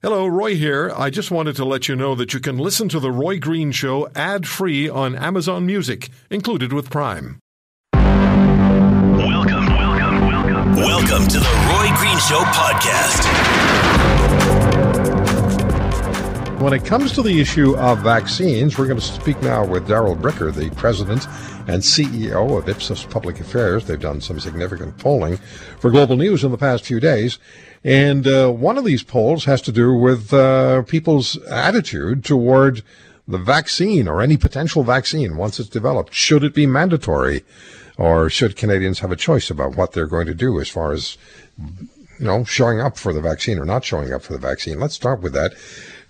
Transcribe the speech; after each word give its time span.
Hello, 0.00 0.28
Roy 0.28 0.54
here. 0.54 0.92
I 0.96 1.10
just 1.10 1.32
wanted 1.32 1.56
to 1.56 1.64
let 1.64 1.88
you 1.88 1.96
know 1.96 2.14
that 2.14 2.32
you 2.32 2.38
can 2.38 2.56
listen 2.56 2.88
to 2.90 3.00
The 3.00 3.10
Roy 3.10 3.40
Green 3.40 3.72
Show 3.72 4.08
ad 4.14 4.46
free 4.46 4.88
on 4.88 5.16
Amazon 5.16 5.66
Music, 5.66 6.08
included 6.30 6.72
with 6.72 6.88
Prime. 6.88 7.40
Welcome, 7.94 9.66
welcome, 9.66 10.20
welcome. 10.20 10.76
Welcome 10.76 11.26
to 11.26 11.40
the 11.40 11.50
Roy 11.66 11.88
Green 11.96 12.16
Show 12.18 12.38
podcast. 12.54 13.24
When 16.60 16.72
it 16.72 16.84
comes 16.84 17.10
to 17.14 17.22
the 17.22 17.40
issue 17.40 17.76
of 17.76 17.98
vaccines, 17.98 18.78
we're 18.78 18.86
going 18.86 19.00
to 19.00 19.04
speak 19.04 19.42
now 19.42 19.66
with 19.66 19.88
Darrell 19.88 20.14
Bricker, 20.14 20.54
the 20.54 20.70
president 20.76 21.26
and 21.66 21.82
CEO 21.82 22.56
of 22.56 22.68
Ipsos 22.68 23.04
Public 23.04 23.40
Affairs. 23.40 23.86
They've 23.86 23.98
done 23.98 24.20
some 24.20 24.38
significant 24.38 24.96
polling 24.98 25.38
for 25.80 25.90
Global 25.90 26.16
News 26.16 26.44
in 26.44 26.52
the 26.52 26.58
past 26.58 26.84
few 26.84 27.00
days. 27.00 27.40
And 27.84 28.26
uh, 28.26 28.50
one 28.50 28.76
of 28.76 28.84
these 28.84 29.02
polls 29.02 29.44
has 29.44 29.62
to 29.62 29.72
do 29.72 29.94
with 29.94 30.32
uh, 30.32 30.82
people's 30.82 31.36
attitude 31.44 32.24
toward 32.24 32.82
the 33.26 33.38
vaccine 33.38 34.08
or 34.08 34.22
any 34.22 34.36
potential 34.36 34.82
vaccine 34.82 35.36
once 35.36 35.60
it's 35.60 35.68
developed. 35.68 36.14
Should 36.14 36.44
it 36.44 36.54
be 36.54 36.66
mandatory? 36.66 37.44
Or 37.96 38.30
should 38.30 38.56
Canadians 38.56 39.00
have 39.00 39.10
a 39.10 39.16
choice 39.16 39.50
about 39.50 39.76
what 39.76 39.92
they're 39.92 40.06
going 40.06 40.26
to 40.26 40.34
do 40.34 40.60
as 40.60 40.68
far 40.68 40.92
as, 40.92 41.18
you 41.58 42.26
know, 42.26 42.44
showing 42.44 42.80
up 42.80 42.96
for 42.96 43.12
the 43.12 43.20
vaccine 43.20 43.58
or 43.58 43.64
not 43.64 43.84
showing 43.84 44.12
up 44.12 44.22
for 44.22 44.32
the 44.32 44.38
vaccine? 44.38 44.78
Let's 44.78 44.94
start 44.94 45.20
with 45.20 45.32
that. 45.34 45.52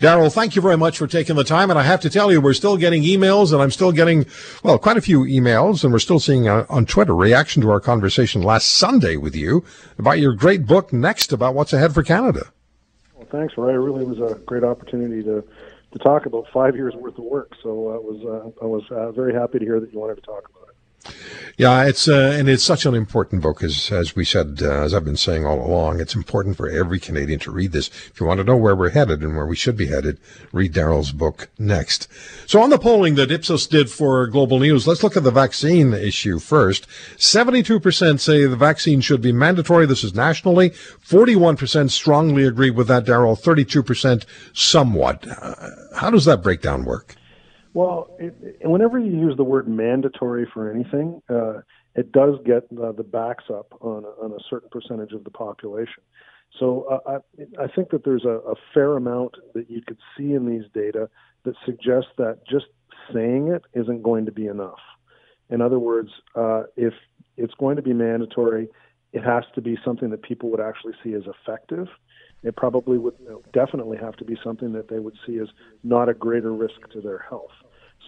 Darrell, 0.00 0.30
thank 0.30 0.54
you 0.54 0.62
very 0.62 0.76
much 0.76 0.96
for 0.96 1.08
taking 1.08 1.34
the 1.34 1.42
time. 1.42 1.70
And 1.70 1.78
I 1.78 1.82
have 1.82 2.00
to 2.00 2.10
tell 2.10 2.30
you, 2.30 2.40
we're 2.40 2.54
still 2.54 2.76
getting 2.76 3.02
emails 3.02 3.52
and 3.52 3.60
I'm 3.60 3.72
still 3.72 3.90
getting, 3.90 4.26
well, 4.62 4.78
quite 4.78 4.96
a 4.96 5.00
few 5.00 5.22
emails 5.22 5.82
and 5.82 5.92
we're 5.92 5.98
still 5.98 6.20
seeing 6.20 6.48
uh, 6.48 6.66
on 6.68 6.86
Twitter 6.86 7.16
reaction 7.16 7.62
to 7.62 7.70
our 7.70 7.80
conversation 7.80 8.42
last 8.42 8.68
Sunday 8.68 9.16
with 9.16 9.34
you 9.34 9.64
about 9.98 10.20
your 10.20 10.34
great 10.34 10.66
book 10.66 10.92
next 10.92 11.32
about 11.32 11.54
what's 11.54 11.72
ahead 11.72 11.94
for 11.94 12.04
Canada. 12.04 12.52
Well, 13.16 13.26
thanks, 13.32 13.54
Roy. 13.56 13.70
It 13.70 13.78
really 13.78 14.04
was 14.04 14.20
a 14.20 14.36
great 14.38 14.62
opportunity 14.62 15.24
to, 15.24 15.42
to 15.92 15.98
talk 15.98 16.26
about 16.26 16.46
five 16.52 16.76
years 16.76 16.94
worth 16.94 17.18
of 17.18 17.24
work. 17.24 17.54
So 17.60 17.88
uh, 17.88 17.94
I 17.94 17.98
was, 17.98 18.24
uh, 18.24 18.64
I 18.64 18.66
was 18.66 18.84
uh, 18.92 19.10
very 19.12 19.34
happy 19.34 19.58
to 19.58 19.64
hear 19.64 19.80
that 19.80 19.92
you 19.92 19.98
wanted 19.98 20.16
to 20.16 20.22
talk 20.22 20.48
about 20.48 20.67
it. 20.67 20.67
Yeah, 21.56 21.86
it's 21.86 22.06
uh, 22.06 22.36
and 22.38 22.48
it's 22.48 22.62
such 22.62 22.86
an 22.86 22.94
important 22.94 23.42
book, 23.42 23.64
as 23.64 23.90
as 23.90 24.14
we 24.14 24.24
said, 24.24 24.60
uh, 24.62 24.84
as 24.84 24.94
I've 24.94 25.04
been 25.04 25.16
saying 25.16 25.44
all 25.44 25.60
along. 25.60 26.00
It's 26.00 26.14
important 26.14 26.56
for 26.56 26.68
every 26.68 27.00
Canadian 27.00 27.40
to 27.40 27.50
read 27.50 27.72
this. 27.72 27.88
If 27.88 28.20
you 28.20 28.26
want 28.26 28.38
to 28.38 28.44
know 28.44 28.56
where 28.56 28.76
we're 28.76 28.90
headed 28.90 29.22
and 29.22 29.34
where 29.34 29.46
we 29.46 29.56
should 29.56 29.76
be 29.76 29.86
headed, 29.86 30.20
read 30.52 30.72
Darrell's 30.72 31.10
book 31.10 31.48
next. 31.58 32.06
So, 32.46 32.62
on 32.62 32.70
the 32.70 32.78
polling 32.78 33.16
that 33.16 33.32
Ipsos 33.32 33.66
did 33.66 33.90
for 33.90 34.28
Global 34.28 34.60
News, 34.60 34.86
let's 34.86 35.02
look 35.02 35.16
at 35.16 35.24
the 35.24 35.32
vaccine 35.32 35.92
issue 35.92 36.38
first. 36.38 36.86
Seventy-two 37.16 37.80
percent 37.80 38.20
say 38.20 38.44
the 38.44 38.54
vaccine 38.54 39.00
should 39.00 39.20
be 39.20 39.32
mandatory. 39.32 39.84
This 39.84 40.04
is 40.04 40.14
nationally. 40.14 40.68
Forty-one 41.00 41.56
percent 41.56 41.90
strongly 41.90 42.44
agree 42.44 42.70
with 42.70 42.86
that, 42.86 43.04
Darrell. 43.04 43.34
Thirty-two 43.34 43.82
percent 43.82 44.26
somewhat. 44.52 45.26
Uh, 45.26 45.70
how 45.96 46.10
does 46.10 46.24
that 46.26 46.40
breakdown 46.40 46.84
work? 46.84 47.16
Well, 47.74 48.16
it, 48.18 48.58
whenever 48.62 48.98
you 48.98 49.12
use 49.12 49.36
the 49.36 49.44
word 49.44 49.68
mandatory 49.68 50.48
for 50.52 50.70
anything, 50.70 51.22
uh, 51.28 51.60
it 51.94 52.12
does 52.12 52.36
get 52.44 52.64
uh, 52.82 52.92
the 52.92 53.02
backs 53.02 53.44
up 53.50 53.72
on 53.80 54.04
a, 54.04 54.24
on 54.24 54.32
a 54.32 54.42
certain 54.48 54.68
percentage 54.70 55.12
of 55.12 55.24
the 55.24 55.30
population. 55.30 56.02
So 56.58 56.84
uh, 56.84 57.18
I, 57.38 57.64
I 57.64 57.66
think 57.68 57.90
that 57.90 58.04
there's 58.04 58.24
a, 58.24 58.40
a 58.50 58.54
fair 58.72 58.96
amount 58.96 59.34
that 59.54 59.70
you 59.70 59.82
could 59.86 59.98
see 60.16 60.32
in 60.32 60.48
these 60.48 60.64
data 60.72 61.08
that 61.44 61.54
suggests 61.64 62.10
that 62.16 62.40
just 62.48 62.66
saying 63.12 63.48
it 63.48 63.64
isn't 63.74 64.02
going 64.02 64.26
to 64.26 64.32
be 64.32 64.46
enough. 64.46 64.80
In 65.50 65.60
other 65.60 65.78
words, 65.78 66.10
uh, 66.34 66.64
if 66.76 66.94
it's 67.36 67.54
going 67.54 67.76
to 67.76 67.82
be 67.82 67.92
mandatory, 67.92 68.68
it 69.12 69.22
has 69.22 69.44
to 69.54 69.60
be 69.60 69.78
something 69.84 70.10
that 70.10 70.22
people 70.22 70.50
would 70.50 70.60
actually 70.60 70.94
see 71.02 71.14
as 71.14 71.22
effective 71.26 71.88
it 72.42 72.56
probably 72.56 72.98
would 72.98 73.14
definitely 73.52 73.98
have 73.98 74.16
to 74.16 74.24
be 74.24 74.36
something 74.44 74.72
that 74.72 74.88
they 74.88 74.98
would 74.98 75.16
see 75.26 75.38
as 75.38 75.48
not 75.82 76.08
a 76.08 76.14
greater 76.14 76.52
risk 76.52 76.88
to 76.92 77.00
their 77.00 77.18
health. 77.18 77.50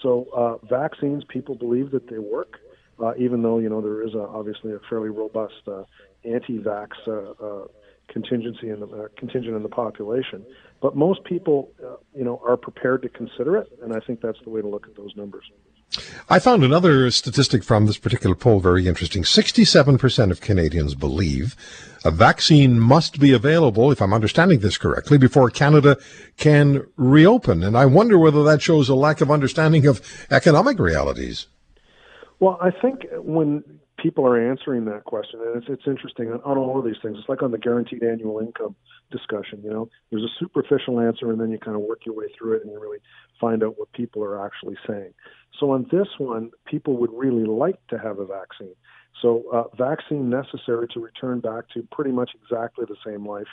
So 0.03 0.29
uh, 0.35 0.65
vaccines, 0.67 1.25
people 1.29 1.55
believe 1.55 1.91
that 1.91 2.09
they 2.09 2.19
work, 2.19 2.59
uh, 3.03 3.13
even 3.19 3.43
though 3.43 3.59
you 3.59 3.69
know 3.69 3.81
there 3.81 4.07
is 4.07 4.15
a, 4.15 4.21
obviously 4.21 4.73
a 4.73 4.79
fairly 4.89 5.09
robust 5.09 5.63
uh, 5.67 5.83
anti-vax 6.25 6.89
uh, 7.07 7.45
uh, 7.45 7.67
contingency 8.09 8.71
in 8.71 8.81
the 8.81 8.87
uh, 8.87 9.09
contingent 9.17 9.57
in 9.57 9.63
the 9.63 9.69
population. 9.69 10.45
But 10.81 10.97
most 10.97 11.25
people, 11.25 11.71
you 12.15 12.25
know, 12.25 12.41
are 12.47 12.57
prepared 12.57 13.03
to 13.03 13.09
consider 13.09 13.57
it, 13.57 13.69
and 13.83 13.93
I 13.93 14.01
think 14.01 14.21
that's 14.21 14.39
the 14.45 14.51
way 14.51 14.63
to 14.63 14.69
look 14.69 14.87
at 14.87 14.97
those 14.97 15.15
numbers. 15.17 15.45
I 16.29 16.39
found 16.39 16.63
another 16.63 17.11
statistic 17.11 17.65
from 17.65 17.87
this 17.87 17.99
particular 17.99 18.37
poll 18.37 18.61
very 18.61 18.87
interesting. 18.87 19.23
67% 19.23 20.31
of 20.31 20.41
Canadians 20.41 20.95
believe 20.95 21.57
a 22.05 22.11
vaccine 22.11 22.79
must 22.79 23.19
be 23.19 23.33
available, 23.33 23.91
if 23.91 24.01
I'm 24.01 24.15
understanding 24.15 24.61
this 24.61 24.79
correctly, 24.79 25.19
before 25.19 25.51
Canada 25.51 25.97
can 26.37 26.87
reopen. 26.97 27.63
And 27.63 27.77
I 27.77 27.87
wonder 27.87 28.19
whether 28.19 28.45
that 28.45 28.63
shows 28.63 28.89
a 28.89 28.95
lack 28.95 29.21
of 29.21 29.31
understanding 29.31 29.87
of 29.87 30.01
economic 30.31 30.79
realities. 30.79 31.47
Well, 32.39 32.59
I 32.63 32.71
think 32.71 33.07
when 33.19 33.65
people 33.99 34.27
are 34.27 34.51
answering 34.51 34.87
that 34.87 35.05
question, 35.05 35.41
and 35.45 35.63
it's, 35.63 35.67
it's 35.69 35.87
interesting 35.87 36.33
on, 36.33 36.41
on 36.43 36.57
all 36.57 36.79
of 36.79 36.85
these 36.85 36.97
things, 37.03 37.19
it's 37.19 37.29
like 37.29 37.43
on 37.43 37.51
the 37.51 37.59
guaranteed 37.59 38.03
annual 38.03 38.39
income 38.39 38.75
discussion, 39.11 39.61
you 39.63 39.71
know, 39.71 39.89
there's 40.11 40.23
a 40.23 40.35
superficial 40.39 41.01
answer 41.01 41.31
and 41.31 41.41
then 41.41 41.51
you 41.51 41.59
kind 41.59 41.77
of 41.77 41.83
work 41.83 42.07
your 42.07 42.15
way 42.15 42.27
through 42.39 42.55
it 42.55 42.63
and 42.63 42.73
you 42.73 42.81
really 42.81 42.99
find 43.41 43.63
out 43.63 43.79
what 43.79 43.93
people 43.93 44.23
are 44.23 44.45
actually 44.45 44.77
saying. 44.87 45.13
So 45.59 45.71
on 45.71 45.87
this 45.91 46.09
one, 46.19 46.51
people 46.67 46.97
would 46.99 47.11
really 47.13 47.45
like 47.45 47.85
to 47.89 47.99
have 47.99 48.19
a 48.19 48.27
vaccine. 48.27 48.75
So 49.21 49.45
uh, 49.53 49.65
vaccine 49.77 50.31
necessary 50.31 50.87
to 50.95 51.01
return 51.01 51.41
back 51.41 51.65
to 51.75 51.87
pretty 51.93 52.13
much 52.13 52.31
exactly 52.41 52.87
the 52.89 52.97
same 53.05 53.27
life 53.27 53.49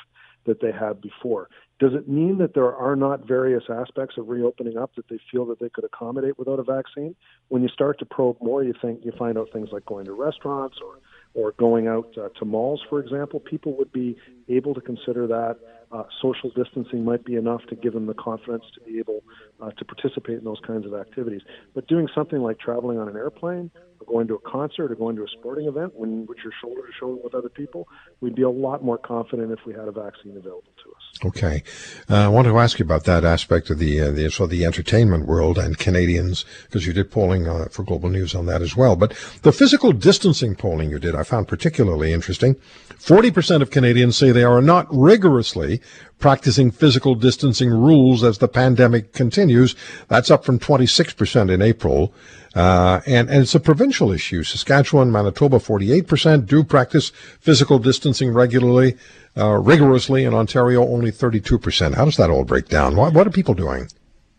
that 0.45 0.61
they 0.61 0.71
had 0.71 1.01
before. 1.01 1.49
Does 1.79 1.93
it 1.93 2.07
mean 2.07 2.37
that 2.37 2.53
there 2.53 2.73
are 2.73 2.95
not 2.95 3.27
various 3.27 3.63
aspects 3.69 4.15
of 4.17 4.29
reopening 4.29 4.77
up 4.77 4.95
that 4.95 5.09
they 5.09 5.19
feel 5.31 5.45
that 5.47 5.59
they 5.59 5.69
could 5.69 5.83
accommodate 5.83 6.39
without 6.39 6.59
a 6.59 6.63
vaccine? 6.63 7.15
When 7.49 7.61
you 7.61 7.69
start 7.69 7.99
to 7.99 8.05
probe 8.05 8.37
more, 8.41 8.63
you 8.63 8.73
think 8.81 9.03
you 9.03 9.11
find 9.17 9.37
out 9.37 9.49
things 9.51 9.69
like 9.71 9.85
going 9.85 10.05
to 10.05 10.13
restaurants 10.13 10.77
or 10.83 10.99
or 11.33 11.51
going 11.51 11.87
out 11.87 12.09
uh, 12.17 12.29
to 12.39 12.45
malls, 12.45 12.81
for 12.89 12.99
example. 12.99 13.39
People 13.39 13.77
would 13.77 13.91
be 13.91 14.17
able 14.47 14.73
to 14.73 14.81
consider 14.81 15.27
that 15.27 15.57
uh, 15.91 16.03
social 16.21 16.49
distancing 16.55 17.05
might 17.05 17.23
be 17.23 17.35
enough 17.35 17.61
to 17.69 17.75
give 17.75 17.93
them 17.93 18.07
the 18.07 18.13
confidence 18.13 18.63
to 18.73 18.81
be 18.81 18.99
able 18.99 19.23
uh, 19.61 19.71
to 19.71 19.85
participate 19.85 20.37
in 20.37 20.43
those 20.43 20.59
kinds 20.65 20.85
of 20.85 20.93
activities. 20.93 21.41
But 21.73 21.87
doing 21.87 22.07
something 22.13 22.39
like 22.39 22.59
traveling 22.59 22.99
on 22.99 23.07
an 23.07 23.15
airplane, 23.15 23.71
or 23.99 24.05
going 24.05 24.27
to 24.27 24.35
a 24.35 24.39
concert, 24.39 24.91
or 24.91 24.95
going 24.95 25.15
to 25.15 25.23
a 25.23 25.27
sporting 25.27 25.67
event, 25.67 25.93
when 25.95 26.25
which 26.25 26.39
you're 26.43 26.53
shoulder 26.61 26.81
to 26.81 26.93
shoulder 26.99 27.21
with 27.23 27.33
other 27.33 27.49
people, 27.49 27.87
we'd 28.21 28.35
be 28.35 28.41
a 28.43 28.49
lot 28.49 28.83
more 28.83 28.97
confident 28.97 29.51
if 29.51 29.59
we 29.65 29.73
had 29.73 29.87
a 29.87 29.91
vaccine 29.91 30.35
available 30.37 30.73
to 30.83 30.91
us. 30.91 31.25
Okay, 31.25 31.63
uh, 32.09 32.25
I 32.25 32.27
want 32.27 32.47
to 32.47 32.57
ask 32.59 32.79
you 32.79 32.85
about 32.85 33.05
that 33.05 33.23
aspect 33.23 33.69
of 33.69 33.79
the 33.79 34.01
uh, 34.01 34.11
the 34.11 34.29
so 34.29 34.45
the 34.45 34.65
entertainment 34.65 35.25
world 35.25 35.57
and 35.57 35.77
Canadians 35.77 36.45
because 36.65 36.85
you 36.85 36.93
did 36.93 37.11
polling 37.11 37.47
uh, 37.47 37.67
for 37.71 37.83
Global 37.83 38.09
News 38.09 38.35
on 38.35 38.45
that 38.47 38.61
as 38.61 38.75
well. 38.75 38.95
But 38.95 39.11
the 39.41 39.51
physical 39.51 39.93
distancing 39.93 40.55
polling 40.55 40.89
you 40.89 40.99
did, 40.99 41.15
I 41.15 41.23
found 41.23 41.47
particularly 41.47 42.13
interesting. 42.13 42.55
Forty 42.97 43.31
percent 43.31 43.63
of 43.63 43.71
Canadians 43.71 44.17
say 44.17 44.31
they 44.31 44.43
are 44.43 44.61
not 44.61 44.87
rigorously 44.91 45.76
practicing 46.19 46.71
physical 46.71 47.15
distancing 47.15 47.69
rules 47.69 48.23
as 48.23 48.37
the 48.37 48.47
pandemic 48.47 49.13
continues. 49.13 49.75
That's 50.07 50.31
up 50.31 50.43
from 50.45 50.59
26% 50.59 51.51
in 51.51 51.61
April. 51.61 52.13
Uh, 52.55 53.01
and, 53.05 53.29
and 53.29 53.43
it's 53.43 53.53
a 53.53 53.59
provincial 53.59 54.11
issue. 54.11 54.43
Saskatchewan, 54.43 55.11
Manitoba, 55.11 55.57
48% 55.59 56.47
do 56.47 56.63
practice 56.63 57.09
physical 57.39 57.77
distancing 57.77 58.33
regularly, 58.33 58.97
uh, 59.37 59.53
rigorously. 59.53 60.23
In 60.23 60.33
Ontario, 60.33 60.81
only 60.81 61.11
32%. 61.11 61.95
How 61.95 62.05
does 62.05 62.17
that 62.17 62.29
all 62.29 62.45
break 62.45 62.67
down? 62.67 62.95
What, 62.95 63.13
what 63.13 63.27
are 63.27 63.31
people 63.31 63.53
doing? 63.53 63.89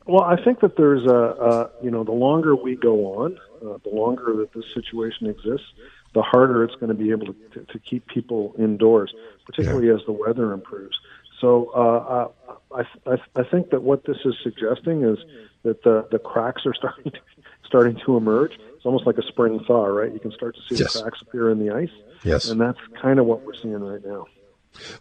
Well, 0.07 0.25
I 0.25 0.43
think 0.43 0.61
that 0.61 0.77
there's 0.77 1.05
a, 1.05 1.11
a 1.11 1.71
you 1.85 1.91
know, 1.91 2.03
the 2.03 2.13
longer 2.13 2.57
we 2.57 2.77
go 2.77 3.21
on, 3.21 3.39
uh, 3.63 3.79
the 3.85 3.91
longer 3.91 4.35
that 4.39 4.53
this 4.55 4.65
situation 4.73 5.27
exists, 5.27 5.67
the 6.15 6.23
harder 6.23 6.65
it's 6.65 6.75
going 6.77 6.89
to 6.89 6.95
be 6.95 7.11
able 7.11 7.27
to, 7.27 7.35
to, 7.53 7.65
to 7.73 7.79
keep 7.79 8.07
people 8.07 8.55
indoors, 8.59 9.15
particularly 9.45 9.89
yeah. 9.89 9.95
as 9.95 10.01
the 10.07 10.13
weather 10.13 10.53
improves. 10.53 10.99
So 11.41 11.71
uh, 11.75 12.49
uh, 12.49 12.83
I, 13.07 13.11
I, 13.11 13.17
I 13.37 13.45
think 13.45 13.71
that 13.71 13.83
what 13.83 14.05
this 14.05 14.19
is 14.25 14.35
suggesting 14.43 15.05
is 15.05 15.19
that 15.63 15.83
the, 15.83 16.07
the 16.11 16.19
cracks 16.19 16.63
are 16.67 16.75
starting 16.79 17.13
to, 17.13 17.19
starting 17.65 18.01
to 18.07 18.17
emerge. 18.17 18.53
It's 18.77 18.87
almost 18.87 19.07
like 19.07 19.19
a 19.19 19.27
spring 19.27 19.61
thaw, 19.67 19.87
right? 19.87 20.13
You 20.13 20.21
can 20.21 20.33
start 20.33 20.57
to 20.57 20.61
see 20.69 20.81
yes. 20.83 20.95
the 20.95 21.03
cracks 21.03 21.21
appear 21.23 21.51
in 21.51 21.59
the 21.59 21.75
ice. 21.75 21.91
Yes. 22.25 22.49
And 22.49 22.61
that's 22.61 22.79
kind 23.01 23.19
of 23.19 23.27
what 23.27 23.43
we're 23.43 23.55
seeing 23.55 23.81
right 23.81 24.05
now. 24.05 24.27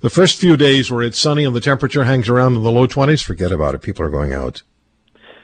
The 0.01 0.09
first 0.09 0.39
few 0.39 0.57
days 0.57 0.89
where 0.89 1.03
it's 1.03 1.19
sunny 1.19 1.43
and 1.43 1.55
the 1.55 1.61
temperature 1.61 2.03
hangs 2.03 2.29
around 2.29 2.55
in 2.55 2.63
the 2.63 2.71
low 2.71 2.87
20s, 2.87 3.23
forget 3.23 3.51
about 3.51 3.75
it. 3.75 3.81
People 3.81 4.05
are 4.05 4.09
going 4.09 4.33
out. 4.33 4.63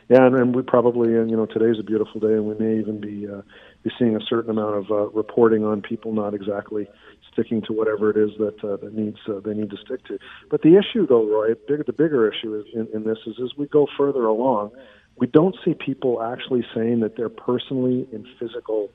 Yeah, 0.09 0.25
and, 0.25 0.35
and 0.35 0.55
we 0.55 0.61
probably, 0.61 1.15
and 1.15 1.29
you 1.29 1.37
know, 1.37 1.45
today's 1.45 1.79
a 1.79 1.83
beautiful 1.83 2.19
day, 2.19 2.33
and 2.33 2.45
we 2.45 2.55
may 2.55 2.79
even 2.79 2.99
be 2.99 3.27
uh, 3.27 3.41
be 3.83 3.91
seeing 3.97 4.15
a 4.15 4.19
certain 4.21 4.49
amount 4.49 4.75
of 4.75 4.91
uh, 4.91 5.09
reporting 5.09 5.63
on 5.63 5.81
people 5.81 6.13
not 6.13 6.33
exactly 6.33 6.87
sticking 7.33 7.61
to 7.63 7.73
whatever 7.73 8.09
it 8.09 8.17
is 8.17 8.31
that 8.37 8.63
uh, 8.63 8.77
that 8.77 8.93
needs 8.93 9.17
uh, 9.27 9.39
they 9.43 9.53
need 9.53 9.69
to 9.71 9.77
stick 9.77 10.05
to. 10.05 10.17
But 10.49 10.61
the 10.61 10.77
issue, 10.77 11.05
though, 11.07 11.25
Roy, 11.25 11.53
big, 11.67 11.85
the 11.85 11.93
bigger 11.93 12.31
issue 12.31 12.55
is 12.55 12.65
in, 12.73 12.87
in 12.93 13.03
this 13.03 13.17
is 13.25 13.35
as 13.43 13.57
we 13.57 13.67
go 13.67 13.87
further 13.97 14.25
along, 14.25 14.71
we 15.17 15.27
don't 15.27 15.55
see 15.65 15.73
people 15.73 16.21
actually 16.21 16.65
saying 16.73 17.01
that 17.01 17.15
they're 17.17 17.29
personally 17.29 18.07
in 18.11 18.25
physical 18.39 18.89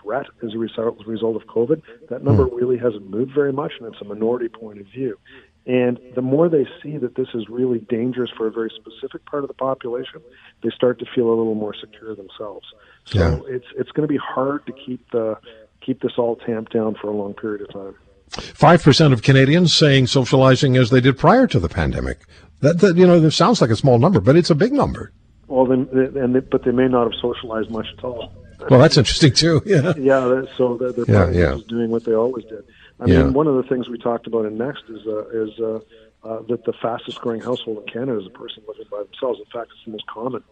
threat 0.00 0.26
as 0.42 0.54
a 0.54 0.58
result, 0.58 0.96
as 1.00 1.06
a 1.06 1.10
result 1.10 1.36
of 1.36 1.46
COVID. 1.46 1.82
That 2.08 2.24
number 2.24 2.44
hmm. 2.44 2.56
really 2.56 2.78
hasn't 2.78 3.08
moved 3.08 3.32
very 3.34 3.52
much, 3.52 3.72
and 3.78 3.92
it's 3.92 4.00
a 4.00 4.04
minority 4.04 4.48
point 4.48 4.80
of 4.80 4.86
view. 4.86 5.18
And 5.66 5.98
the 6.14 6.20
more 6.20 6.50
they 6.50 6.66
see 6.82 6.98
that 6.98 7.14
this 7.14 7.28
is 7.32 7.48
really 7.48 7.78
dangerous 7.78 8.30
for 8.36 8.46
a 8.46 8.50
very 8.50 8.70
specific 8.70 9.24
part 9.24 9.44
of 9.44 9.48
the 9.48 9.54
population, 9.54 10.20
they 10.62 10.68
start 10.68 10.98
to 10.98 11.06
feel 11.14 11.28
a 11.28 11.34
little 11.34 11.54
more 11.54 11.74
secure 11.74 12.14
themselves. 12.14 12.66
So 13.06 13.18
Yeah. 13.18 13.40
it's 13.46 13.66
it's 13.76 13.90
going 13.92 14.06
to 14.06 14.12
be 14.12 14.18
hard 14.18 14.66
to 14.66 14.72
keep 14.72 15.10
the 15.10 15.38
keep 15.84 16.00
this 16.02 16.12
all 16.18 16.36
tamped 16.36 16.72
down 16.72 16.94
for 17.00 17.08
a 17.08 17.16
long 17.16 17.34
period 17.34 17.62
of 17.62 17.72
time. 17.72 17.94
Five 18.30 18.82
percent 18.82 19.12
of 19.12 19.22
Canadians 19.22 19.72
saying 19.74 20.06
socializing 20.08 20.76
as 20.76 20.90
they 20.90 21.00
did 21.00 21.18
prior 21.18 21.46
to 21.48 21.60
the 21.60 21.68
pandemic. 21.68 22.18
That, 22.60 22.80
that 22.80 22.96
you 22.96 23.06
know, 23.06 23.22
it 23.22 23.30
sounds 23.32 23.60
like 23.60 23.70
a 23.70 23.76
small 23.76 23.98
number, 23.98 24.20
but 24.20 24.36
it's 24.36 24.50
a 24.50 24.54
big 24.54 24.72
number. 24.72 25.12
Well, 25.46 25.66
then, 25.66 25.88
and 25.92 26.34
they, 26.34 26.40
but 26.40 26.64
they 26.64 26.70
may 26.70 26.88
not 26.88 27.04
have 27.04 27.20
socialized 27.20 27.70
much 27.70 27.86
at 27.98 28.02
all. 28.04 28.32
Well, 28.70 28.80
that's 28.80 28.96
interesting 28.96 29.32
too. 29.32 29.60
Yeah. 29.66 29.92
Yeah, 29.98 30.20
that, 30.20 30.48
so 30.56 30.76
they're, 30.78 30.92
they're 30.92 31.04
Yeah, 31.06 31.24
probably 31.24 31.38
yeah. 31.40 31.54
just 31.56 31.68
doing 31.68 31.90
what 31.90 32.04
they 32.04 32.14
always 32.14 32.44
did. 32.46 32.64
I 33.00 33.06
Yeah. 33.06 33.24
mean, 33.24 33.34
one 33.34 33.46
of 33.46 33.56
the 33.56 33.64
things 33.64 33.88
we 33.88 33.98
talked 33.98 34.26
about 34.26 34.46
in 34.46 34.56
Next 34.56 34.84
is 34.88 35.06
uh, 35.06 35.28
is 35.28 35.50
uh, 35.60 35.80
uh, 36.26 36.42
that 36.48 36.64
the 36.64 36.72
fastest 36.80 37.20
growing 37.20 37.42
household 37.42 37.84
in 37.86 37.92
Canada 37.92 38.18
is 38.18 38.26
a 38.26 38.30
person 38.30 38.62
living 38.66 38.86
by 38.90 39.02
themselves. 39.02 39.38
In 39.40 39.46
fact, 39.52 39.70
it's 39.74 39.84
the 39.84 39.92
most 39.92 40.06
common 40.06 40.42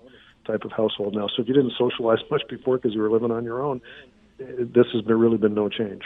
type 0.46 0.64
of 0.64 0.72
household 0.72 1.14
now. 1.14 1.28
So 1.28 1.40
if 1.42 1.48
you 1.48 1.54
didn't 1.54 1.72
socialize 1.78 2.18
much 2.30 2.42
before 2.50 2.76
because 2.76 2.94
you 2.94 3.00
were 3.00 3.10
living 3.10 3.30
on 3.30 3.44
your 3.44 3.62
own, 3.62 3.80
this 4.38 4.86
has 4.92 5.02
been, 5.02 5.18
really 5.18 5.38
been 5.38 5.54
no 5.54 5.68
change. 5.68 6.02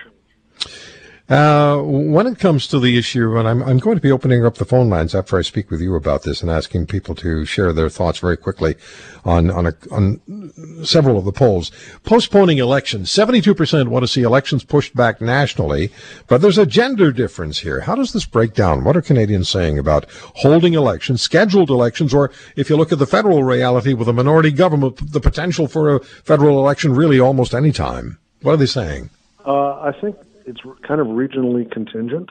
Uh, 1.29 1.79
when 1.83 2.25
it 2.29 2.39
comes 2.39 2.69
to 2.69 2.79
the 2.79 2.97
issue, 2.97 3.37
and 3.37 3.49
I'm, 3.49 3.61
I'm 3.61 3.79
going 3.79 3.97
to 3.97 4.03
be 4.03 4.13
opening 4.13 4.47
up 4.47 4.57
the 4.57 4.65
phone 4.65 4.89
lines 4.89 5.13
after 5.13 5.37
I 5.37 5.43
speak 5.43 5.73
with 5.73 5.81
you 5.81 5.97
about 5.97 6.23
this 6.23 6.41
and 6.41 6.49
asking 6.49 6.87
people 6.87 7.17
to 7.17 7.45
share 7.45 7.73
their 7.73 7.89
thoughts 7.89 8.21
very 8.21 8.37
quickly 8.37 8.77
on, 9.25 9.51
on, 9.51 9.67
a, 9.67 9.75
on 9.91 10.21
several 10.85 11.19
of 11.19 11.25
the 11.25 11.33
polls. 11.33 11.73
Postponing 12.05 12.59
elections. 12.59 13.11
72% 13.11 13.89
want 13.89 14.05
to 14.05 14.09
see 14.09 14.23
elections 14.23 14.63
pushed 14.63 14.95
back 14.95 15.21
nationally, 15.21 15.91
but 16.29 16.43
there's 16.43 16.59
a 16.59 16.67
gender 16.67 17.11
difference 17.11 17.59
here. 17.59 17.81
How 17.81 17.97
does 17.97 18.13
this 18.13 18.25
break 18.25 18.55
down? 18.55 18.85
What 18.85 18.97
are 18.97 19.03
Canadians 19.03 19.49
saying 19.49 19.81
about 19.81 20.09
holding 20.37 20.75
elections, 20.75 21.23
scheduled 21.23 21.71
elections, 21.71 22.15
or 22.15 22.31
if 22.55 22.71
you 22.71 22.77
look 22.77 22.93
at 22.93 23.01
the 23.01 23.07
federal 23.07 23.43
reality 23.43 23.95
with 23.95 24.09
a 24.09 24.13
minority 24.13 24.53
government, 24.53 25.13
the 25.13 25.21
potential 25.21 25.67
for 25.67 25.97
a 25.97 26.05
federal 26.05 26.61
election 26.61 26.95
really 26.95 27.19
almost 27.19 27.53
any 27.53 27.73
time? 27.73 28.19
What 28.43 28.53
are 28.53 28.59
they 28.59 28.67
saying? 28.67 29.11
Uh, 29.45 29.81
I 29.81 29.93
think 30.01 30.17
it's 30.47 30.61
kind 30.87 31.01
of 31.01 31.09
regionally 31.09 31.71
contingent. 31.71 32.31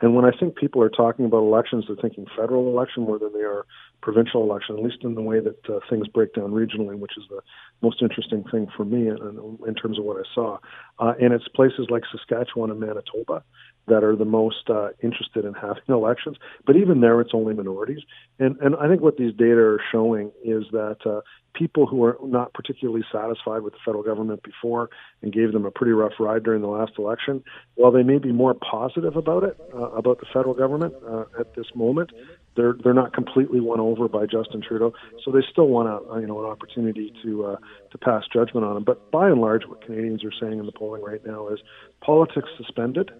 And 0.00 0.14
when 0.14 0.24
I 0.24 0.30
think 0.30 0.56
people 0.56 0.82
are 0.82 0.90
talking 0.90 1.24
about 1.24 1.38
elections, 1.38 1.84
they're 1.86 1.96
thinking 1.96 2.26
federal 2.36 2.68
election 2.68 3.04
more 3.04 3.18
than 3.18 3.32
they 3.32 3.40
are 3.40 3.64
provincial 4.06 4.44
election, 4.44 4.76
at 4.76 4.84
least 4.84 5.02
in 5.02 5.16
the 5.16 5.20
way 5.20 5.40
that 5.40 5.68
uh, 5.68 5.80
things 5.90 6.06
break 6.06 6.32
down 6.32 6.52
regionally, 6.52 6.96
which 6.96 7.18
is 7.18 7.24
the 7.28 7.40
most 7.82 8.00
interesting 8.00 8.44
thing 8.52 8.68
for 8.76 8.84
me 8.84 9.08
in, 9.08 9.58
in 9.66 9.74
terms 9.74 9.98
of 9.98 10.04
what 10.04 10.16
I 10.16 10.22
saw. 10.32 10.58
Uh, 11.00 11.14
and 11.20 11.34
it's 11.34 11.48
places 11.48 11.88
like 11.90 12.04
Saskatchewan 12.12 12.70
and 12.70 12.78
Manitoba 12.78 13.42
that 13.88 14.04
are 14.04 14.14
the 14.14 14.24
most 14.24 14.70
uh, 14.70 14.90
interested 15.02 15.44
in 15.44 15.54
having 15.54 15.82
elections. 15.88 16.36
But 16.64 16.76
even 16.76 17.00
there, 17.00 17.20
it's 17.20 17.32
only 17.34 17.52
minorities. 17.52 17.98
And 18.38 18.56
and 18.60 18.76
I 18.76 18.86
think 18.86 19.00
what 19.00 19.16
these 19.16 19.34
data 19.34 19.58
are 19.58 19.80
showing 19.90 20.30
is 20.44 20.62
that 20.70 20.98
uh, 21.04 21.22
people 21.52 21.86
who 21.86 22.04
are 22.04 22.16
not 22.22 22.54
particularly 22.54 23.04
satisfied 23.10 23.62
with 23.62 23.72
the 23.72 23.80
federal 23.84 24.04
government 24.04 24.40
before 24.44 24.88
and 25.22 25.32
gave 25.32 25.52
them 25.52 25.64
a 25.64 25.70
pretty 25.72 25.92
rough 25.92 26.12
ride 26.20 26.44
during 26.44 26.62
the 26.62 26.68
last 26.68 26.92
election, 26.96 27.42
while 27.74 27.90
they 27.90 28.04
may 28.04 28.18
be 28.18 28.30
more 28.30 28.54
positive 28.54 29.16
about 29.16 29.42
it, 29.42 29.56
uh, 29.74 29.90
about 29.92 30.20
the 30.20 30.26
federal 30.32 30.54
government 30.54 30.94
uh, 31.08 31.24
at 31.40 31.56
this 31.56 31.66
moment, 31.74 32.12
they're 32.56 32.74
they're 32.82 32.94
not 32.94 33.12
completely 33.12 33.60
won 33.60 33.80
over 33.80 34.08
by 34.08 34.26
Justin 34.26 34.62
Trudeau. 34.66 34.92
So 35.24 35.30
they 35.30 35.42
still 35.50 35.68
want 35.68 35.88
a 35.88 36.20
you 36.20 36.26
know 36.26 36.44
an 36.44 36.50
opportunity 36.50 37.12
to 37.22 37.46
uh, 37.46 37.56
to 37.90 37.98
pass 37.98 38.24
judgment 38.32 38.66
on 38.66 38.76
him. 38.76 38.84
But 38.84 39.10
by 39.10 39.28
and 39.28 39.40
large, 39.40 39.66
what 39.66 39.84
Canadians 39.84 40.24
are 40.24 40.32
saying 40.40 40.58
in 40.58 40.66
the 40.66 40.72
polling 40.72 41.02
right 41.02 41.24
now 41.24 41.48
is 41.48 41.60
politics 42.00 42.48
suspended. 42.56 43.10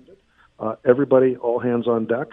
Uh, 0.58 0.76
everybody, 0.84 1.36
all 1.36 1.60
hands 1.60 1.86
on 1.86 2.06
deck. 2.06 2.28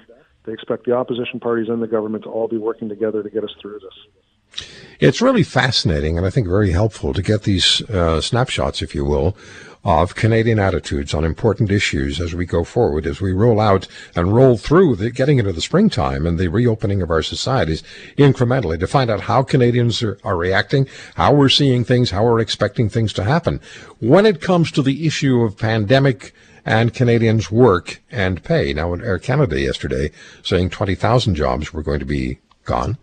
They 0.46 0.54
expect 0.54 0.86
the 0.86 0.94
opposition 0.94 1.40
parties 1.40 1.70
and 1.70 1.82
the 1.82 1.88
government 1.88 2.24
to 2.24 2.30
all 2.30 2.48
be 2.48 2.58
working 2.58 2.90
together 2.90 3.24
to 3.24 3.30
get 3.30 3.44
us 3.44 3.52
through 3.62 3.80
this. 3.80 4.66
It's 5.00 5.22
really 5.22 5.44
fascinating 5.44 6.18
and 6.18 6.28
I 6.28 6.30
think 6.30 6.48
very 6.48 6.72
helpful 6.72 7.14
to 7.14 7.22
get 7.22 7.44
these 7.44 7.82
uh, 7.90 8.22
snapshots, 8.22 8.82
if 8.82 8.94
you 8.94 9.04
will, 9.04 9.36
of 9.84 10.16
Canadian 10.16 10.60
attitudes 10.60 11.14
on 11.14 11.26
important 11.26 11.70
issues 11.70 12.22
as 12.22 12.34
we 12.34 12.46
go 12.46 12.64
forward, 12.64 13.06
as 13.06 13.20
we 13.20 13.34
roll 13.34 13.60
out 13.60 13.88
and 14.16 14.34
roll 14.34 14.58
through 14.58 14.96
the, 14.96 15.12
getting 15.12 15.40
into 15.40 15.52
the 15.52 15.62
springtime 15.62 16.26
and 16.26 16.40
the 16.40 16.48
reopening 16.48 17.02
of 17.02 17.12
our 17.12 17.22
societies 17.22 17.84
incrementally 18.18 18.80
to 18.80 18.88
find 18.88 19.10
out 19.10 19.22
how 19.22 19.44
Canadians 19.44 20.02
are, 20.02 20.18
are 20.24 20.38
reacting, 20.38 20.88
how 21.16 21.34
we're 21.34 21.50
seeing 21.50 21.84
things, 21.84 22.12
how 22.12 22.24
we're 22.24 22.40
expecting 22.40 22.88
things 22.88 23.12
to 23.14 23.24
happen. 23.24 23.60
When 24.00 24.26
it 24.26 24.42
comes 24.42 24.72
to 24.72 24.82
the 24.82 25.06
issue 25.06 25.42
of 25.42 25.58
pandemic 25.58 26.34
and 26.66 26.94
Canadians' 26.94 27.52
work 27.52 28.02
and 28.10 28.44
pay. 28.44 28.74
Now, 28.74 28.94
in 28.94 29.02
Air 29.02 29.20
Canada 29.20 29.60
yesterday 29.60 30.12
saying 30.44 30.70
20,000 30.70 31.36
jobs 31.36 31.74
were 31.74 31.84
going 31.84 32.00
to 32.00 32.06
be 32.06 32.40
gone. 32.64 32.98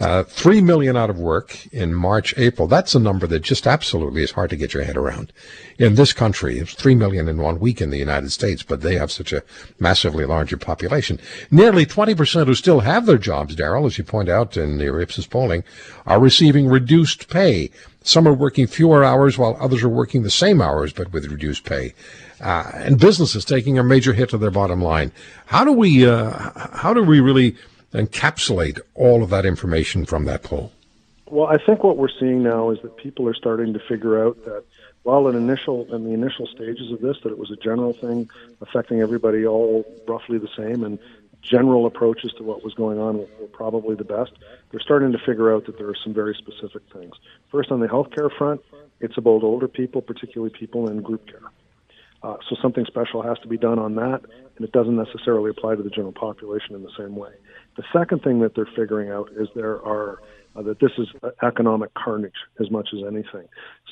Uh, 0.00 0.22
three 0.22 0.62
million 0.62 0.96
out 0.96 1.10
of 1.10 1.18
work 1.18 1.66
in 1.74 1.92
March, 1.92 2.32
April. 2.38 2.66
That's 2.66 2.94
a 2.94 2.98
number 2.98 3.26
that 3.26 3.40
just 3.40 3.66
absolutely 3.66 4.22
is 4.22 4.30
hard 4.30 4.48
to 4.48 4.56
get 4.56 4.72
your 4.72 4.82
head 4.82 4.96
around. 4.96 5.30
In 5.78 5.94
this 5.94 6.14
country, 6.14 6.58
it's 6.58 6.72
three 6.72 6.94
million 6.94 7.28
in 7.28 7.36
one 7.36 7.60
week 7.60 7.82
in 7.82 7.90
the 7.90 7.98
United 7.98 8.30
States, 8.32 8.62
but 8.62 8.80
they 8.80 8.94
have 8.94 9.12
such 9.12 9.30
a 9.30 9.42
massively 9.78 10.24
larger 10.24 10.56
population. 10.56 11.20
Nearly 11.50 11.84
20% 11.84 12.46
who 12.46 12.54
still 12.54 12.80
have 12.80 13.04
their 13.04 13.18
jobs, 13.18 13.54
Darrell, 13.54 13.84
as 13.84 13.98
you 13.98 14.04
point 14.04 14.30
out 14.30 14.56
in 14.56 14.80
your 14.80 15.02
Ipsos 15.02 15.26
polling, 15.26 15.64
are 16.06 16.18
receiving 16.18 16.66
reduced 16.66 17.28
pay. 17.28 17.70
Some 18.02 18.26
are 18.26 18.32
working 18.32 18.66
fewer 18.66 19.04
hours 19.04 19.36
while 19.36 19.58
others 19.60 19.82
are 19.82 19.88
working 19.90 20.22
the 20.22 20.30
same 20.30 20.62
hours 20.62 20.94
but 20.94 21.12
with 21.12 21.30
reduced 21.30 21.64
pay. 21.66 21.92
Uh, 22.40 22.70
and 22.72 22.98
businesses 22.98 23.44
taking 23.44 23.78
a 23.78 23.84
major 23.84 24.14
hit 24.14 24.30
to 24.30 24.38
their 24.38 24.50
bottom 24.50 24.80
line. 24.80 25.12
How 25.44 25.62
do 25.62 25.72
we, 25.72 26.08
uh, 26.08 26.50
how 26.72 26.94
do 26.94 27.02
we 27.02 27.20
really 27.20 27.54
encapsulate 27.92 28.80
all 28.94 29.22
of 29.22 29.30
that 29.30 29.44
information 29.44 30.04
from 30.04 30.24
that 30.24 30.42
poll? 30.42 30.72
Well, 31.26 31.46
I 31.46 31.58
think 31.58 31.84
what 31.84 31.96
we're 31.96 32.08
seeing 32.08 32.42
now 32.42 32.70
is 32.70 32.80
that 32.82 32.96
people 32.96 33.28
are 33.28 33.34
starting 33.34 33.72
to 33.72 33.80
figure 33.88 34.24
out 34.24 34.44
that 34.44 34.64
while 35.02 35.28
in 35.28 35.36
initial 35.36 35.92
in 35.94 36.04
the 36.04 36.12
initial 36.12 36.46
stages 36.46 36.90
of 36.92 37.00
this, 37.00 37.16
that 37.22 37.30
it 37.30 37.38
was 37.38 37.50
a 37.50 37.56
general 37.56 37.92
thing 37.92 38.28
affecting 38.60 39.00
everybody 39.00 39.46
all 39.46 39.84
roughly 40.06 40.38
the 40.38 40.48
same, 40.56 40.82
and 40.84 40.98
general 41.42 41.86
approaches 41.86 42.32
to 42.36 42.42
what 42.42 42.62
was 42.62 42.74
going 42.74 42.98
on 42.98 43.18
were 43.18 43.46
probably 43.52 43.94
the 43.94 44.04
best. 44.04 44.32
They're 44.70 44.80
starting 44.80 45.12
to 45.12 45.18
figure 45.18 45.52
out 45.54 45.66
that 45.66 45.78
there 45.78 45.88
are 45.88 45.96
some 46.04 46.12
very 46.12 46.34
specific 46.34 46.82
things. 46.92 47.14
First, 47.50 47.70
on 47.70 47.80
the 47.80 47.86
healthcare 47.86 48.30
front, 48.36 48.60
it's 49.00 49.16
about 49.16 49.42
older 49.42 49.68
people, 49.68 50.02
particularly 50.02 50.52
people 50.52 50.90
in 50.90 51.00
group 51.00 51.26
care. 51.26 51.40
Uh, 52.22 52.36
so 52.48 52.56
something 52.60 52.84
special 52.84 53.22
has 53.22 53.38
to 53.38 53.48
be 53.48 53.56
done 53.56 53.78
on 53.78 53.94
that, 53.94 54.20
and 54.56 54.64
it 54.64 54.72
doesn't 54.72 54.96
necessarily 54.96 55.50
apply 55.50 55.74
to 55.74 55.82
the 55.82 55.88
general 55.88 56.12
population 56.12 56.74
in 56.74 56.82
the 56.82 56.92
same 56.98 57.16
way. 57.16 57.32
The 57.76 57.84
second 57.92 58.22
thing 58.22 58.40
that 58.40 58.54
they're 58.54 58.68
figuring 58.76 59.10
out 59.10 59.30
is 59.36 59.48
there 59.54 59.76
are 59.82 60.20
uh, 60.56 60.62
that 60.62 60.80
this 60.80 60.90
is 60.98 61.06
economic 61.42 61.94
carnage 61.94 62.34
as 62.60 62.70
much 62.70 62.88
as 62.92 63.00
anything. 63.06 63.46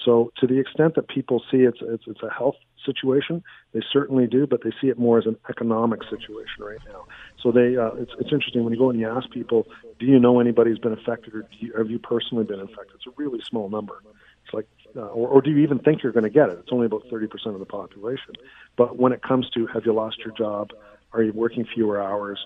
So 0.05 0.33
to 0.39 0.47
the 0.47 0.59
extent 0.59 0.97
that 0.97 1.09
people 1.09 1.43
see 1.51 1.59
it's, 1.59 1.79
it's 1.81 2.05
it's 2.07 2.23
a 2.23 2.31
health 2.31 2.57
situation, 2.85 3.43
they 3.73 3.81
certainly 3.93 4.27
do, 4.27 4.47
but 4.47 4.65
they 4.65 4.73
see 4.81 4.89
it 4.89 4.99
more 4.99 5.19
as 5.19 5.27
an 5.27 5.37
economic 5.49 6.03
situation 6.05 6.59
right 6.59 6.81
now. 6.89 7.05
So 7.43 7.53
they 7.53 7.77
uh, 7.77 7.93
it's 7.95 8.13
it's 8.19 8.33
interesting 8.33 8.65
when 8.65 8.73
you 8.73 8.79
go 8.79 8.91
and 8.91 8.99
you 8.99 9.09
ask 9.09 9.31
people, 9.31 9.67
do 9.99 10.07
you 10.07 10.19
know 10.19 10.41
anybody 10.41 10.71
who's 10.71 10.81
been 10.81 10.93
affected, 10.93 11.35
or 11.35 11.49
you, 11.59 11.73
have 11.77 11.91
you 11.91 11.99
personally 11.99 12.45
been 12.45 12.61
infected? 12.61 12.97
It's 12.97 13.07
a 13.07 13.13
really 13.17 13.41
small 13.49 13.69
number. 13.69 14.03
It's 14.45 14.55
like, 14.55 14.67
uh, 14.97 15.01
or, 15.01 15.29
or 15.29 15.43
do 15.43 15.51
you 15.51 15.59
even 15.59 15.79
think 15.79 16.03
you're 16.03 16.13
going 16.13 16.25
to 16.25 16.31
get 16.31 16.49
it? 16.49 16.59
It's 16.59 16.73
only 16.73 16.87
about 16.87 17.05
30% 17.13 17.29
of 17.47 17.59
the 17.59 17.67
population. 17.67 18.33
But 18.77 18.97
when 18.97 19.13
it 19.13 19.23
comes 19.23 19.49
to 19.51 19.67
have 19.67 19.85
you 19.85 19.93
lost 19.93 20.19
your 20.19 20.33
job? 20.35 20.71
Are 21.13 21.23
you 21.23 21.33
working 21.33 21.67
fewer 21.75 22.03
hours? 22.03 22.39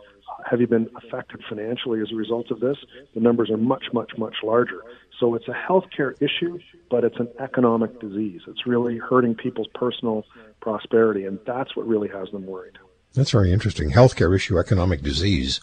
Have 0.49 0.61
you 0.61 0.67
been 0.67 0.89
affected 0.97 1.43
financially 1.49 2.01
as 2.01 2.11
a 2.13 2.17
result 2.17 2.51
of 2.51 2.61
this? 2.61 2.77
The 3.15 3.21
numbers 3.21 3.51
are 3.51 3.57
much, 3.57 3.85
much, 3.93 4.13
much 4.17 4.37
larger. 4.43 4.81
So 5.21 5.35
it's 5.35 5.47
a 5.47 5.53
healthcare 5.53 6.15
issue, 6.21 6.59
but 6.91 7.05
it's 7.05 7.19
an 7.19 7.29
economic 7.39 8.01
disease. 8.01 8.41
It's 8.49 8.67
really 8.67 8.99
hurting 8.99 9.35
people's 9.35 9.69
personal 9.75 10.25
prosperity, 10.61 11.27
and 11.27 11.39
that's 11.47 11.77
what 11.77 11.87
really 11.87 12.09
has 12.09 12.31
them 12.31 12.47
worried. 12.47 12.79
That's 13.15 13.31
very 13.31 13.53
interesting. 13.53 13.91
Healthcare 13.91 14.35
issue, 14.35 14.59
economic 14.59 15.03
disease. 15.03 15.61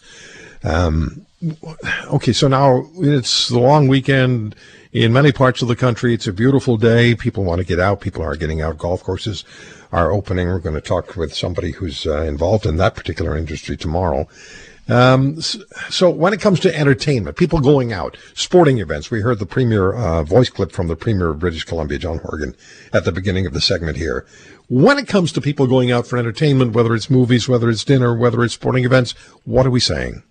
Um, 0.62 1.26
okay, 2.06 2.32
so 2.32 2.48
now 2.48 2.86
it's 2.96 3.48
the 3.48 3.58
long 3.58 3.88
weekend 3.88 4.54
in 4.92 5.12
many 5.12 5.32
parts 5.32 5.62
of 5.62 5.68
the 5.68 5.76
country. 5.76 6.14
It's 6.14 6.26
a 6.26 6.32
beautiful 6.32 6.76
day. 6.76 7.14
People 7.14 7.44
want 7.44 7.60
to 7.60 7.66
get 7.66 7.80
out. 7.80 8.00
People 8.00 8.22
are 8.22 8.36
getting 8.36 8.60
out. 8.60 8.78
Golf 8.78 9.02
courses 9.02 9.44
are 9.92 10.10
opening. 10.10 10.48
We're 10.48 10.58
going 10.58 10.74
to 10.74 10.80
talk 10.80 11.16
with 11.16 11.34
somebody 11.34 11.72
who's 11.72 12.06
uh, 12.06 12.22
involved 12.22 12.66
in 12.66 12.76
that 12.76 12.94
particular 12.94 13.36
industry 13.36 13.76
tomorrow. 13.76 14.28
Um, 14.88 15.40
so 15.40 16.10
when 16.10 16.32
it 16.32 16.40
comes 16.40 16.58
to 16.60 16.76
entertainment, 16.76 17.36
people 17.36 17.60
going 17.60 17.92
out, 17.92 18.16
sporting 18.34 18.78
events, 18.78 19.10
we 19.10 19.20
heard 19.20 19.38
the 19.38 19.46
premier 19.46 19.92
uh, 19.92 20.24
voice 20.24 20.50
clip 20.50 20.72
from 20.72 20.88
the 20.88 20.96
premier 20.96 21.30
of 21.30 21.38
British 21.38 21.64
Columbia, 21.64 21.98
John 21.98 22.18
Horgan, 22.18 22.56
at 22.92 23.04
the 23.04 23.12
beginning 23.12 23.46
of 23.46 23.52
the 23.52 23.60
segment 23.60 23.96
here. 23.96 24.26
When 24.68 24.98
it 24.98 25.06
comes 25.06 25.30
to 25.32 25.40
people 25.40 25.66
going 25.68 25.92
out 25.92 26.06
for 26.06 26.16
entertainment, 26.16 26.72
whether 26.72 26.94
it's 26.94 27.08
movies, 27.08 27.48
whether 27.48 27.70
it's 27.70 27.84
dinner, 27.84 28.16
whether 28.16 28.42
it's 28.42 28.54
sporting 28.54 28.84
events, 28.84 29.12
what 29.44 29.64
are 29.64 29.70
we 29.70 29.80
saying? 29.80 30.24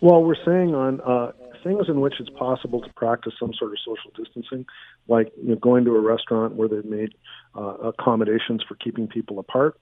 Well, 0.00 0.22
we're 0.22 0.36
saying 0.44 0.74
on 0.74 1.00
uh, 1.00 1.32
things 1.64 1.88
in 1.88 2.00
which 2.00 2.14
it's 2.20 2.30
possible 2.30 2.80
to 2.80 2.92
practice 2.92 3.32
some 3.40 3.52
sort 3.54 3.72
of 3.72 3.78
social 3.84 4.10
distancing, 4.16 4.66
like 5.08 5.32
you 5.42 5.50
know, 5.50 5.56
going 5.56 5.84
to 5.84 5.96
a 5.96 6.00
restaurant 6.00 6.54
where 6.54 6.68
they've 6.68 6.84
made 6.84 7.14
uh, 7.56 7.88
accommodations 7.88 8.62
for 8.66 8.74
keeping 8.76 9.06
people 9.06 9.38
apart. 9.38 9.78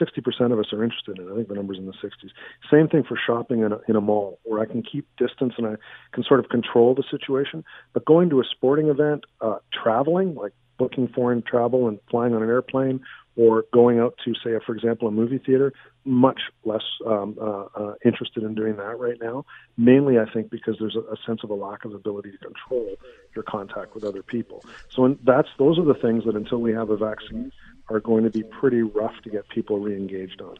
60% 0.00 0.52
of 0.52 0.58
us 0.58 0.66
are 0.72 0.84
interested 0.84 1.18
in 1.18 1.26
it. 1.26 1.32
I 1.32 1.36
think 1.36 1.48
the 1.48 1.54
number's 1.54 1.78
in 1.78 1.86
the 1.86 1.92
60s. 1.92 2.30
Same 2.70 2.88
thing 2.88 3.02
for 3.02 3.18
shopping 3.26 3.60
in 3.60 3.72
a, 3.72 3.78
in 3.88 3.96
a 3.96 4.00
mall, 4.00 4.38
where 4.44 4.60
I 4.60 4.66
can 4.66 4.82
keep 4.82 5.06
distance 5.16 5.54
and 5.58 5.66
I 5.66 5.74
can 6.12 6.22
sort 6.24 6.40
of 6.40 6.48
control 6.48 6.94
the 6.94 7.04
situation. 7.10 7.64
But 7.92 8.04
going 8.04 8.30
to 8.30 8.40
a 8.40 8.44
sporting 8.44 8.88
event, 8.88 9.24
uh, 9.40 9.56
traveling, 9.72 10.34
like 10.34 10.52
booking 10.78 11.08
foreign 11.08 11.42
travel 11.42 11.88
and 11.88 11.98
flying 12.10 12.34
on 12.34 12.42
an 12.42 12.48
airplane, 12.48 13.00
or 13.36 13.64
going 13.72 13.98
out 13.98 14.14
to, 14.24 14.34
say, 14.44 14.52
for 14.64 14.74
example, 14.74 15.08
a 15.08 15.10
movie 15.10 15.38
theater, 15.38 15.72
much 16.04 16.40
less 16.64 16.82
um, 17.06 17.36
uh, 17.40 17.64
uh, 17.74 17.94
interested 18.04 18.42
in 18.42 18.54
doing 18.54 18.76
that 18.76 18.98
right 18.98 19.16
now. 19.20 19.44
Mainly, 19.76 20.18
I 20.18 20.30
think, 20.30 20.50
because 20.50 20.76
there's 20.78 20.96
a, 20.96 21.00
a, 21.00 21.16
sense 21.26 21.40
of 21.42 21.50
a 21.50 21.54
lack 21.54 21.84
of 21.84 21.94
ability 21.94 22.32
to 22.32 22.38
control 22.38 22.94
your 23.34 23.42
contact 23.42 23.94
with 23.94 24.04
other 24.04 24.22
people. 24.22 24.62
So 24.90 25.16
that's 25.24 25.48
those 25.58 25.78
are 25.78 25.84
the 25.84 25.94
things 25.94 26.24
that 26.24 26.36
until 26.36 26.58
we 26.58 26.72
have 26.72 26.90
a 26.90 26.96
vaccine 26.96 27.50
are 27.88 28.00
going 28.00 28.24
to 28.24 28.30
be 28.30 28.42
pretty 28.42 28.82
rough 28.82 29.14
to 29.24 29.30
get 29.30 29.48
people 29.48 29.78
re-engaged 29.78 30.40
on. 30.40 30.56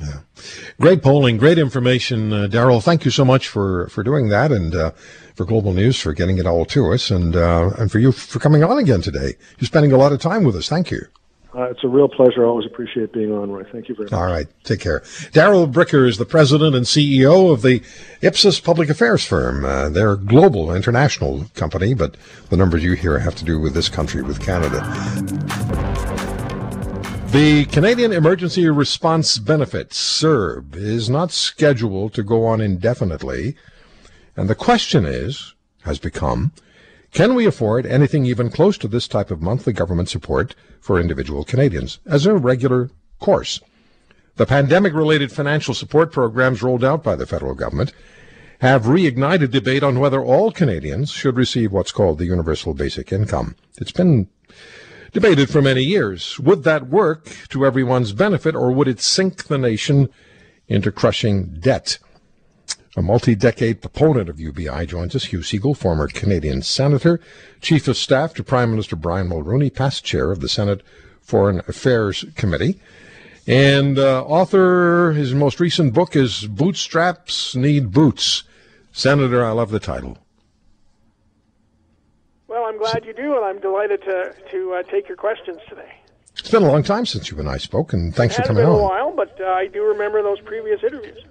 Yeah. 0.00 0.20
Great 0.80 1.02
polling, 1.02 1.36
great 1.36 1.58
information, 1.58 2.32
uh, 2.32 2.46
Darrell. 2.46 2.80
Thank 2.80 3.04
you 3.04 3.10
so 3.10 3.24
much 3.24 3.48
for, 3.48 3.88
for 3.88 4.02
doing 4.02 4.28
that 4.30 4.50
and 4.50 4.74
uh, 4.74 4.92
for 5.34 5.44
Global 5.44 5.72
News 5.72 6.00
for 6.00 6.12
getting 6.12 6.38
it 6.38 6.46
all 6.46 6.64
to 6.66 6.92
us 6.92 7.10
and 7.10 7.36
uh, 7.36 7.70
and 7.78 7.90
for 7.90 7.98
you 7.98 8.12
for 8.12 8.38
coming 8.38 8.64
on 8.64 8.78
again 8.78 9.02
today. 9.02 9.34
You're 9.58 9.66
spending 9.66 9.92
a 9.92 9.96
lot 9.96 10.12
of 10.12 10.20
time 10.20 10.44
with 10.44 10.56
us. 10.56 10.68
Thank 10.68 10.90
you. 10.90 11.02
Uh, 11.54 11.64
it's 11.64 11.84
a 11.84 11.88
real 11.88 12.08
pleasure. 12.08 12.46
I 12.46 12.48
always 12.48 12.64
appreciate 12.64 13.12
being 13.12 13.30
on, 13.30 13.50
Roy. 13.50 13.64
Thank 13.64 13.88
you 13.88 13.94
very 13.94 14.06
much. 14.06 14.12
All 14.14 14.24
right. 14.24 14.46
Take 14.64 14.80
care. 14.80 15.02
Darrell 15.32 15.68
Bricker 15.68 16.08
is 16.08 16.16
the 16.16 16.24
president 16.24 16.74
and 16.74 16.86
CEO 16.86 17.52
of 17.52 17.60
the 17.60 17.82
Ipsos 18.22 18.58
Public 18.58 18.88
Affairs 18.88 19.24
Firm. 19.24 19.64
Uh, 19.64 19.90
they're 19.90 20.12
a 20.12 20.16
global, 20.16 20.74
international 20.74 21.44
company, 21.54 21.92
but 21.92 22.16
the 22.48 22.56
numbers 22.56 22.82
you 22.82 22.94
hear 22.94 23.18
have 23.18 23.34
to 23.34 23.44
do 23.44 23.60
with 23.60 23.74
this 23.74 23.90
country, 23.90 24.22
with 24.22 24.40
Canada. 24.40 24.80
The 27.32 27.66
Canadian 27.66 28.12
Emergency 28.12 28.66
Response 28.68 29.38
Benefit, 29.38 29.90
CERB, 29.90 30.74
is 30.76 31.10
not 31.10 31.32
scheduled 31.32 32.14
to 32.14 32.22
go 32.22 32.46
on 32.46 32.62
indefinitely. 32.62 33.56
And 34.36 34.48
the 34.48 34.54
question 34.54 35.04
is, 35.04 35.54
has 35.84 35.98
become, 35.98 36.52
can 37.12 37.34
we 37.34 37.46
afford 37.46 37.84
anything 37.84 38.24
even 38.24 38.50
close 38.50 38.78
to 38.78 38.88
this 38.88 39.06
type 39.06 39.30
of 39.30 39.42
monthly 39.42 39.74
government 39.74 40.08
support 40.08 40.54
for 40.80 40.98
individual 40.98 41.44
Canadians 41.44 42.00
as 42.06 42.24
a 42.24 42.34
regular 42.34 42.90
course? 43.20 43.60
The 44.36 44.46
pandemic 44.46 44.94
related 44.94 45.30
financial 45.30 45.74
support 45.74 46.10
programs 46.10 46.62
rolled 46.62 46.82
out 46.82 47.02
by 47.02 47.16
the 47.16 47.26
federal 47.26 47.54
government 47.54 47.92
have 48.60 48.84
reignited 48.84 49.50
debate 49.50 49.82
on 49.82 49.98
whether 49.98 50.22
all 50.22 50.52
Canadians 50.52 51.10
should 51.10 51.36
receive 51.36 51.70
what's 51.70 51.92
called 51.92 52.18
the 52.18 52.24
universal 52.24 52.72
basic 52.72 53.12
income. 53.12 53.56
It's 53.76 53.92
been 53.92 54.28
debated 55.12 55.50
for 55.50 55.60
many 55.60 55.82
years. 55.82 56.38
Would 56.38 56.64
that 56.64 56.88
work 56.88 57.28
to 57.50 57.66
everyone's 57.66 58.12
benefit 58.12 58.54
or 58.54 58.72
would 58.72 58.88
it 58.88 59.00
sink 59.00 59.44
the 59.48 59.58
nation 59.58 60.08
into 60.66 60.90
crushing 60.90 61.56
debt? 61.60 61.98
A 62.94 63.00
multi-decade 63.00 63.80
proponent 63.80 64.28
of 64.28 64.38
UBI 64.38 64.84
joins 64.84 65.16
us, 65.16 65.24
Hugh 65.24 65.38
Segal, 65.38 65.74
former 65.74 66.08
Canadian 66.08 66.60
senator, 66.60 67.20
chief 67.62 67.88
of 67.88 67.96
staff 67.96 68.34
to 68.34 68.44
Prime 68.44 68.70
Minister 68.70 68.96
Brian 68.96 69.30
Mulroney, 69.30 69.72
past 69.72 70.04
chair 70.04 70.30
of 70.30 70.40
the 70.40 70.48
Senate 70.48 70.82
Foreign 71.22 71.60
Affairs 71.60 72.26
Committee, 72.36 72.78
and 73.46 73.98
uh, 73.98 74.22
author. 74.24 75.12
His 75.12 75.32
most 75.32 75.58
recent 75.58 75.94
book 75.94 76.14
is 76.14 76.46
"Bootstraps 76.46 77.56
Need 77.56 77.92
Boots." 77.92 78.44
Senator, 78.92 79.42
I 79.42 79.52
love 79.52 79.70
the 79.70 79.80
title. 79.80 80.18
Well, 82.46 82.64
I'm 82.66 82.76
glad 82.76 83.06
you 83.06 83.14
do, 83.14 83.36
and 83.36 83.44
I'm 83.46 83.58
delighted 83.58 84.02
to 84.02 84.34
to 84.50 84.74
uh, 84.74 84.82
take 84.82 85.08
your 85.08 85.16
questions 85.16 85.60
today. 85.66 85.94
It's 86.38 86.50
been 86.50 86.62
a 86.62 86.70
long 86.70 86.82
time 86.82 87.06
since 87.06 87.30
you 87.30 87.38
and 87.38 87.48
I 87.48 87.56
spoke, 87.56 87.94
and 87.94 88.14
thanks 88.14 88.36
for 88.36 88.42
coming 88.42 88.66
on. 88.66 88.72
It's 88.72 88.78
been 88.78 88.84
a 88.84 88.88
while, 88.88 89.12
but 89.16 89.40
uh, 89.40 89.44
I 89.44 89.66
do 89.66 89.82
remember 89.82 90.22
those 90.22 90.40
previous 90.40 90.82
interviews. 90.82 91.24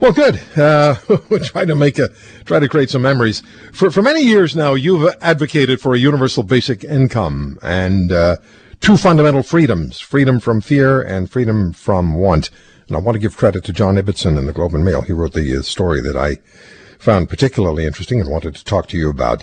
Well, 0.00 0.12
good. 0.12 0.40
Uh, 0.56 0.94
we're 1.28 1.40
trying 1.40 1.66
to 1.68 1.74
make 1.74 1.98
a 1.98 2.10
try 2.44 2.60
to 2.60 2.68
create 2.68 2.90
some 2.90 3.02
memories. 3.02 3.42
For 3.72 3.90
for 3.90 4.00
many 4.00 4.22
years 4.22 4.54
now, 4.54 4.74
you've 4.74 5.12
advocated 5.20 5.80
for 5.80 5.92
a 5.92 5.98
universal 5.98 6.44
basic 6.44 6.84
income 6.84 7.58
and 7.62 8.12
uh, 8.12 8.36
two 8.80 8.96
fundamental 8.96 9.42
freedoms: 9.42 9.98
freedom 9.98 10.38
from 10.38 10.60
fear 10.60 11.02
and 11.02 11.28
freedom 11.28 11.72
from 11.72 12.14
want. 12.14 12.50
And 12.86 12.96
I 12.96 13.00
want 13.00 13.16
to 13.16 13.20
give 13.20 13.36
credit 13.36 13.64
to 13.64 13.72
John 13.72 13.96
Ibbitson 13.96 14.38
in 14.38 14.46
the 14.46 14.52
Globe 14.52 14.74
and 14.74 14.84
Mail. 14.84 15.02
He 15.02 15.12
wrote 15.12 15.32
the 15.32 15.58
uh, 15.58 15.62
story 15.62 16.00
that 16.00 16.16
I 16.16 16.36
found 16.98 17.28
particularly 17.28 17.84
interesting 17.84 18.20
and 18.20 18.30
wanted 18.30 18.54
to 18.54 18.64
talk 18.64 18.86
to 18.88 18.96
you 18.96 19.10
about. 19.10 19.42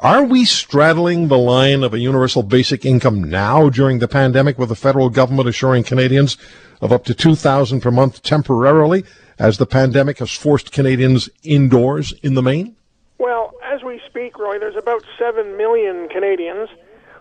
Are 0.00 0.24
we 0.24 0.44
straddling 0.44 1.28
the 1.28 1.38
line 1.38 1.82
of 1.82 1.94
a 1.94 2.00
universal 2.00 2.42
basic 2.42 2.84
income 2.84 3.22
now 3.22 3.70
during 3.70 4.00
the 4.00 4.08
pandemic 4.08 4.58
with 4.58 4.68
the 4.68 4.76
federal 4.76 5.08
government 5.08 5.48
assuring 5.48 5.84
Canadians 5.84 6.36
of 6.80 6.92
up 6.92 7.04
to 7.04 7.14
2000 7.14 7.80
per 7.80 7.90
month 7.92 8.22
temporarily? 8.22 9.04
As 9.38 9.58
the 9.58 9.66
pandemic 9.66 10.18
has 10.18 10.32
forced 10.32 10.72
Canadians 10.72 11.28
indoors 11.42 12.12
in 12.22 12.34
the 12.34 12.42
main? 12.42 12.76
Well, 13.18 13.52
as 13.64 13.82
we 13.82 14.00
speak, 14.06 14.38
Roy, 14.38 14.58
there's 14.58 14.76
about 14.76 15.04
7 15.18 15.56
million 15.56 16.08
Canadians 16.08 16.68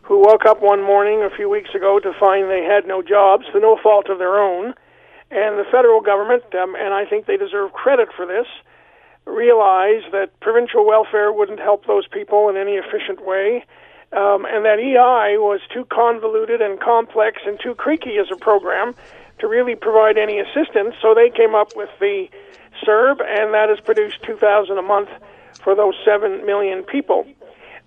who 0.04 0.20
woke 0.20 0.46
up 0.46 0.62
one 0.62 0.84
morning 0.84 1.24
a 1.24 1.36
few 1.36 1.50
weeks 1.50 1.74
ago 1.74 2.00
to 2.00 2.14
find 2.20 2.50
they 2.50 2.64
had 2.64 2.86
no 2.86 3.02
jobs, 3.02 3.46
to 3.54 3.60
no 3.60 3.78
fault 3.82 4.10
of 4.10 4.20
their 4.20 4.38
own. 4.38 4.74
And 5.32 5.58
the 5.58 5.66
federal 5.72 6.02
government, 6.02 6.44
um, 6.54 6.76
and 6.76 6.94
I 6.94 7.06
think 7.06 7.26
they 7.26 7.38
deserve 7.38 7.72
credit 7.74 8.10
for 8.16 8.26
this, 8.26 8.46
realized 9.26 10.12
that 10.12 10.38
provincial 10.42 10.86
welfare 10.86 11.32
wouldn't 11.32 11.60
help 11.60 11.88
those 11.88 12.06
people 12.08 12.50
in 12.50 12.58
any 12.58 12.74
efficient 12.74 13.26
way, 13.26 13.66
um, 14.12 14.46
and 14.46 14.66
that 14.66 14.78
EI 14.80 15.38
was 15.38 15.62
too 15.74 15.86
convoluted 15.86 16.62
and 16.62 16.80
complex 16.80 17.42
and 17.46 17.58
too 17.60 17.74
creaky 17.74 18.18
as 18.20 18.28
a 18.32 18.36
program 18.36 18.94
to 19.44 19.50
really 19.50 19.76
provide 19.76 20.18
any 20.18 20.40
assistance. 20.40 20.96
So 21.02 21.14
they 21.14 21.30
came 21.30 21.54
up 21.54 21.76
with 21.76 21.90
the 22.00 22.30
CERB, 22.82 23.20
and 23.20 23.54
that 23.54 23.68
has 23.68 23.78
produced 23.82 24.24
2000 24.24 24.78
a 24.78 24.82
month 24.82 25.10
for 25.62 25.76
those 25.76 25.96
7 26.06 26.46
million 26.46 26.84
people. 26.84 27.28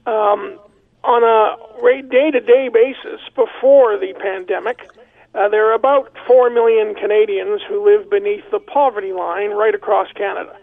Um, 0.04 0.60
on 1.02 1.24
a 1.24 1.56
day 2.02 2.30
to 2.30 2.40
day 2.40 2.68
basis 2.68 3.20
before 3.34 3.96
the 3.96 4.12
pandemic, 4.20 4.86
uh, 5.34 5.48
there 5.48 5.70
are 5.70 5.72
about 5.72 6.12
4 6.26 6.50
million 6.50 6.94
Canadians 6.94 7.62
who 7.66 7.82
live 7.82 8.10
beneath 8.10 8.44
the 8.50 8.60
poverty 8.60 9.14
line 9.14 9.52
right 9.52 9.74
across 9.74 10.12
Canada. 10.12 10.54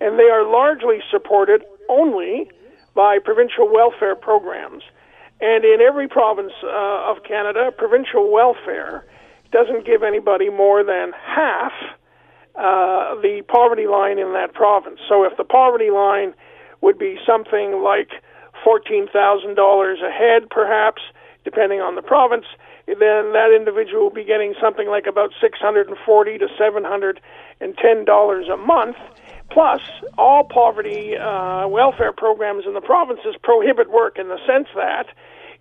And 0.00 0.18
they 0.18 0.28
are 0.28 0.44
largely 0.44 0.98
supported 1.08 1.62
only 1.88 2.50
by 2.94 3.20
provincial 3.24 3.72
welfare 3.72 4.16
programs. 4.16 4.82
And 5.40 5.64
in 5.64 5.80
every 5.80 6.08
province 6.08 6.52
uh, 6.64 7.10
of 7.10 7.22
Canada, 7.22 7.70
provincial 7.70 8.32
welfare 8.32 9.04
doesn't 9.52 9.86
give 9.86 10.02
anybody 10.02 10.50
more 10.50 10.82
than 10.82 11.12
half 11.12 11.72
uh, 12.54 13.14
the 13.22 13.42
poverty 13.48 13.86
line 13.86 14.18
in 14.18 14.32
that 14.32 14.52
province. 14.52 15.00
So 15.08 15.24
if 15.24 15.36
the 15.36 15.44
poverty 15.44 15.90
line 15.90 16.34
would 16.80 16.98
be 16.98 17.18
something 17.26 17.82
like 17.82 18.10
$14,000 18.66 19.08
a 20.02 20.10
head, 20.10 20.50
perhaps, 20.50 21.02
depending 21.44 21.80
on 21.80 21.94
the 21.94 22.02
province, 22.02 22.44
then 22.86 23.32
that 23.32 23.54
individual 23.54 24.04
will 24.04 24.10
be 24.10 24.24
getting 24.24 24.54
something 24.60 24.88
like 24.88 25.06
about 25.06 25.30
640 25.40 26.38
to 26.38 26.48
710 26.58 28.04
dollars 28.04 28.48
a 28.52 28.56
month. 28.56 28.96
Plus, 29.50 29.80
all 30.16 30.44
poverty 30.44 31.16
uh, 31.16 31.68
welfare 31.68 32.12
programs 32.12 32.64
in 32.66 32.74
the 32.74 32.80
provinces 32.80 33.36
prohibit 33.42 33.90
work 33.90 34.18
in 34.18 34.28
the 34.28 34.38
sense 34.46 34.68
that 34.74 35.06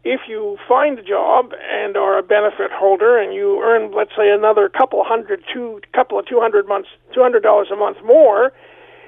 if 0.04 0.22
you 0.28 0.58
find 0.68 0.98
a 0.98 1.04
job 1.04 1.54
and 1.54 1.96
are 1.96 2.18
a 2.18 2.24
benefit 2.24 2.72
holder 2.72 3.20
and 3.20 3.34
you 3.34 3.62
earn, 3.62 3.92
let's 3.92 4.12
say, 4.18 4.32
another 4.32 4.68
couple 4.70 5.04
hundred, 5.04 5.44
two 5.54 5.80
couple 5.94 6.18
of 6.18 6.26
two 6.26 6.40
hundred 6.40 6.68
months, 6.68 6.90
two 7.14 7.22
hundred 7.22 7.44
dollars 7.44 7.68
a 7.72 7.76
month 7.76 7.98
more, 8.04 8.52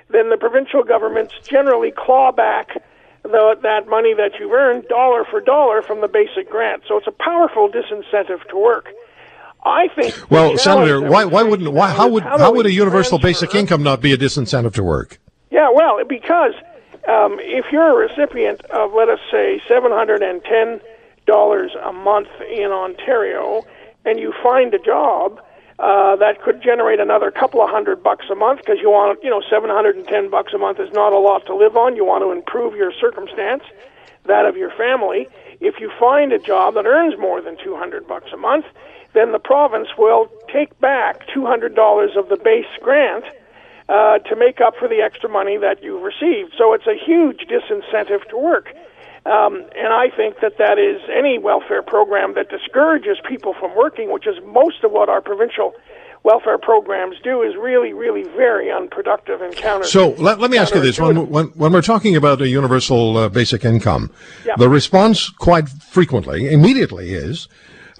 then 0.10 0.30
the 0.30 0.38
provincial 0.38 0.84
governments 0.84 1.34
generally 1.44 1.92
claw 1.92 2.32
back 2.32 2.78
the, 3.24 3.58
that 3.64 3.88
money 3.88 4.14
that 4.14 4.34
you've 4.40 4.52
earned 4.52 4.88
dollar 4.88 5.26
for 5.26 5.42
dollar 5.42 5.82
from 5.82 6.02
the 6.02 6.08
basic 6.08 6.50
grant. 6.50 6.84
So 6.88 6.98
it's 6.98 7.08
a 7.08 7.12
powerful 7.12 7.70
disincentive 7.70 8.48
to 8.50 8.58
work. 8.58 8.90
I 9.66 9.88
think. 9.96 10.30
Well, 10.30 10.58
Senator, 10.58 11.02
why 11.02 11.24
why 11.24 11.42
wouldn't 11.42 11.72
why 11.72 11.90
how 11.90 12.10
would 12.10 12.24
how, 12.24 12.38
how 12.38 12.54
would 12.54 12.66
a 12.66 12.72
universal 12.72 13.18
basic 13.18 13.56
income 13.56 13.82
not 13.82 14.02
be 14.02 14.12
a 14.12 14.18
disincentive 14.18 14.74
to 14.74 14.84
work? 14.84 15.20
Yeah, 15.52 15.70
well, 15.74 16.04
because 16.08 16.54
um, 17.08 17.40
if 17.40 17.72
you're 17.72 17.92
a 17.92 18.08
recipient 18.08 18.62
of, 18.66 18.94
let 18.94 19.10
us 19.10 19.20
say, 19.32 19.62
$710 19.70 20.82
a 21.28 21.94
month 21.94 22.30
in 22.50 22.72
Ontario, 22.72 23.66
and 24.06 24.20
you 24.20 24.34
find 24.42 24.74
a 24.74 24.80
job 24.80 25.42
uh, 25.80 26.16
that 26.16 26.42
could 26.42 26.62
generate 26.62 27.00
another 27.00 27.32
couple 27.32 27.62
of 27.62 27.70
hundred 27.70 28.04
bucks 28.04 28.26
a 28.32 28.36
month 28.36 28.60
because 28.60 28.78
you 28.80 28.90
want, 28.90 29.20
you 29.24 29.30
know, 29.30 29.42
710 29.50 30.30
bucks 30.30 30.54
a 30.54 30.58
month 30.58 30.80
is 30.80 30.92
not 30.94 31.14
a 31.14 31.20
lot 31.20 31.46
to 31.46 31.56
live 31.56 31.76
on. 31.76 31.96
You 31.96 32.06
want 32.06 32.24
to 32.24 32.32
improve 32.32 32.76
your 32.76 32.92
circumstance, 32.94 33.64
that 34.26 34.46
of 34.46 34.56
your 34.56 34.72
family. 34.72 35.28
If 35.60 35.80
you 35.80 35.92
find 36.00 36.32
a 36.32 36.40
job 36.40 36.76
that 36.76 36.86
earns 36.86 37.18
more 37.20 37.42
than 37.42 37.58
200 37.58 38.08
bucks 38.08 38.32
a 38.32 38.38
month, 38.38 38.66
then 39.14 39.32
the 39.32 39.40
province 39.40 39.90
will 39.98 40.32
take 40.52 40.80
back 40.80 41.28
$200 41.28 42.18
of 42.18 42.30
the 42.30 42.38
base 42.38 42.66
grant 42.82 43.26
uh, 43.90 44.20
to 44.20 44.36
make 44.36 44.62
up 44.62 44.76
for 44.78 44.88
the 44.88 45.02
extra 45.02 45.30
money 45.30 45.58
that 45.58 45.84
you've 45.84 46.02
received. 46.02 46.54
So 46.58 46.74
it's 46.74 46.88
a 46.88 46.96
huge 46.96 47.48
disincentive 47.50 48.28
to 48.30 48.38
work. 48.38 48.74
Um, 49.26 49.66
and 49.76 49.94
I 49.94 50.10
think 50.16 50.42
that 50.42 50.58
that 50.58 50.78
is 50.78 51.02
any 51.10 51.40
welfare 51.40 51.82
program 51.82 52.34
that 52.36 52.50
discourages 52.50 53.18
people 53.28 53.54
from 53.60 53.74
working, 53.76 54.12
which 54.12 54.28
is 54.28 54.36
most 54.46 54.84
of 54.84 54.92
what 54.92 55.08
our 55.08 55.22
provincial 55.22 55.74
welfare 56.24 56.58
programs 56.58 57.16
do, 57.24 57.42
is 57.42 57.56
really, 57.56 57.94
really 57.94 58.24
very 58.24 58.70
unproductive 58.72 59.42
and 59.42 59.56
counter. 59.56 59.86
So 59.86 60.10
let, 60.12 60.40
let 60.40 60.52
me 60.52 60.58
ask 60.58 60.74
you 60.76 60.82
this: 60.82 61.00
when, 61.00 61.30
when, 61.30 61.48
when 61.48 61.72
we're 61.72 61.82
talking 61.82 62.16
about 62.16 62.42
a 62.42 62.50
universal 62.50 63.18
uh, 63.18 63.30
basic 63.30 63.64
income, 63.64 64.12
Yeah. 64.46 64.56
the 64.58 64.70
response 64.70 65.30
quite 65.30 65.70
frequently, 65.70 66.52
immediately, 66.52 67.14
is 67.14 67.48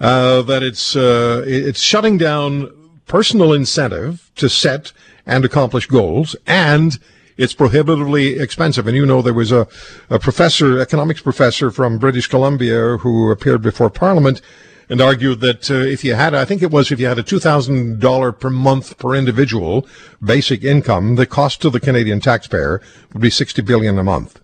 uh, 0.00 0.42
that 0.42 0.62
it's 0.62 0.94
uh, 0.94 1.42
it's 1.46 1.80
shutting 1.80 2.18
down 2.18 2.70
personal 3.06 3.52
incentive 3.52 4.30
to 4.36 4.48
set 4.48 4.92
and 5.26 5.44
accomplish 5.44 5.86
goals, 5.86 6.36
and 6.46 6.98
it's 7.36 7.54
prohibitively 7.54 8.38
expensive. 8.38 8.86
And 8.86 8.96
you 8.96 9.06
know, 9.06 9.22
there 9.22 9.34
was 9.34 9.52
a, 9.52 9.66
a 10.10 10.18
professor, 10.18 10.80
economics 10.80 11.22
professor 11.22 11.70
from 11.70 11.98
British 11.98 12.28
Columbia, 12.28 12.98
who 12.98 13.30
appeared 13.30 13.62
before 13.62 13.90
Parliament 13.90 14.40
and 14.88 15.00
argued 15.00 15.40
that 15.40 15.70
uh, 15.70 15.74
if 15.74 16.04
you 16.04 16.14
had, 16.14 16.34
I 16.34 16.44
think 16.44 16.62
it 16.62 16.70
was, 16.70 16.92
if 16.92 17.00
you 17.00 17.06
had 17.06 17.18
a 17.18 17.22
two 17.22 17.38
thousand 17.38 18.00
dollar 18.00 18.32
per 18.32 18.50
month 18.50 18.98
per 18.98 19.14
individual 19.14 19.86
basic 20.22 20.62
income, 20.62 21.16
the 21.16 21.26
cost 21.26 21.62
to 21.62 21.70
the 21.70 21.80
Canadian 21.80 22.20
taxpayer 22.20 22.80
would 23.12 23.22
be 23.22 23.30
sixty 23.30 23.62
billion 23.62 23.98
a 23.98 24.04
month. 24.04 24.40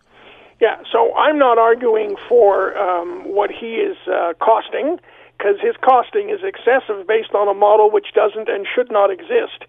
Yeah, 0.60 0.76
so 0.92 1.14
I'm 1.14 1.38
not 1.38 1.56
arguing 1.58 2.16
for 2.28 2.76
um, 2.76 3.22
what 3.24 3.50
he 3.50 3.76
is 3.76 3.96
uh, 4.06 4.34
costing 4.40 4.98
because 5.38 5.56
his 5.62 5.74
costing 5.80 6.28
is 6.28 6.40
excessive 6.44 7.06
based 7.06 7.32
on 7.34 7.48
a 7.48 7.54
model 7.54 7.90
which 7.90 8.08
doesn't 8.14 8.48
and 8.48 8.66
should 8.74 8.90
not 8.90 9.10
exist. 9.10 9.64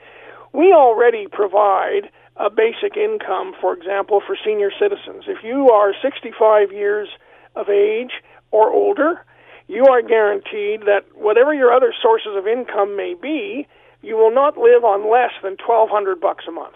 We 0.54 0.74
already 0.74 1.28
provide 1.32 2.10
a 2.38 2.50
basic 2.50 2.98
income, 2.98 3.54
for 3.60 3.74
example, 3.74 4.22
for 4.26 4.36
senior 4.44 4.72
citizens. 4.78 5.26
If 5.28 5.44
you 5.44 5.70
are 5.70 5.94
65 6.02 6.72
years 6.72 7.10
of 7.56 7.70
age 7.70 8.12
or 8.52 8.72
older, 8.72 9.24
you 9.68 9.86
are 9.86 10.02
guaranteed 10.02 10.82
that 10.82 11.06
whatever 11.16 11.54
your 11.54 11.72
other 11.72 11.94
sources 12.02 12.34
of 12.36 12.48
income 12.48 12.98
may 12.98 13.14
be, 13.14 13.68
you 14.02 14.18
will 14.18 14.34
not 14.34 14.58
live 14.58 14.84
on 14.84 15.10
less 15.10 15.32
than 15.44 15.56
1200 15.66 16.20
bucks 16.20 16.46
a 16.48 16.52
month. 16.52 16.76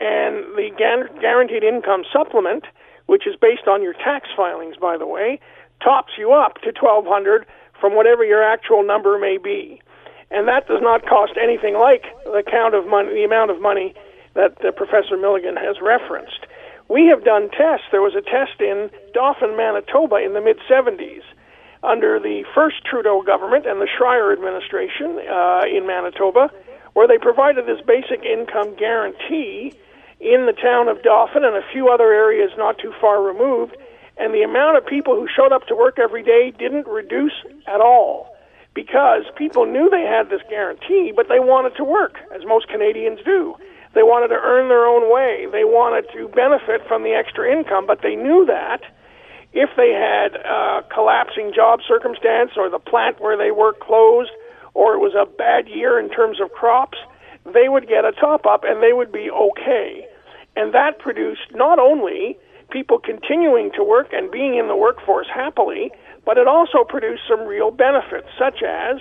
And 0.00 0.56
the 0.56 0.70
guar- 0.78 1.20
guaranteed 1.20 1.62
income 1.62 2.04
supplement, 2.12 2.64
which 3.06 3.26
is 3.26 3.36
based 3.36 3.68
on 3.68 3.82
your 3.82 3.92
tax 3.92 4.28
filings, 4.36 4.76
by 4.76 4.96
the 4.96 5.06
way, 5.06 5.40
tops 5.82 6.12
you 6.18 6.32
up 6.32 6.54
to 6.62 6.72
1200 6.72 7.46
from 7.80 7.94
whatever 7.94 8.24
your 8.24 8.42
actual 8.42 8.82
number 8.82 9.18
may 9.18 9.38
be. 9.38 9.80
And 10.30 10.46
that 10.48 10.68
does 10.68 10.82
not 10.82 11.06
cost 11.06 11.32
anything 11.40 11.74
like 11.74 12.04
the 12.24 12.42
count 12.44 12.74
of 12.74 12.86
money, 12.86 13.14
the 13.14 13.24
amount 13.24 13.50
of 13.50 13.60
money 13.60 13.94
that 14.34 14.62
uh, 14.64 14.72
Professor 14.72 15.16
Milligan 15.16 15.56
has 15.56 15.76
referenced. 15.80 16.46
We 16.88 17.06
have 17.06 17.24
done 17.24 17.50
tests. 17.50 17.86
There 17.90 18.02
was 18.02 18.14
a 18.14 18.22
test 18.22 18.60
in 18.60 18.90
Dauphin, 19.12 19.56
Manitoba 19.56 20.16
in 20.16 20.34
the 20.34 20.40
mid 20.40 20.58
70s 20.68 21.22
under 21.82 22.18
the 22.18 22.44
first 22.54 22.84
Trudeau 22.84 23.22
government 23.22 23.66
and 23.66 23.80
the 23.80 23.88
Schreyer 23.88 24.32
administration 24.32 25.18
uh, 25.30 25.62
in 25.68 25.86
Manitoba, 25.86 26.50
where 26.94 27.06
they 27.06 27.18
provided 27.18 27.66
this 27.66 27.80
basic 27.86 28.24
income 28.24 28.74
guarantee 28.76 29.72
in 30.20 30.46
the 30.46 30.52
town 30.52 30.88
of 30.88 31.02
Dauphin 31.02 31.44
and 31.44 31.56
a 31.56 31.62
few 31.72 31.88
other 31.88 32.12
areas 32.12 32.50
not 32.58 32.78
too 32.78 32.92
far 33.00 33.22
removed. 33.22 33.76
And 34.16 34.34
the 34.34 34.42
amount 34.42 34.76
of 34.76 34.84
people 34.84 35.14
who 35.14 35.28
showed 35.28 35.52
up 35.52 35.66
to 35.68 35.76
work 35.76 35.98
every 35.98 36.24
day 36.24 36.52
didn't 36.58 36.88
reduce 36.88 37.34
at 37.66 37.80
all 37.80 38.34
because 38.78 39.24
people 39.34 39.66
knew 39.66 39.90
they 39.90 40.06
had 40.06 40.30
this 40.30 40.42
guarantee, 40.48 41.10
but 41.10 41.26
they 41.28 41.40
wanted 41.40 41.74
to 41.74 41.82
work, 41.82 42.14
as 42.32 42.46
most 42.46 42.68
Canadians 42.68 43.18
do. 43.24 43.56
They 43.94 44.04
wanted 44.04 44.28
to 44.28 44.38
earn 44.38 44.68
their 44.68 44.86
own 44.86 45.10
way. 45.10 45.50
They 45.50 45.64
wanted 45.64 46.06
to 46.14 46.28
benefit 46.28 46.86
from 46.86 47.02
the 47.02 47.10
extra 47.10 47.50
income, 47.50 47.88
but 47.88 48.02
they 48.02 48.14
knew 48.14 48.46
that 48.46 48.82
if 49.52 49.70
they 49.74 49.90
had 49.90 50.38
a 50.38 50.86
collapsing 50.94 51.50
job 51.52 51.80
circumstance 51.82 52.52
or 52.56 52.70
the 52.70 52.78
plant 52.78 53.18
where 53.18 53.36
they 53.36 53.50
worked 53.50 53.80
closed 53.80 54.30
or 54.74 54.94
it 54.94 55.02
was 55.02 55.18
a 55.18 55.26
bad 55.26 55.66
year 55.66 55.98
in 55.98 56.08
terms 56.08 56.38
of 56.40 56.52
crops, 56.52 56.98
they 57.52 57.68
would 57.68 57.88
get 57.88 58.04
a 58.04 58.12
top 58.12 58.46
up 58.46 58.62
and 58.62 58.80
they 58.80 58.92
would 58.92 59.10
be 59.10 59.28
okay. 59.28 60.06
And 60.54 60.72
that 60.72 61.00
produced 61.00 61.50
not 61.50 61.80
only 61.80 62.38
people 62.70 63.00
continuing 63.00 63.72
to 63.74 63.82
work 63.82 64.12
and 64.12 64.30
being 64.30 64.54
in 64.54 64.68
the 64.68 64.76
workforce 64.76 65.26
happily, 65.34 65.90
but 66.28 66.36
it 66.36 66.46
also 66.46 66.84
produced 66.84 67.22
some 67.26 67.46
real 67.46 67.70
benefits, 67.70 68.28
such 68.38 68.62
as 68.62 69.00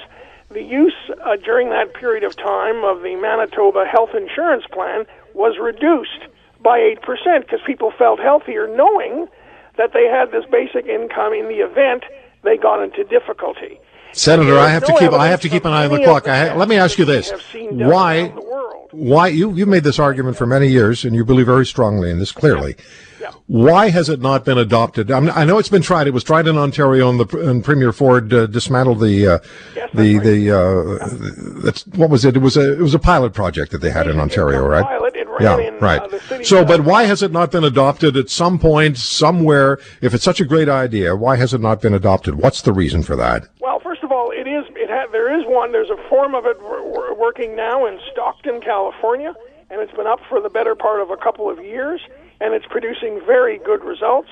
the 0.50 0.64
use 0.64 0.96
uh, 1.26 1.36
during 1.36 1.70
that 1.72 1.94
period 1.94 2.24
of 2.24 2.38
time 2.38 2.86
of 2.86 3.04
the 3.04 3.18
Manitoba 3.18 3.84
Health 3.84 4.12
Insurance 4.16 4.64
Plan 4.72 5.04
was 5.34 5.60
reduced 5.60 6.32
by 6.64 6.80
8% 6.80 7.42
because 7.42 7.60
people 7.68 7.92
felt 7.92 8.22
healthier 8.22 8.66
knowing 8.74 9.28
that 9.76 9.92
they 9.92 10.06
had 10.08 10.32
this 10.32 10.46
basic 10.50 10.86
income 10.86 11.34
in 11.34 11.50
the 11.50 11.60
event 11.60 12.06
they 12.46 12.56
got 12.56 12.82
into 12.82 13.04
difficulty. 13.04 13.78
Senator, 14.14 14.58
I 14.58 14.70
have 14.70 14.84
to 14.86 14.96
keep 14.98 15.12
I 15.12 15.28
have 15.28 15.42
to 15.42 15.50
keep 15.50 15.66
an 15.66 15.74
eye 15.74 15.86
on 15.86 15.92
the 15.92 16.04
clock. 16.04 16.28
I, 16.28 16.54
let 16.56 16.68
me 16.68 16.78
ask 16.78 16.98
you 16.98 17.06
this: 17.06 17.32
have 17.32 17.42
seen 17.52 17.78
done 17.78 17.90
Why? 17.90 18.18
around 18.20 18.36
the 18.36 18.42
world. 18.42 18.90
Why 18.92 19.28
you 19.28 19.54
you've 19.54 19.68
made 19.68 19.84
this 19.84 20.00
argument 20.00 20.38
for 20.38 20.46
many 20.48 20.68
years, 20.68 21.06
and 21.06 21.16
you 21.16 21.26
believe 21.26 21.46
very 21.46 21.66
strongly 21.66 22.10
in 22.10 22.20
this 22.20 22.32
clearly. 22.32 22.76
Yeah. 23.20 23.32
Why 23.48 23.90
has 23.90 24.10
it 24.10 24.22
not 24.22 24.46
been 24.46 24.58
adopted? 24.58 25.12
I, 25.12 25.20
mean, 25.20 25.32
I 25.32 25.44
know 25.44 25.58
it's 25.58 25.70
been 25.70 25.82
tried. 25.82 26.08
It 26.08 26.14
was 26.14 26.24
tried 26.24 26.48
in 26.48 26.58
Ontario, 26.58 27.10
and, 27.10 27.20
the, 27.20 27.50
and 27.50 27.64
Premier 27.64 27.92
Ford 27.92 28.32
uh, 28.32 28.46
dismantled 28.46 29.00
the 29.00 29.28
uh, 29.28 29.40
Yes, 29.76 29.90
the 29.94 30.20
the 30.20 30.52
uh, 30.52 31.62
that's 31.64 31.86
what 31.88 32.10
was 32.10 32.26
it? 32.26 32.36
It 32.36 32.40
was 32.40 32.58
a 32.58 32.74
it 32.74 32.82
was 32.82 32.94
a 32.94 33.00
pilot 33.00 33.34
project 33.34 33.72
that 33.72 33.80
they 33.80 33.90
had 33.90 34.08
in 34.08 34.20
Ontario, 34.20 34.66
right? 34.66 34.86
Pilot, 34.86 35.16
it 35.16 35.28
ran 35.28 35.42
Yeah, 35.42 35.68
in, 35.68 35.76
uh, 35.76 35.80
right. 35.80 36.22
city 36.22 36.44
So, 36.44 36.64
but 36.64 36.82
why 36.82 37.04
has 37.04 37.24
it 37.24 37.32
not 37.32 37.52
been 37.52 37.64
adopted 37.64 38.18
at 38.18 38.30
some 38.30 38.60
point, 38.60 38.98
somewhere? 38.98 39.80
If 40.02 40.14
it's 40.14 40.24
such 40.24 40.40
a 40.40 40.46
great 40.46 40.70
idea, 40.70 41.16
why 41.16 41.36
has 41.38 41.54
it 41.54 41.62
not 41.62 41.82
been 41.82 41.94
adopted? 41.94 42.36
What's 42.36 42.62
the 42.62 42.74
reason 42.74 43.04
for 43.04 43.16
that? 43.16 43.48
Well, 43.60 43.80
first 43.80 44.04
of 44.04 44.12
all, 44.12 44.32
it 44.32 44.48
is 44.48 44.66
it 44.76 44.90
ha- 44.90 44.97
there 45.12 45.34
is 45.40 45.46
one. 45.48 45.72
There's 45.72 45.90
a 45.90 45.98
form 46.10 46.36
of 46.36 46.46
it 46.46 46.58
w- 46.60 46.92
w- 46.94 47.16
working 47.18 47.56
now 47.56 47.86
in 47.86 48.00
Stockton, 48.12 48.62
California, 48.62 49.34
and 49.70 49.82
it's 49.82 49.94
been 49.94 50.08
up 50.08 50.20
for 50.30 50.42
the 50.42 50.50
better 50.50 50.76
part 50.76 51.02
of 51.02 51.10
a 51.10 51.18
couple 51.18 51.50
of 51.50 51.60
years, 51.64 52.02
and 52.42 52.54
it's 52.54 52.66
producing 52.70 53.22
very 53.26 53.58
good 53.60 53.84
results. 53.84 54.30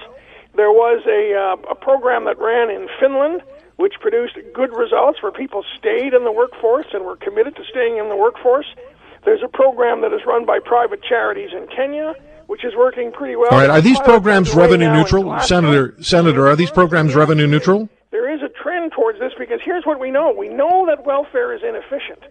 There 0.55 0.71
was 0.71 1.03
a 1.07 1.35
uh, 1.35 1.71
a 1.71 1.75
program 1.75 2.25
that 2.25 2.39
ran 2.39 2.69
in 2.69 2.87
Finland, 2.99 3.41
which 3.75 3.95
produced 3.99 4.37
good 4.53 4.71
results 4.75 5.21
where 5.21 5.31
people 5.31 5.63
stayed 5.77 6.13
in 6.13 6.23
the 6.23 6.31
workforce 6.31 6.87
and 6.93 7.03
were 7.05 7.17
committed 7.17 7.55
to 7.57 7.63
staying 7.69 7.97
in 7.97 8.07
the 8.09 8.15
workforce. 8.15 8.67
There's 9.25 9.43
a 9.43 9.49
program 9.49 10.01
that 10.01 10.13
is 10.13 10.21
run 10.25 10.45
by 10.45 10.59
private 10.59 11.03
charities 11.03 11.49
in 11.51 11.67
Kenya, 11.67 12.13
which 12.47 12.63
is 12.63 12.73
working 12.77 13.11
pretty 13.11 13.35
well. 13.35 13.49
All 13.51 13.57
right, 13.57 13.69
are 13.69 13.81
these 13.81 13.99
programs 13.99 14.53
revenue 14.53 14.91
neutral, 14.93 15.39
Senator? 15.39 15.95
Senator, 16.01 16.47
are 16.47 16.55
these 16.55 16.71
programs 16.71 17.15
revenue 17.15 17.47
neutral? 17.47 17.89
There 18.15 18.33
is 18.33 18.41
a 18.41 18.47
trend 18.47 18.93
towards 18.93 19.19
this 19.19 19.33
because 19.37 19.59
here's 19.61 19.85
what 19.85 19.99
we 19.99 20.09
know. 20.09 20.31
We 20.31 20.47
know 20.47 20.85
that 20.87 21.05
welfare 21.05 21.53
is 21.53 21.63
inefficient. 21.63 22.23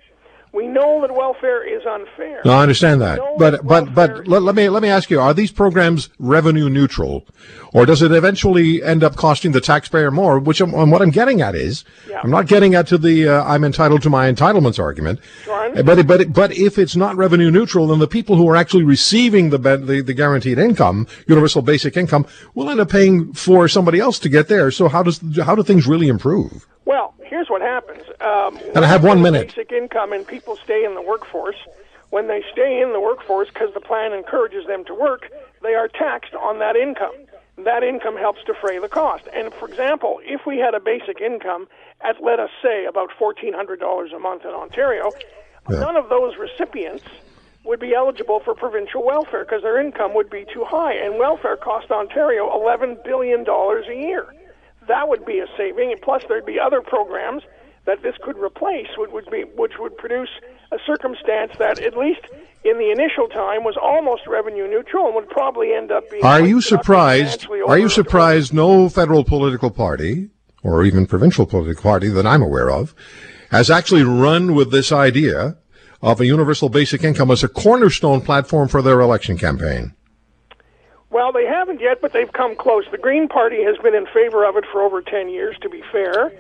We 0.54 0.68
know 0.68 1.00
that 1.00 1.12
welfare 1.12 1.66
is 1.66 1.84
unfair. 1.84 2.40
No, 2.44 2.52
I 2.52 2.62
understand 2.62 3.00
that, 3.00 3.18
but 3.38 3.66
but 3.66 3.92
but 3.92 4.28
let, 4.28 4.42
let 4.42 4.54
me 4.54 4.68
let 4.68 4.82
me 4.84 4.88
ask 4.88 5.10
you: 5.10 5.20
Are 5.20 5.34
these 5.34 5.50
programs 5.50 6.10
revenue 6.20 6.68
neutral, 6.68 7.26
or 7.72 7.84
does 7.84 8.02
it 8.02 8.12
eventually 8.12 8.80
end 8.80 9.02
up 9.02 9.16
costing 9.16 9.50
the 9.50 9.60
taxpayer 9.60 10.12
more? 10.12 10.38
Which 10.38 10.60
I'm, 10.60 10.90
what 10.90 11.02
I'm 11.02 11.10
getting 11.10 11.42
at 11.42 11.56
is, 11.56 11.84
Yeah. 12.08 12.20
I'm 12.22 12.30
not 12.30 12.46
getting 12.46 12.76
at 12.76 12.86
to 12.86 12.98
the 12.98 13.28
uh, 13.28 13.44
I'm 13.44 13.64
entitled 13.64 14.02
to 14.02 14.10
my 14.10 14.30
entitlements 14.32 14.78
argument. 14.78 15.18
But 15.84 16.06
but 16.06 16.32
but 16.32 16.52
if 16.56 16.78
it's 16.78 16.94
not 16.94 17.16
revenue 17.16 17.50
neutral, 17.50 17.88
then 17.88 17.98
the 17.98 18.06
people 18.06 18.36
who 18.36 18.48
are 18.48 18.54
actually 18.54 18.84
receiving 18.84 19.50
the 19.50 19.58
the, 19.58 20.02
the 20.02 20.14
guaranteed 20.14 20.58
income, 20.58 21.08
universal 21.26 21.62
basic 21.62 21.96
income, 21.96 22.26
will 22.54 22.70
end 22.70 22.78
up 22.78 22.90
paying 22.90 23.32
for 23.32 23.66
somebody 23.66 23.98
else 23.98 24.20
to 24.20 24.28
get 24.28 24.46
there. 24.46 24.70
So 24.70 24.88
how 24.88 25.02
does 25.02 25.20
how 25.42 25.56
do 25.56 25.64
things 25.64 25.88
really 25.88 26.06
improve? 26.06 26.64
Well, 26.84 27.14
here's 27.24 27.48
what 27.48 27.62
happens. 27.62 28.02
Um, 28.20 28.58
And 28.74 28.84
I 28.84 28.88
have 28.88 29.02
one 29.04 29.22
minute. 29.22 29.48
Basic 29.48 29.72
income 29.72 30.12
and 30.12 30.26
people 30.26 30.56
stay 30.56 30.84
in 30.84 30.94
the 30.94 31.02
workforce. 31.02 31.56
When 32.10 32.28
they 32.28 32.44
stay 32.52 32.80
in 32.80 32.92
the 32.92 33.00
workforce 33.00 33.48
because 33.48 33.72
the 33.74 33.80
plan 33.80 34.12
encourages 34.12 34.66
them 34.66 34.84
to 34.84 34.94
work, 34.94 35.30
they 35.62 35.74
are 35.74 35.88
taxed 35.88 36.34
on 36.34 36.58
that 36.60 36.76
income. 36.76 37.14
That 37.56 37.82
income 37.82 38.16
helps 38.16 38.40
defray 38.44 38.78
the 38.78 38.88
cost. 38.88 39.24
And 39.34 39.52
for 39.54 39.68
example, 39.68 40.20
if 40.24 40.44
we 40.46 40.58
had 40.58 40.74
a 40.74 40.80
basic 40.80 41.20
income 41.20 41.66
at 42.02 42.22
let 42.22 42.38
us 42.38 42.50
say 42.62 42.84
about 42.84 43.10
fourteen 43.18 43.52
hundred 43.54 43.80
dollars 43.80 44.12
a 44.12 44.18
month 44.18 44.44
in 44.44 44.50
Ontario, 44.50 45.10
none 45.68 45.96
of 45.96 46.08
those 46.08 46.36
recipients 46.36 47.04
would 47.64 47.80
be 47.80 47.94
eligible 47.94 48.40
for 48.40 48.54
provincial 48.54 49.04
welfare 49.04 49.44
because 49.44 49.62
their 49.62 49.80
income 49.80 50.14
would 50.14 50.28
be 50.28 50.44
too 50.52 50.64
high. 50.64 50.92
And 50.94 51.18
welfare 51.18 51.56
costs 51.56 51.90
Ontario 51.90 52.52
eleven 52.54 52.98
billion 53.04 53.42
dollars 53.44 53.86
a 53.88 53.94
year 53.94 54.26
that 54.88 55.08
would 55.08 55.24
be 55.24 55.38
a 55.38 55.46
saving. 55.56 55.92
And 55.92 56.00
plus, 56.00 56.22
there'd 56.28 56.46
be 56.46 56.58
other 56.58 56.80
programs 56.80 57.42
that 57.86 58.02
this 58.02 58.14
could 58.22 58.38
replace, 58.38 58.88
which 58.96 59.10
would 59.12 59.30
be 59.30 59.44
which 59.56 59.74
would 59.78 59.96
produce 59.96 60.30
a 60.72 60.78
circumstance 60.86 61.52
that, 61.58 61.78
at 61.80 61.96
least 61.96 62.20
in 62.64 62.78
the 62.78 62.90
initial 62.90 63.28
time, 63.28 63.62
was 63.62 63.76
almost 63.80 64.26
revenue 64.26 64.66
neutral 64.66 65.06
and 65.06 65.14
would 65.14 65.28
probably 65.28 65.74
end 65.74 65.92
up 65.92 66.08
being. 66.10 66.24
Are 66.24 66.40
you 66.40 66.60
surprised? 66.60 67.46
Are 67.66 67.78
you 67.78 67.88
surprised 67.88 68.54
no 68.54 68.88
federal 68.88 69.24
political 69.24 69.70
party 69.70 70.30
or 70.62 70.82
even 70.84 71.06
provincial 71.06 71.46
political 71.46 71.82
party 71.82 72.08
that 72.08 72.26
I'm 72.26 72.42
aware 72.42 72.70
of 72.70 72.94
has 73.50 73.70
actually 73.70 74.02
run 74.02 74.54
with 74.54 74.72
this 74.72 74.90
idea 74.90 75.56
of 76.02 76.20
a 76.20 76.26
universal 76.26 76.68
basic 76.68 77.04
income 77.04 77.30
as 77.30 77.42
a 77.42 77.48
cornerstone 77.48 78.20
platform 78.20 78.68
for 78.68 78.82
their 78.82 79.00
election 79.00 79.38
campaign? 79.38 79.94
Well, 81.14 81.30
they 81.30 81.46
haven't 81.46 81.80
yet, 81.80 82.00
but 82.00 82.12
they've 82.12 82.32
come 82.32 82.56
close. 82.56 82.86
The 82.90 82.98
Green 82.98 83.28
Party 83.28 83.62
has 83.62 83.78
been 83.78 83.94
in 83.94 84.04
favor 84.06 84.44
of 84.44 84.56
it 84.56 84.64
for 84.72 84.82
over 84.82 85.00
10 85.00 85.28
years, 85.28 85.56
to 85.62 85.68
be 85.68 85.80
fair. 85.92 86.32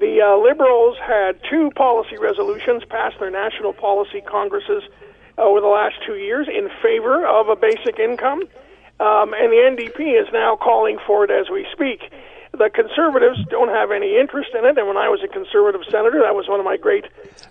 The 0.00 0.22
uh, 0.22 0.38
Liberals 0.38 0.96
had 0.96 1.38
two 1.50 1.70
policy 1.76 2.16
resolutions 2.16 2.84
passed 2.88 3.20
their 3.20 3.30
national 3.30 3.74
policy 3.74 4.22
congresses 4.22 4.82
over 5.36 5.60
the 5.60 5.66
last 5.66 5.96
two 6.06 6.16
years 6.16 6.48
in 6.48 6.70
favor 6.80 7.26
of 7.26 7.50
a 7.50 7.54
basic 7.54 7.98
income, 7.98 8.40
um, 8.98 9.34
and 9.36 9.52
the 9.52 9.60
NDP 9.60 10.18
is 10.18 10.26
now 10.32 10.56
calling 10.56 10.96
for 11.06 11.24
it 11.24 11.30
as 11.30 11.50
we 11.50 11.66
speak. 11.70 12.10
The 12.52 12.70
Conservatives 12.72 13.44
don't 13.50 13.68
have 13.68 13.90
any 13.90 14.16
interest 14.16 14.52
in 14.58 14.64
it, 14.64 14.78
and 14.78 14.88
when 14.88 14.96
I 14.96 15.10
was 15.10 15.20
a 15.22 15.28
Conservative 15.28 15.82
senator, 15.90 16.22
that 16.22 16.34
was 16.34 16.48
one 16.48 16.60
of 16.60 16.64
my 16.64 16.78
great 16.78 17.04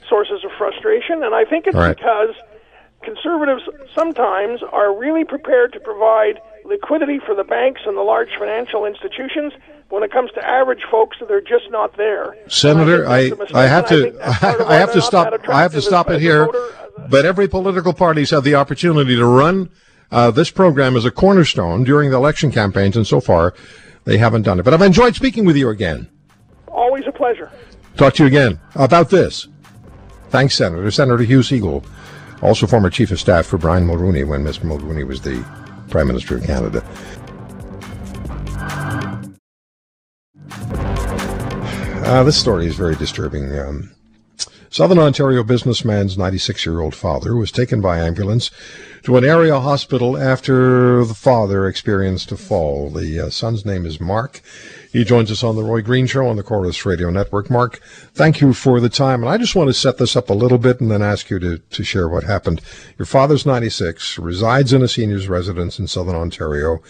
sources 0.10 0.44
of 0.44 0.50
frustration, 0.58 1.22
and 1.22 1.36
I 1.36 1.46
think 1.46 1.68
it's 1.68 1.78
Right. 1.78 1.96
because 1.96 2.34
conservatives 3.04 3.62
sometimes 3.94 4.64
are 4.72 4.92
really 4.98 5.24
prepared 5.26 5.74
to 5.74 5.80
provide 5.80 6.42
liquidity 6.66 7.20
for 7.26 7.36
the 7.36 7.44
banks 7.44 7.82
and 7.86 7.98
the 7.98 8.02
large 8.02 8.30
financial 8.38 8.86
institutions. 8.86 9.54
When 9.90 10.04
it 10.04 10.12
comes 10.12 10.32
to 10.32 10.46
average 10.46 10.82
folks, 10.90 11.18
they're 11.28 11.42
just 11.42 11.70
not 11.70 11.96
there. 11.98 12.36
Senator, 12.48 13.08
I, 13.08 13.30
think 13.30 13.40
that's 13.40 13.52
a 13.52 13.54
mistake, 13.54 13.56
I 13.56 13.68
have 13.68 13.88
to 13.90 14.02
think 14.02 14.16
that's 14.18 14.40
part 14.40 14.62
of 14.62 14.68
I 14.70 14.76
have 14.76 14.94
to 14.94 15.02
stop 15.02 15.50
I 15.50 15.62
have 15.62 15.72
to 15.74 15.82
stop 15.82 16.10
it 16.10 16.20
here. 16.20 16.46
voter. 16.46 16.70
But 17.10 17.26
every 17.26 17.48
political 17.48 17.94
parties 17.94 18.30
have 18.30 18.44
the 18.44 18.56
opportunity 18.56 19.16
to 19.16 19.26
run 19.26 19.70
uh, 20.12 20.32
this 20.32 20.52
program 20.52 20.96
as 20.96 21.06
a 21.06 21.12
cornerstone 21.12 21.84
during 21.84 22.12
the 22.12 22.18
election 22.18 22.52
campaigns, 22.52 22.96
and 22.96 23.06
so 23.06 23.20
far 23.20 23.54
they 24.06 24.18
haven't 24.18 24.44
done 24.44 24.60
it. 24.60 24.64
But 24.64 24.74
I've 24.74 24.82
enjoyed 24.82 25.16
speaking 25.16 25.46
with 25.46 25.56
you 25.58 25.70
again. 25.70 26.08
Always 26.68 27.06
a 27.08 27.12
pleasure. 27.12 27.52
Talk 27.98 28.14
to 28.16 28.24
you 28.24 28.28
again 28.28 28.60
about 28.76 29.10
this. 29.10 29.48
Thanks, 30.30 30.56
Senator. 30.56 30.90
Senator 30.90 31.24
Hugh 31.24 31.40
Segal, 31.40 31.86
also 32.42 32.66
former 32.66 32.90
Chief 32.90 33.12
of 33.12 33.20
Staff 33.20 33.46
for 33.46 33.58
Brian 33.58 33.88
Mulroney 33.88 34.28
when 34.28 34.44
Mr. 34.44 34.62
Mulroney 34.62 35.06
was 35.06 35.22
the 35.22 35.46
Prime 35.94 36.08
Minister 36.08 36.38
of 36.38 36.44
Canada. 36.44 36.84
Uh, 42.04 42.24
this 42.24 42.36
story 42.36 42.66
is 42.66 42.76
very 42.76 42.96
disturbing. 42.96 43.56
Um, 43.56 43.92
Southern 44.72 44.98
Ontario 44.98 45.44
businessman's 45.44 46.18
96 46.18 46.66
year 46.66 46.80
old 46.80 46.96
father 46.96 47.36
was 47.36 47.52
taken 47.52 47.80
by 47.80 48.00
ambulance 48.00 48.50
to 49.04 49.18
an 49.18 49.24
area 49.24 49.60
hospital 49.60 50.18
after 50.18 51.06
the 51.06 51.14
father 51.14 51.68
experienced 51.68 52.32
a 52.32 52.38
fall. 52.38 52.90
The 52.90 53.20
uh, 53.20 53.30
son's 53.30 53.64
name 53.64 53.86
is 53.86 54.02
Mark. 54.02 54.42
He 54.94 55.04
joins 55.04 55.32
us 55.32 55.44
on 55.44 55.56
the 55.56 55.64
Roy 55.64 55.82
Green 55.82 56.06
Show 56.06 56.28
on 56.28 56.36
the 56.36 56.44
Corus 56.44 56.86
Radio 56.86 57.10
Network. 57.10 57.50
Mark, 57.50 57.82
thank 58.14 58.42
you 58.42 58.54
for 58.54 58.80
the 58.80 58.90
time. 58.90 59.24
And 59.24 59.30
I 59.30 59.40
just 59.40 59.56
want 59.56 59.68
to 59.70 59.74
set 59.74 59.98
this 59.98 60.16
up 60.16 60.30
a 60.30 60.36
little 60.36 60.60
bit 60.60 60.80
and 60.80 60.92
then 60.92 61.02
ask 61.02 61.32
you 61.32 61.40
to, 61.40 61.58
to 61.58 61.84
share 61.84 62.08
what 62.08 62.26
happened. 62.26 62.62
Your 63.00 63.08
father's 63.08 63.44
96, 63.44 64.20
resides 64.20 64.72
in 64.72 64.84
a 64.84 64.88
senior's 64.88 65.28
residence 65.28 65.80
in 65.80 65.88
Southern 65.88 66.14
Ontario, 66.16 66.84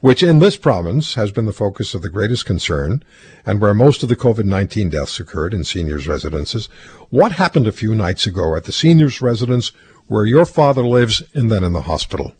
which 0.00 0.22
in 0.22 0.38
this 0.38 0.56
province 0.56 1.14
has 1.14 1.32
been 1.32 1.46
the 1.46 1.52
focus 1.52 1.94
of 1.94 2.02
the 2.02 2.08
greatest 2.08 2.46
concern 2.46 3.02
and 3.44 3.60
where 3.60 3.74
most 3.74 4.04
of 4.04 4.08
the 4.08 4.14
COVID 4.14 4.44
19 4.44 4.90
deaths 4.90 5.18
occurred 5.18 5.52
in 5.52 5.64
seniors' 5.64 6.06
residences. 6.06 6.66
What 7.10 7.32
happened 7.32 7.66
a 7.66 7.72
few 7.72 7.92
nights 7.92 8.24
ago 8.24 8.54
at 8.54 8.64
the 8.64 8.72
seniors' 8.72 9.20
residence 9.20 9.72
where 10.06 10.24
your 10.24 10.46
father 10.46 10.86
lives 10.86 11.24
and 11.34 11.50
then 11.50 11.64
in 11.64 11.72
the 11.72 11.82
hospital? 11.82 12.34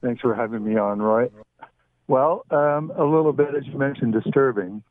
Thanks 0.00 0.22
for 0.22 0.34
having 0.34 0.64
me 0.64 0.78
on, 0.78 1.02
Roy. 1.02 1.28
Well, 2.08 2.44
um, 2.50 2.92
a 2.96 3.04
little 3.04 3.32
bit, 3.32 3.54
as 3.56 3.66
you 3.66 3.78
mentioned, 3.78 4.12
disturbing. 4.12 4.82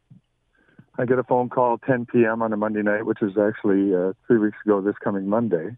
I 0.97 1.05
get 1.05 1.19
a 1.19 1.23
phone 1.23 1.49
call 1.49 1.77
10 1.79 2.05
p.m. 2.05 2.41
on 2.41 2.53
a 2.53 2.57
Monday 2.57 2.81
night, 2.81 3.05
which 3.05 3.21
is 3.21 3.33
actually 3.37 3.95
uh, 3.95 4.13
three 4.27 4.37
weeks 4.37 4.57
ago 4.65 4.81
this 4.81 4.95
coming 5.03 5.27
Monday, 5.27 5.75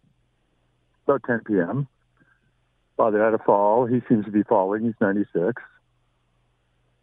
about 1.05 1.23
10 1.25 1.41
p.m. 1.45 1.87
Father 2.97 3.23
had 3.23 3.33
a 3.33 3.39
fall. 3.39 3.85
He 3.85 4.01
seems 4.07 4.25
to 4.25 4.31
be 4.31 4.43
falling. 4.43 4.83
He's 4.83 4.93
96. 5.01 5.61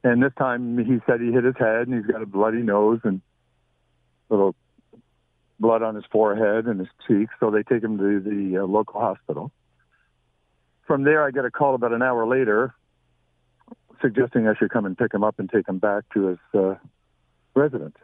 And 0.03 0.23
this 0.23 0.33
time 0.39 0.79
he 0.79 0.99
said 1.07 1.21
he 1.21 1.33
hit 1.33 1.45
his 1.45 1.57
head 1.59 1.89
and 1.89 1.95
he's 1.95 2.11
got 2.11 2.23
a 2.23 2.27
bloody 2.27 2.63
nose 2.63 3.01
and 3.05 3.21
little 4.29 4.55
blood 5.59 5.83
on 5.83 5.95
his 5.95 6.05
forehead 6.11 6.67
and 6.67 6.81
his 6.81 6.89
cheeks. 7.07 7.35
So 7.39 7.51
they 7.51 7.63
take 7.63 7.83
him 7.83 7.99
to 7.99 8.21
the 8.21 8.63
uh, 8.63 8.67
local 8.67 9.01
hospital. 9.01 9.53
From 10.87 11.05
there, 11.05 11.23
I 11.25 11.31
get 11.31 11.45
a 11.45 11.51
call 11.51 11.75
about 11.75 11.93
an 11.93 12.03
hour 12.03 12.27
later 12.27 12.75
suggesting 14.01 14.47
I 14.47 14.55
should 14.55 14.71
come 14.71 14.87
and 14.87 14.97
pick 14.97 15.13
him 15.13 15.25
up 15.25 15.39
and 15.39 15.51
take 15.51 15.69
him 15.69 15.79
back 15.79 16.05
to 16.15 16.29
his 16.29 16.39
uh, 16.55 16.75
residence. 17.55 17.97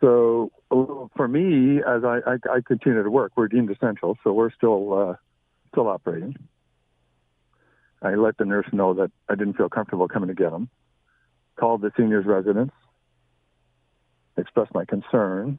So 0.00 0.52
for 0.70 1.26
me, 1.26 1.78
as 1.78 2.04
I, 2.04 2.18
I, 2.26 2.34
I 2.50 2.60
continue 2.64 3.02
to 3.02 3.10
work, 3.10 3.32
we're 3.36 3.48
deemed 3.48 3.70
essential, 3.70 4.16
so 4.22 4.32
we're 4.32 4.52
still 4.52 4.94
uh, 4.94 5.14
still 5.72 5.88
operating. 5.88 6.36
I 8.00 8.14
let 8.14 8.36
the 8.36 8.44
nurse 8.44 8.66
know 8.72 8.94
that 8.94 9.10
I 9.28 9.34
didn't 9.34 9.54
feel 9.54 9.68
comfortable 9.68 10.06
coming 10.06 10.28
to 10.28 10.34
get 10.34 10.52
him. 10.52 10.68
Called 11.56 11.80
the 11.80 11.90
seniors' 11.96 12.26
residence, 12.26 12.70
expressed 14.36 14.72
my 14.72 14.84
concern. 14.84 15.58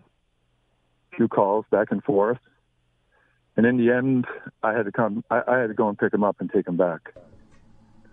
Few 1.17 1.27
calls 1.27 1.65
back 1.69 1.87
and 1.91 2.01
forth, 2.01 2.39
and 3.57 3.65
in 3.65 3.75
the 3.75 3.91
end, 3.91 4.25
I 4.63 4.71
had 4.71 4.85
to 4.85 4.91
come. 4.93 5.25
I, 5.29 5.41
I 5.45 5.57
had 5.57 5.67
to 5.67 5.73
go 5.73 5.89
and 5.89 5.97
pick 5.97 6.13
him 6.13 6.23
up 6.23 6.37
and 6.39 6.49
take 6.49 6.65
him 6.65 6.77
back 6.77 7.13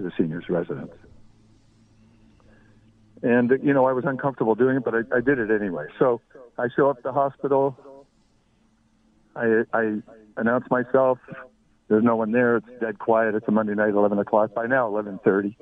the 0.02 0.12
seniors' 0.16 0.48
residence. 0.48 0.92
And 3.22 3.50
you 3.62 3.72
know, 3.72 3.86
I 3.86 3.92
was 3.92 4.04
uncomfortable 4.06 4.54
doing 4.54 4.76
it, 4.76 4.84
but 4.84 4.94
I, 4.94 5.16
I 5.16 5.20
did 5.20 5.38
it 5.38 5.50
anyway. 5.50 5.86
So 5.98 6.20
I 6.58 6.68
show 6.76 6.90
up 6.90 6.98
at 6.98 7.02
the 7.02 7.12
hospital. 7.12 8.06
I, 9.34 9.62
I 9.72 9.98
announce 10.36 10.66
myself. 10.70 11.18
There's 11.88 12.04
no 12.04 12.16
one 12.16 12.32
there. 12.32 12.56
It's 12.56 12.66
dead 12.80 12.98
quiet. 12.98 13.34
It's 13.34 13.46
a 13.48 13.50
Monday 13.50 13.74
night, 13.74 13.90
11 13.90 14.18
o'clock. 14.18 14.54
By 14.54 14.66
now, 14.66 14.88
11:30. 14.90 15.56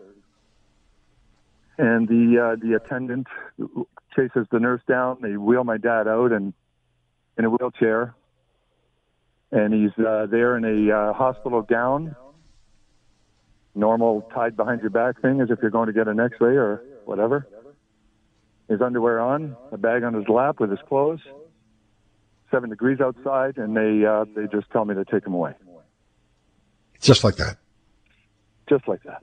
And 1.76 2.08
the 2.08 2.40
uh, 2.40 2.56
the 2.56 2.74
attendant 2.74 3.26
chases 4.16 4.46
the 4.50 4.60
nurse 4.60 4.82
down. 4.88 5.18
They 5.20 5.36
wheel 5.36 5.64
my 5.64 5.76
dad 5.76 6.06
out 6.06 6.32
and 6.32 6.54
in 7.36 7.44
a 7.44 7.50
wheelchair, 7.50 8.14
and 9.50 9.74
he's 9.74 9.90
uh, 10.04 10.26
there 10.30 10.56
in 10.56 10.64
a 10.64 10.94
uh, 10.94 11.12
hospital 11.12 11.62
gown, 11.62 12.14
normal 13.74 14.22
tied 14.34 14.56
behind 14.56 14.80
your 14.80 14.90
back 14.90 15.20
thing, 15.20 15.40
as 15.40 15.50
if 15.50 15.58
you're 15.60 15.70
going 15.70 15.86
to 15.88 15.92
get 15.92 16.08
an 16.08 16.20
X-ray 16.20 16.56
or 16.56 16.82
whatever. 17.04 17.46
His 18.68 18.80
underwear 18.80 19.20
on, 19.20 19.56
a 19.72 19.76
bag 19.78 20.04
on 20.04 20.14
his 20.14 20.28
lap 20.28 20.60
with 20.60 20.70
his 20.70 20.78
clothes. 20.88 21.20
Seven 22.50 22.70
degrees 22.70 23.00
outside, 23.00 23.58
and 23.58 23.76
they 23.76 24.06
uh, 24.06 24.24
they 24.34 24.46
just 24.46 24.70
tell 24.70 24.84
me 24.84 24.94
to 24.94 25.04
take 25.04 25.26
him 25.26 25.34
away, 25.34 25.54
Just 27.00 27.24
like 27.24 27.36
that. 27.36 27.56
just 28.68 28.86
like 28.86 29.02
that. 29.02 29.22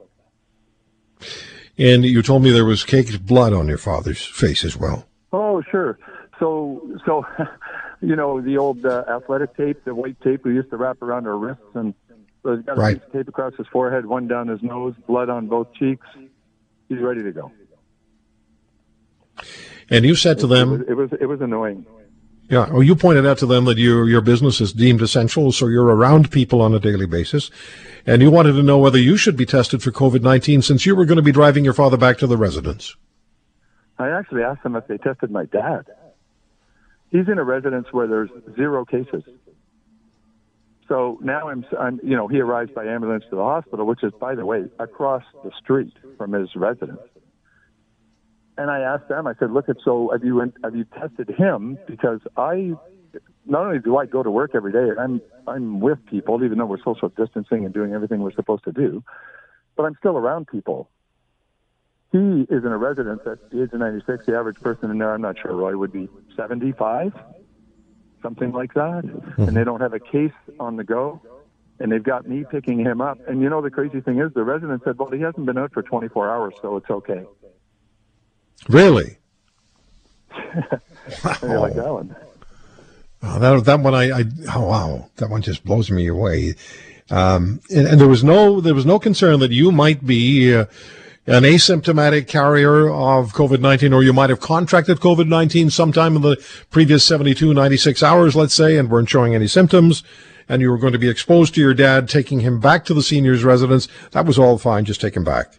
And 1.78 2.04
you 2.04 2.22
told 2.22 2.44
me 2.44 2.52
there 2.52 2.66
was 2.66 2.84
caked 2.84 3.26
blood 3.26 3.54
on 3.54 3.68
your 3.68 3.78
father's 3.78 4.24
face 4.24 4.64
as 4.66 4.76
well. 4.78 5.08
Oh, 5.32 5.62
sure. 5.72 5.98
So, 6.40 7.00
so, 7.06 7.26
you 8.02 8.16
know, 8.16 8.42
the 8.42 8.58
old 8.58 8.86
uh, 8.86 9.06
athletic 9.08 9.56
tape, 9.56 9.84
the 9.86 9.96
white 9.96 10.20
tape 10.22 10.44
we 10.44 10.54
used 10.54 10.70
to 10.72 10.78
wrap 10.78 11.02
around 11.02 11.26
our 11.26 11.38
wrists, 11.38 11.64
and 11.74 11.94
so 12.44 12.56
he's 12.56 12.66
got 12.66 12.78
a 12.78 12.82
Right. 12.82 12.98
piece 12.98 13.06
of 13.08 13.14
tape 13.14 13.28
across 13.28 13.54
his 13.56 13.68
forehead, 13.68 14.06
one 14.06 14.28
down 14.28 14.48
his 14.48 14.62
nose, 14.64 14.94
blood 15.08 15.30
on 15.30 15.48
both 15.48 15.74
cheeks. 15.74 16.06
He's 16.90 17.00
ready 17.00 17.24
to 17.24 17.32
go. 17.32 17.52
And 19.90 20.06
you 20.06 20.16
said 20.16 20.40
to 20.40 20.46
It 20.46 20.50
was, 20.50 20.60
them, 20.60 20.86
it 20.88 20.94
was, 20.94 21.10
it 21.20 21.26
was 21.26 21.42
annoying. 21.42 21.86
yeah, 22.50 22.70
well, 22.70 22.84
you 22.84 22.96
pointed 22.96 23.26
out 23.26 23.38
to 23.40 23.46
them 23.46 23.66
that 23.66 23.78
your 23.78 24.08
your 24.08 24.22
business 24.22 24.62
is 24.62 24.72
deemed 24.74 25.02
essential, 25.02 25.52
so 25.52 25.68
you're 25.68 25.86
around 25.86 26.32
people 26.32 26.62
on 26.62 26.74
a 26.74 26.80
daily 26.80 27.06
basis, 27.06 27.50
and 28.06 28.22
you 28.22 28.32
wanted 28.32 28.54
to 28.54 28.64
know 28.64 28.78
whether 28.78 28.98
you 29.00 29.18
should 29.18 29.36
be 29.38 29.46
tested 29.46 29.82
for 29.84 29.92
COVID 29.92 30.22
nineteen 30.22 30.62
since 30.62 30.86
you 30.86 30.96
were 30.96 31.06
going 31.06 31.18
to 31.18 31.22
be 31.24 31.32
driving 31.32 31.64
your 31.66 31.74
father 31.74 31.98
back 31.98 32.18
to 32.20 32.28
the 32.28 32.38
residence. 32.38 32.96
I 34.00 34.10
actually 34.10 34.44
asked 34.44 34.64
them 34.64 34.76
if 34.76 34.88
they 34.88 34.98
tested 34.98 35.30
my 35.30 35.46
dad. 35.46 35.86
He's 37.10 37.28
in 37.28 37.38
a 37.38 37.44
residence 37.44 37.88
where 37.92 38.08
there's 38.08 38.30
zero 38.56 38.86
cases. 38.86 39.24
So 40.92 41.18
now 41.22 41.48
I'm, 41.48 41.64
I'm, 41.80 42.02
you 42.04 42.18
know, 42.18 42.28
he 42.28 42.42
arrives 42.42 42.70
by 42.76 42.84
ambulance 42.84 43.24
to 43.30 43.38
the 43.38 43.44
hospital, 43.44 43.86
which 43.86 44.04
is, 44.04 44.12
by 44.20 44.36
the 44.36 44.46
way, 44.46 44.66
across 44.78 45.24
the 45.42 45.52
street 45.58 45.94
from 46.18 46.34
his 46.34 46.54
residence. 46.54 47.00
And 48.58 48.70
I 48.70 48.82
asked 48.82 49.08
them, 49.08 49.26
I 49.26 49.34
said, 49.40 49.52
look, 49.52 49.70
at 49.70 49.78
so 49.86 50.10
have 50.12 50.26
you 50.26 50.52
have 50.62 50.76
you 50.76 50.84
tested 50.84 51.30
him? 51.30 51.78
Because 51.88 52.20
I, 52.36 52.74
not 53.46 53.68
only 53.68 53.80
do 53.80 53.96
I 53.96 54.06
go 54.06 54.22
to 54.22 54.30
work 54.30 54.52
every 54.54 54.74
day, 54.74 54.90
I'm 55.00 55.22
I'm 55.48 55.80
with 55.80 56.06
people, 56.08 56.44
even 56.44 56.58
though 56.58 56.66
we're 56.66 56.84
social 56.84 57.08
distancing 57.08 57.64
and 57.64 57.74
doing 57.74 57.94
everything 57.94 58.20
we're 58.20 58.34
supposed 58.34 58.66
to 58.66 58.74
do, 58.74 59.02
but 59.78 59.84
I'm 59.84 59.96
still 59.98 60.18
around 60.18 60.48
people. 60.48 60.90
He 62.12 62.18
is 62.18 62.66
in 62.66 62.68
a 62.68 62.78
residence 62.78 63.22
at 63.26 63.50
the 63.50 63.64
age 63.64 63.70
of 63.72 63.80
96. 63.80 64.26
The 64.26 64.36
average 64.36 64.60
person 64.60 64.92
in 64.92 64.98
there, 64.98 65.14
I'm 65.14 65.22
not 65.22 65.40
sure, 65.40 65.56
Roy, 65.56 65.78
would 65.78 65.94
be 65.94 66.10
75, 66.36 67.14
something 68.22 68.52
like 68.52 68.74
that. 68.74 69.04
And 69.38 69.56
they 69.56 69.64
don't 69.64 69.82
have 69.82 69.94
a 69.94 70.00
case 70.00 70.34
on 70.60 70.76
the 70.76 70.84
go. 70.84 71.22
And 71.80 71.92
they've 71.92 72.04
got 72.04 72.28
me 72.28 72.46
picking 72.50 72.80
him 72.80 73.02
up. 73.02 73.18
And 73.28 73.42
you 73.42 73.50
know, 73.50 73.62
the 73.62 73.72
crazy 73.72 74.02
thing 74.02 74.20
is, 74.20 74.32
the 74.34 74.44
resident 74.44 74.84
said, 74.84 75.00
well, 75.00 75.10
he 75.10 75.22
hasn't 75.22 75.46
been 75.46 75.58
out 75.58 75.74
for 75.74 75.82
24 75.82 76.30
hours, 76.30 76.54
so 76.62 76.78
it's 76.78 76.90
okay. 76.90 77.26
Really? 78.70 79.18
You're 81.42 81.60
like, 81.60 81.74
that 81.74 81.92
one. 81.92 82.16
Oh, 83.24 83.40
that 83.40 83.66
that 83.66 83.80
one 83.82 83.94
I, 83.94 84.20
I 84.20 84.24
oh 84.56 84.68
wow 84.68 85.10
that 85.18 85.30
one 85.30 85.42
just 85.42 85.64
blows 85.64 85.92
me 85.92 86.08
away. 86.08 86.56
Um, 87.10 87.60
and, 87.70 87.88
and, 87.88 88.02
there 88.02 88.08
was 88.08 88.24
no 88.24 88.62
there 88.62 88.74
was 88.74 88.86
no 88.86 88.98
concern 88.98 89.40
that 89.42 89.52
you 89.52 89.72
might 89.72 90.06
be 90.06 90.56
uh, 90.56 90.66
an 91.28 91.44
asymptomatic 91.44 92.28
carrier 92.28 92.90
of 92.90 93.34
COVID 93.34 93.60
19, 93.60 93.94
or 93.94 94.04
you 94.04 94.14
might 94.14 94.30
have 94.30 94.40
contracted 94.40 95.00
COVID 95.00 95.28
19 95.28 95.70
sometime 95.70 96.16
in 96.16 96.22
the 96.22 96.38
previous 96.70 97.06
72, 97.06 97.54
96 97.54 98.02
hours, 98.04 98.36
let's 98.36 98.54
say, 98.54 98.78
and 98.78 98.90
weren't 98.90 99.10
showing 99.10 99.36
any 99.36 99.48
symptoms, 99.48 100.04
and 100.50 100.62
you 100.62 100.72
were 100.72 100.78
going 100.78 100.94
to 100.94 101.00
be 101.00 101.10
exposed 101.10 101.54
to 101.56 101.62
your 101.62 101.74
dad, 101.74 102.10
taking 102.10 102.40
him 102.40 102.60
back 102.60 102.86
to 102.86 102.94
the 102.94 103.04
senior's 103.04 103.44
residence. 103.44 103.88
That 104.12 104.26
was 104.26 104.40
all 104.40 104.58
fine. 104.58 104.86
Just 104.86 105.02
take 105.02 105.16
him 105.16 105.24
back. 105.24 105.54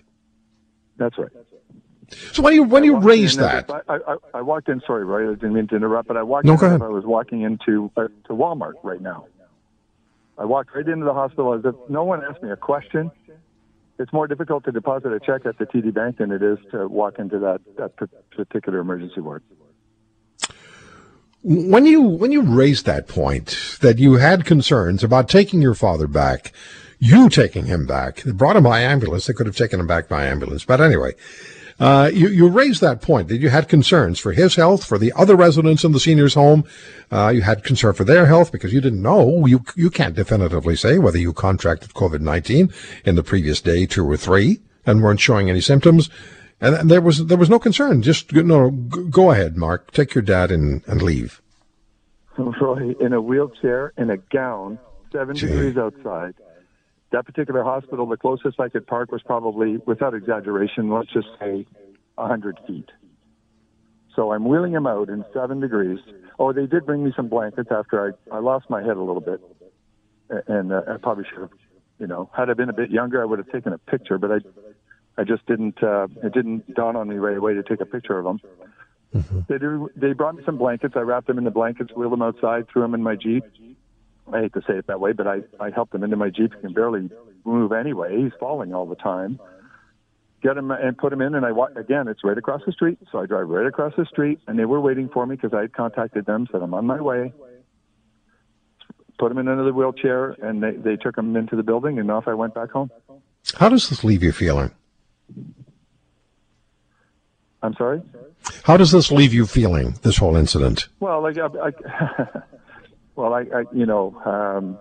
That's 0.97 1.17
right. 1.17 1.31
So 2.33 2.43
when 2.43 2.55
you 2.55 2.65
when 2.65 2.85
you 2.85 2.99
raised 2.99 3.39
that, 3.39 3.71
I, 3.89 3.95
I, 3.95 4.17
I, 4.35 4.43
walked 4.43 4.69
in. 4.69 4.83
Sorry, 4.87 5.05
Roy, 5.05 5.31
I 5.31 5.35
didn't 5.35 5.55
mean 5.55 5.67
to 5.69 5.77
interrupt, 5.77 6.09
but 6.09 6.19
I 6.19 6.23
walked 6.23 6.45
no, 6.45 6.55
in. 6.55 6.83
I 6.83 6.89
was 6.89 7.07
walking 7.07 7.41
into 7.41 7.91
uh, 7.97 8.09
to 8.25 8.35
Walmart 8.35 8.75
right 8.83 9.01
now. 9.01 9.27
I 10.37 10.45
walked 10.45 10.75
right 10.75 10.87
into 10.87 11.05
the 11.05 11.15
hospital 11.15 11.55
as 11.55 11.65
if 11.65 11.75
no 11.89 12.05
one 12.05 12.23
asked 12.25 12.43
me 12.43 12.51
a 12.51 12.57
question 12.57 13.11
it's 13.99 14.13
more 14.13 14.27
difficult 14.27 14.65
to 14.65 14.73
deposit 14.73 15.13
a 15.13 15.21
check 15.21 15.47
at 15.47 15.59
the 15.59 15.67
TD 15.67 15.93
Bank 15.93 16.19
than 16.19 16.33
it 16.33 16.43
is 16.43 16.59
to 16.71 16.89
walk 16.89 17.19
into 17.19 17.39
that, 17.39 17.61
that 17.77 17.97
particular 18.31 18.79
emergency 18.79 19.21
ward. 19.21 19.43
When 21.45 21.87
you 21.87 22.03
when 22.03 22.31
you 22.31 22.43
raised 22.43 22.87
that 22.87 23.09
point 23.09 23.79
that 23.81 23.99
you 23.99 24.15
had 24.15 24.45
concerns 24.45 25.03
about 25.03 25.29
taking 25.29 25.61
your 25.61 25.75
father 25.75 26.07
back, 26.07 26.53
you 27.01 27.29
taking 27.29 27.67
him 27.67 27.85
back, 27.85 28.23
they 28.23 28.31
brought 28.31 28.55
him 28.55 28.63
by 28.63 28.81
ambulance. 28.81 29.27
They 29.27 29.33
could 29.33 29.47
have 29.47 29.57
taken 29.57 29.81
him 29.81 29.89
back 29.89 30.09
by 30.09 30.25
ambulance, 30.25 30.65
but 30.65 30.81
anyway, 30.81 31.15
uh, 31.83 32.09
you, 32.15 32.29
you 32.29 32.47
raised 32.47 32.81
that 32.81 33.03
point 33.03 33.27
that 33.27 33.39
you 33.39 33.49
had 33.49 33.69
concerns 33.69 34.21
for 34.21 34.31
his 34.31 34.55
health, 34.55 34.85
for 34.85 34.99
the 34.99 35.13
other 35.17 35.35
residents 35.35 35.83
in 35.83 35.91
the 35.91 35.99
seniors' 35.99 36.35
home. 36.35 36.63
Uh, 37.11 37.33
you 37.35 37.43
had 37.43 37.65
concern 37.65 37.93
for 37.93 38.05
their 38.05 38.27
health 38.27 38.53
because 38.53 38.73
you 38.73 38.81
didn't 38.81 39.03
know. 39.03 39.47
You 39.47 39.65
you 39.75 39.91
can't 39.91 40.15
definitively 40.15 40.77
say 40.77 40.99
whether 40.99 41.19
you 41.19 41.33
contracted 41.33 41.91
COVID 41.95 42.21
nineteen 42.21 42.73
in 43.05 43.17
the 43.17 43.25
previous 43.25 43.61
day, 43.61 43.85
two 43.85 44.09
or 44.09 44.17
three, 44.17 44.61
and 44.87 45.03
weren't 45.03 45.19
showing 45.19 45.51
any 45.51 45.61
symptoms. 45.61 46.09
And 46.61 46.89
there 46.89 47.01
was 47.01 47.27
there 47.27 47.37
was 47.37 47.51
no 47.51 47.59
concern. 47.59 48.01
Just 48.03 48.33
no, 48.33 48.71
go 48.71 49.33
ahead, 49.33 49.57
Mark. 49.57 49.91
Take 49.91 50.15
your 50.15 50.23
dad 50.23 50.53
and, 50.53 50.85
and 50.87 51.03
leave. 51.03 51.43
Roy, 52.39 52.95
in 53.01 53.13
a 53.13 53.21
wheelchair, 53.21 53.93
in 53.99 54.09
a 54.09 54.19
gown, 54.19 54.79
seven 55.11 55.35
Gee. 55.35 55.49
degrees 55.49 55.77
outside 55.77 56.35
that 57.13 57.27
particular 57.27 57.63
hospital, 57.63 58.07
the 58.07 58.17
closest 58.17 58.59
I 58.59 58.69
could 58.69 58.87
park 58.87 59.13
was 59.13 59.23
probably, 59.23 59.77
without 59.87 60.15
exaggeration, 60.15 60.91
let's 60.91 61.13
just 61.13 61.29
say 61.39 61.67
100 62.17 62.59
feet. 62.67 62.91
So 64.17 64.33
I'm 64.33 64.47
wheeling 64.47 64.73
him 64.73 64.87
out 64.87 65.09
in 65.09 65.25
seven 65.33 65.61
degrees. 65.61 65.99
Oh, 66.39 66.53
they 66.53 66.67
did 66.67 66.85
bring 66.85 67.05
me 67.05 67.13
some 67.17 67.29
blankets 67.29 67.69
after 67.71 68.15
I, 68.31 68.37
I 68.37 68.41
lost 68.41 68.69
my 68.69 68.83
head 68.83 68.97
a 68.97 69.03
little 69.03 69.21
bit. 69.21 69.41
And 70.49 70.73
uh, 70.73 70.83
I 70.89 70.97
probably 70.97 71.25
should 71.29 71.41
have, 71.41 71.51
you 71.99 72.07
know, 72.07 72.31
had 72.35 72.51
I 72.51 72.55
been 72.55 72.69
a 72.69 72.75
bit 72.75 72.91
younger, 72.91 73.23
I 73.23 73.25
would 73.25 73.39
have 73.39 73.51
taken 73.51 73.73
a 73.73 73.79
picture, 73.79 74.19
but 74.19 74.33
I, 74.33 74.37
I 75.19 75.25
just 75.25 75.47
didn't, 75.47 75.83
uh, 75.83 76.09
it 76.23 76.33
didn't 76.33 76.75
dawn 76.75 76.97
on 76.97 77.09
me 77.09 77.17
right 77.17 77.37
away 77.37 77.55
to 77.55 77.63
take 77.63 77.81
a 77.81 77.87
picture 77.87 78.19
of 78.19 78.25
them. 78.25 78.41
Mm-hmm. 79.15 79.41
They, 79.49 79.59
do, 79.59 79.91
they 79.95 80.13
brought 80.15 80.37
me 80.37 80.43
some 80.47 80.57
blankets. 80.57 80.95
I 80.97 81.01
wrapped 81.01 81.27
them 81.27 81.37
in 81.37 81.45
the 81.45 81.51
blankets, 81.51 81.93
wheeled 81.95 82.13
them 82.13 82.23
outside, 82.23 82.69
threw 82.69 82.83
them 82.83 82.95
in 82.95 83.03
my 83.03 83.15
Jeep. 83.15 83.45
I 84.31 84.41
hate 84.41 84.53
to 84.55 84.61
say 84.67 84.75
it 84.75 84.87
that 84.87 85.01
way, 85.01 85.13
but 85.13 85.27
I, 85.27 85.41
I 85.59 85.71
helped 85.71 85.95
him 85.95 86.05
into 86.05 86.17
my 86.17 86.31
Jeep. 86.31 86.55
He 86.55 86.61
can 86.61 86.73
barely 86.73 87.11
move 87.45 87.73
anyway. 87.73 88.23
He's 88.23 88.33
falling 88.39 88.75
all 88.75 88.87
the 88.87 88.95
time. 88.95 89.41
Get 90.43 90.57
him 90.57 90.71
and 90.71 90.97
put 90.99 91.13
him 91.13 91.21
in, 91.21 91.35
and 91.35 91.47
I 91.47 91.53
walk 91.53 91.77
again. 91.77 92.09
It's 92.09 92.25
right 92.25 92.37
across 92.37 92.63
the 92.67 92.73
street, 92.73 92.99
so 93.11 93.19
I 93.21 93.27
drive 93.27 93.49
right 93.49 93.67
across 93.67 93.95
the 93.97 94.05
street, 94.07 94.41
and 94.47 94.59
they 94.59 94.65
were 94.65 94.81
waiting 94.81 95.09
for 95.09 95.25
me 95.25 95.37
because 95.37 95.55
I 95.57 95.63
had 95.63 95.73
contacted 95.73 96.27
them, 96.27 96.49
said 96.51 96.63
I'm 96.63 96.75
on 96.75 96.87
my 96.87 97.01
way. 97.01 97.33
Put 99.19 99.31
him 99.31 99.39
in 99.39 99.47
another 99.47 99.73
wheelchair, 99.73 100.31
and 100.43 100.63
they 100.63 100.73
they 100.73 100.97
took 100.97 101.17
him 101.17 101.37
into 101.37 101.55
the 101.55 101.63
building, 101.63 101.99
and 102.01 102.11
off 102.11 102.27
I 102.27 102.35
went 102.35 102.55
back 102.55 102.71
home. 102.71 102.91
How 103.57 103.69
does 103.69 103.89
this 103.89 104.03
leave 104.03 104.23
you 104.23 104.33
feeling? 104.33 104.73
I'm 107.63 107.75
sorry. 107.75 108.03
How 108.65 108.77
does 108.77 108.91
this 108.91 109.13
leave 109.13 109.33
you 109.33 109.47
feeling? 109.47 109.95
This 110.03 110.17
whole 110.17 110.35
incident. 110.35 110.89
Well, 110.99 111.23
like 111.23 111.39
I, 111.39 111.47
I 111.47 112.27
Well, 113.15 113.35
I, 113.35 113.41
I 113.41 113.65
you 113.73 113.87
know, 113.87 114.21
um, 114.25 114.79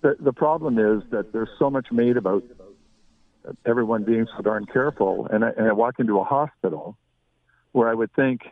the 0.00 0.16
the 0.20 0.32
problem 0.32 0.78
is 0.78 1.02
that 1.10 1.32
there's 1.32 1.48
so 1.58 1.70
much 1.70 1.90
made 1.90 2.16
about 2.16 2.44
everyone 3.66 4.04
being 4.04 4.26
so 4.36 4.42
darn 4.42 4.66
careful, 4.66 5.26
and 5.30 5.44
I, 5.44 5.50
and 5.56 5.68
I 5.68 5.72
walk 5.72 5.98
into 5.98 6.18
a 6.18 6.24
hospital 6.24 6.96
where 7.72 7.88
I 7.88 7.94
would 7.94 8.12
think 8.14 8.42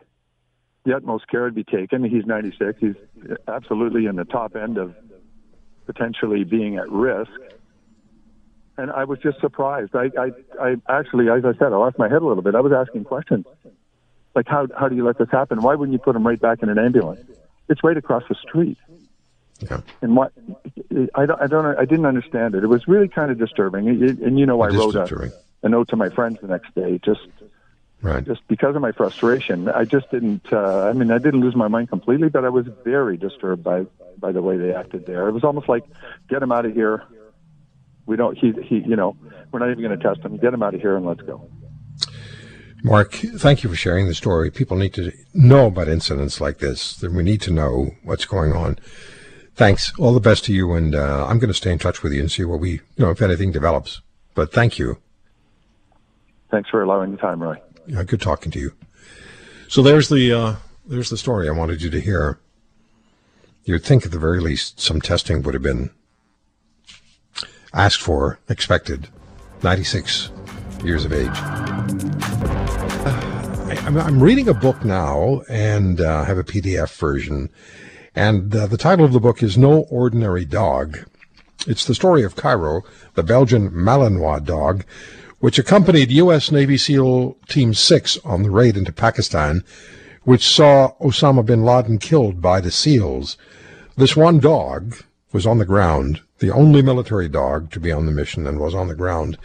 the 0.85 0.95
utmost 0.95 1.27
care 1.27 1.43
would 1.43 1.55
be 1.55 1.63
taken. 1.63 2.03
He's 2.03 2.25
96. 2.25 2.79
He's 2.79 2.95
absolutely 3.47 4.05
in 4.05 4.15
the 4.15 4.23
top 4.23 4.55
end 4.55 4.77
of 4.77 4.95
potentially 5.85 6.43
being 6.43 6.77
at 6.77 6.89
risk. 6.89 7.31
And 8.77 8.91
I 8.91 9.03
was 9.03 9.19
just 9.19 9.39
surprised. 9.41 9.95
I, 9.95 10.11
I, 10.17 10.31
I 10.61 10.75
actually, 10.87 11.29
as 11.29 11.43
I 11.43 11.53
said, 11.57 11.73
I 11.73 11.77
lost 11.77 11.97
my 11.97 12.07
head 12.07 12.21
a 12.21 12.25
little 12.25 12.43
bit. 12.43 12.55
I 12.55 12.61
was 12.61 12.71
asking 12.71 13.03
questions 13.05 13.45
like, 14.35 14.47
how, 14.47 14.67
how 14.77 14.87
do 14.87 14.95
you 14.95 15.03
let 15.03 15.17
this 15.17 15.29
happen? 15.31 15.61
Why 15.61 15.75
wouldn't 15.75 15.93
you 15.93 15.99
put 15.99 16.15
him 16.15 16.25
right 16.25 16.39
back 16.39 16.61
in 16.61 16.69
an 16.69 16.77
ambulance? 16.77 17.19
It's 17.69 17.83
right 17.83 17.97
across 17.97 18.23
the 18.29 18.35
street. 18.35 18.77
Yeah. 19.59 19.81
And 20.01 20.15
what 20.15 20.31
I 21.15 21.25
don't, 21.25 21.41
I 21.41 21.47
don't, 21.47 21.65
I 21.77 21.85
didn't 21.85 22.05
understand 22.05 22.55
it. 22.55 22.63
It 22.63 22.67
was 22.67 22.87
really 22.87 23.07
kind 23.07 23.31
of 23.31 23.37
disturbing. 23.37 23.87
It, 23.87 24.19
and 24.19 24.39
you 24.39 24.45
know, 24.45 24.61
I 24.61 24.67
wrote 24.67 24.95
a, 24.95 25.31
a, 25.63 25.69
note 25.69 25.89
to 25.89 25.95
my 25.95 26.09
friends 26.09 26.37
the 26.41 26.47
next 26.47 26.73
day, 26.75 26.99
just, 27.03 27.27
right. 28.01 28.23
just 28.23 28.47
because 28.47 28.75
of 28.75 28.81
my 28.81 28.91
frustration. 28.91 29.67
I 29.67 29.85
just 29.85 30.11
didn't. 30.11 30.53
Uh, 30.53 30.87
I 30.87 30.93
mean, 30.93 31.11
I 31.11 31.17
didn't 31.17 31.41
lose 31.41 31.55
my 31.55 31.67
mind 31.67 31.89
completely, 31.89 32.29
but 32.29 32.45
I 32.45 32.49
was 32.49 32.67
very 32.83 33.17
disturbed 33.17 33.63
by 33.63 33.85
by 34.19 34.31
the 34.31 34.41
way 34.41 34.57
they 34.57 34.73
acted 34.73 35.05
there. 35.05 35.27
It 35.27 35.31
was 35.31 35.43
almost 35.43 35.69
like, 35.69 35.83
get 36.27 36.41
him 36.41 36.51
out 36.51 36.65
of 36.65 36.73
here. 36.73 37.03
We 38.05 38.15
don't. 38.15 38.37
He, 38.37 38.53
he, 38.63 38.77
you 38.77 38.95
know, 38.95 39.17
we're 39.51 39.59
not 39.59 39.71
even 39.71 39.83
going 39.83 39.97
to 39.97 40.03
test 40.03 40.21
him. 40.21 40.37
Get 40.37 40.53
him 40.53 40.63
out 40.63 40.75
of 40.75 40.81
here 40.81 40.95
and 40.95 41.05
let's 41.05 41.21
go. 41.21 41.49
Mark, 42.83 43.13
thank 43.13 43.63
you 43.63 43.69
for 43.69 43.75
sharing 43.75 44.07
the 44.07 44.13
story. 44.13 44.51
People 44.51 44.77
need 44.77 44.93
to 44.93 45.11
know 45.33 45.67
about 45.67 45.87
incidents 45.87 46.39
like 46.39 46.59
this. 46.59 47.01
We 47.01 47.23
need 47.23 47.41
to 47.41 47.51
know 47.51 47.91
what's 48.03 48.25
going 48.25 48.53
on. 48.53 48.77
Thanks. 49.55 49.91
All 49.97 50.13
the 50.13 50.19
best 50.19 50.45
to 50.45 50.53
you, 50.53 50.73
and 50.73 50.93
uh, 50.93 51.25
I'm 51.25 51.39
going 51.39 51.49
to 51.49 51.53
stay 51.53 51.71
in 51.71 51.79
touch 51.79 52.03
with 52.03 52.13
you 52.13 52.21
and 52.21 52.31
see 52.31 52.43
what 52.43 52.59
we, 52.59 52.71
you 52.71 52.81
know, 52.99 53.09
if 53.09 53.21
anything 53.21 53.51
develops. 53.51 54.01
But 54.35 54.53
thank 54.53 54.77
you. 54.77 54.99
Thanks 56.51 56.69
for 56.69 56.83
allowing 56.83 57.11
the 57.11 57.17
time, 57.17 57.41
Roy. 57.41 57.55
Yeah, 57.87 58.03
good 58.03 58.21
talking 58.21 58.51
to 58.51 58.59
you. 58.59 58.73
So 59.67 59.81
there's 59.81 60.09
the 60.09 60.31
uh, 60.31 60.55
there's 60.85 61.09
the 61.09 61.17
story 61.17 61.49
I 61.49 61.51
wanted 61.51 61.81
you 61.81 61.89
to 61.89 61.99
hear. 61.99 62.39
You'd 63.65 63.83
think 63.83 64.05
at 64.05 64.11
the 64.11 64.19
very 64.19 64.39
least 64.39 64.79
some 64.79 65.01
testing 65.01 65.41
would 65.41 65.53
have 65.53 65.63
been 65.63 65.89
asked 67.73 68.01
for, 68.01 68.39
expected. 68.47 69.09
96 69.63 70.31
years 70.83 71.03
of 71.03 71.11
age. 71.11 71.76
I'm 73.95 74.21
reading 74.21 74.49
a 74.49 74.53
book 74.53 74.83
now 74.83 75.43
and 75.47 76.01
uh, 76.01 76.25
have 76.25 76.37
a 76.37 76.43
PDF 76.43 76.93
version. 76.97 77.49
And 78.13 78.53
uh, 78.53 78.67
the 78.67 78.75
title 78.75 79.05
of 79.05 79.13
the 79.13 79.21
book 79.21 79.41
is 79.41 79.57
No 79.57 79.83
Ordinary 79.83 80.43
Dog. 80.43 81.09
It's 81.65 81.85
the 81.85 81.95
story 81.95 82.21
of 82.23 82.35
Cairo, 82.35 82.81
the 83.13 83.23
Belgian 83.23 83.71
Malinois 83.71 84.43
dog, 84.43 84.83
which 85.39 85.57
accompanied 85.57 86.11
U.S. 86.11 86.51
Navy 86.51 86.75
SEAL 86.75 87.37
Team 87.47 87.73
6 87.73 88.17
on 88.25 88.43
the 88.43 88.51
raid 88.51 88.75
into 88.75 88.91
Pakistan, 88.91 89.63
which 90.23 90.45
saw 90.45 90.91
Osama 90.99 91.45
bin 91.45 91.63
Laden 91.63 91.97
killed 91.97 92.41
by 92.41 92.59
the 92.59 92.71
SEALs. 92.71 93.37
This 93.95 94.17
one 94.17 94.39
dog 94.39 94.97
was 95.31 95.47
on 95.47 95.59
the 95.59 95.65
ground, 95.65 96.19
the 96.39 96.51
only 96.51 96.81
military 96.81 97.29
dog 97.29 97.71
to 97.71 97.79
be 97.79 97.93
on 97.93 98.05
the 98.05 98.11
mission 98.11 98.47
and 98.47 98.59
was 98.59 98.75
on 98.75 98.89
the 98.89 98.95
ground. 98.95 99.37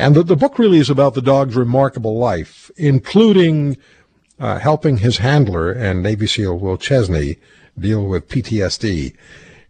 And 0.00 0.16
the, 0.16 0.22
the 0.22 0.34
book 0.34 0.58
really 0.58 0.78
is 0.78 0.88
about 0.88 1.12
the 1.12 1.20
dog's 1.20 1.54
remarkable 1.54 2.16
life, 2.16 2.70
including 2.78 3.76
uh, 4.38 4.58
helping 4.58 4.96
his 4.96 5.18
handler 5.18 5.70
and 5.70 6.02
Navy 6.02 6.26
SEAL 6.26 6.58
Will 6.58 6.78
Chesney 6.78 7.36
deal 7.78 8.06
with 8.06 8.26
PTSD. 8.26 9.14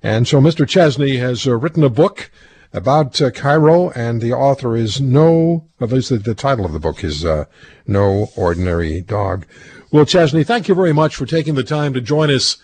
And 0.04 0.28
so 0.28 0.40
Mr. 0.40 0.68
Chesney 0.68 1.16
has 1.16 1.48
uh, 1.48 1.56
written 1.56 1.82
a 1.82 1.88
book 1.88 2.30
about 2.72 3.20
uh, 3.20 3.32
Cairo, 3.32 3.90
and 3.90 4.20
the 4.20 4.32
author 4.32 4.76
is 4.76 5.00
no, 5.00 5.66
at 5.80 5.90
least 5.90 6.10
the, 6.10 6.18
the 6.18 6.36
title 6.36 6.64
of 6.64 6.72
the 6.72 6.78
book 6.78 7.02
is 7.02 7.24
uh, 7.24 7.46
No 7.88 8.30
Ordinary 8.36 9.00
Dog. 9.00 9.46
Will 9.90 10.06
Chesney, 10.06 10.44
thank 10.44 10.68
you 10.68 10.76
very 10.76 10.92
much 10.92 11.16
for 11.16 11.26
taking 11.26 11.56
the 11.56 11.64
time 11.64 11.92
to 11.94 12.00
join 12.00 12.30
us 12.30 12.56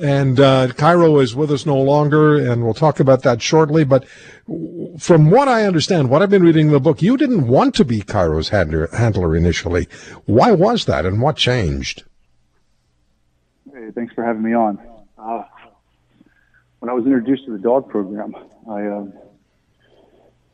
and 0.00 0.40
uh, 0.40 0.68
Cairo 0.68 1.18
is 1.18 1.34
with 1.34 1.50
us 1.50 1.66
no 1.66 1.76
longer, 1.76 2.36
and 2.36 2.64
we'll 2.64 2.74
talk 2.74 3.00
about 3.00 3.22
that 3.22 3.42
shortly. 3.42 3.84
But 3.84 4.06
from 4.98 5.30
what 5.30 5.48
I 5.48 5.64
understand, 5.64 6.08
what 6.08 6.22
I've 6.22 6.30
been 6.30 6.42
reading 6.42 6.68
in 6.68 6.72
the 6.72 6.80
book, 6.80 7.02
you 7.02 7.16
didn't 7.16 7.46
want 7.46 7.74
to 7.76 7.84
be 7.84 8.00
Cairo's 8.00 8.48
handler, 8.48 8.88
handler 8.88 9.36
initially. 9.36 9.88
Why 10.24 10.52
was 10.52 10.86
that, 10.86 11.04
and 11.04 11.20
what 11.20 11.36
changed? 11.36 12.04
Hey, 13.72 13.90
thanks 13.94 14.14
for 14.14 14.24
having 14.24 14.42
me 14.42 14.54
on. 14.54 14.78
Uh, 15.18 15.44
when 16.78 16.88
I 16.88 16.94
was 16.94 17.04
introduced 17.04 17.44
to 17.46 17.52
the 17.52 17.58
dog 17.58 17.88
program, 17.88 18.34
I 18.68 18.86
um, 18.86 19.12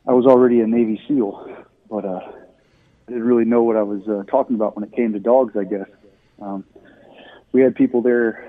I 0.07 0.12
was 0.12 0.27
already 0.27 0.61
a 0.61 0.67
Navy 0.67 1.01
SEAL, 1.07 1.67
but 1.91 2.05
uh, 2.05 2.21
I 2.21 3.11
didn't 3.11 3.25
really 3.25 3.45
know 3.45 3.62
what 3.62 3.77
I 3.77 3.83
was 3.83 4.07
uh, 4.09 4.25
talking 4.31 4.57
about 4.57 4.75
when 4.75 4.85
it 4.85 4.93
came 4.93 5.12
to 5.12 5.21
dogs. 5.21 5.57
I 5.57 5.64
guess 5.64 5.88
um, 6.41 6.64
we 7.53 7.62
had 7.62 7.75
people 7.75 8.03
there 8.03 8.47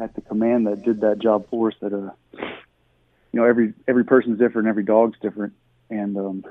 at 0.00 0.14
the 0.14 0.20
command 0.22 0.66
that 0.66 0.82
did 0.82 1.02
that 1.02 1.18
job 1.18 1.46
for 1.50 1.68
us 1.68 1.74
that 1.80 1.92
uh 1.92 2.10
you 3.32 3.40
know 3.40 3.44
every 3.44 3.74
every 3.86 4.04
person's 4.04 4.38
different, 4.38 4.68
every 4.68 4.82
dog's 4.82 5.18
different, 5.20 5.52
and 5.88 6.16
um, 6.16 6.44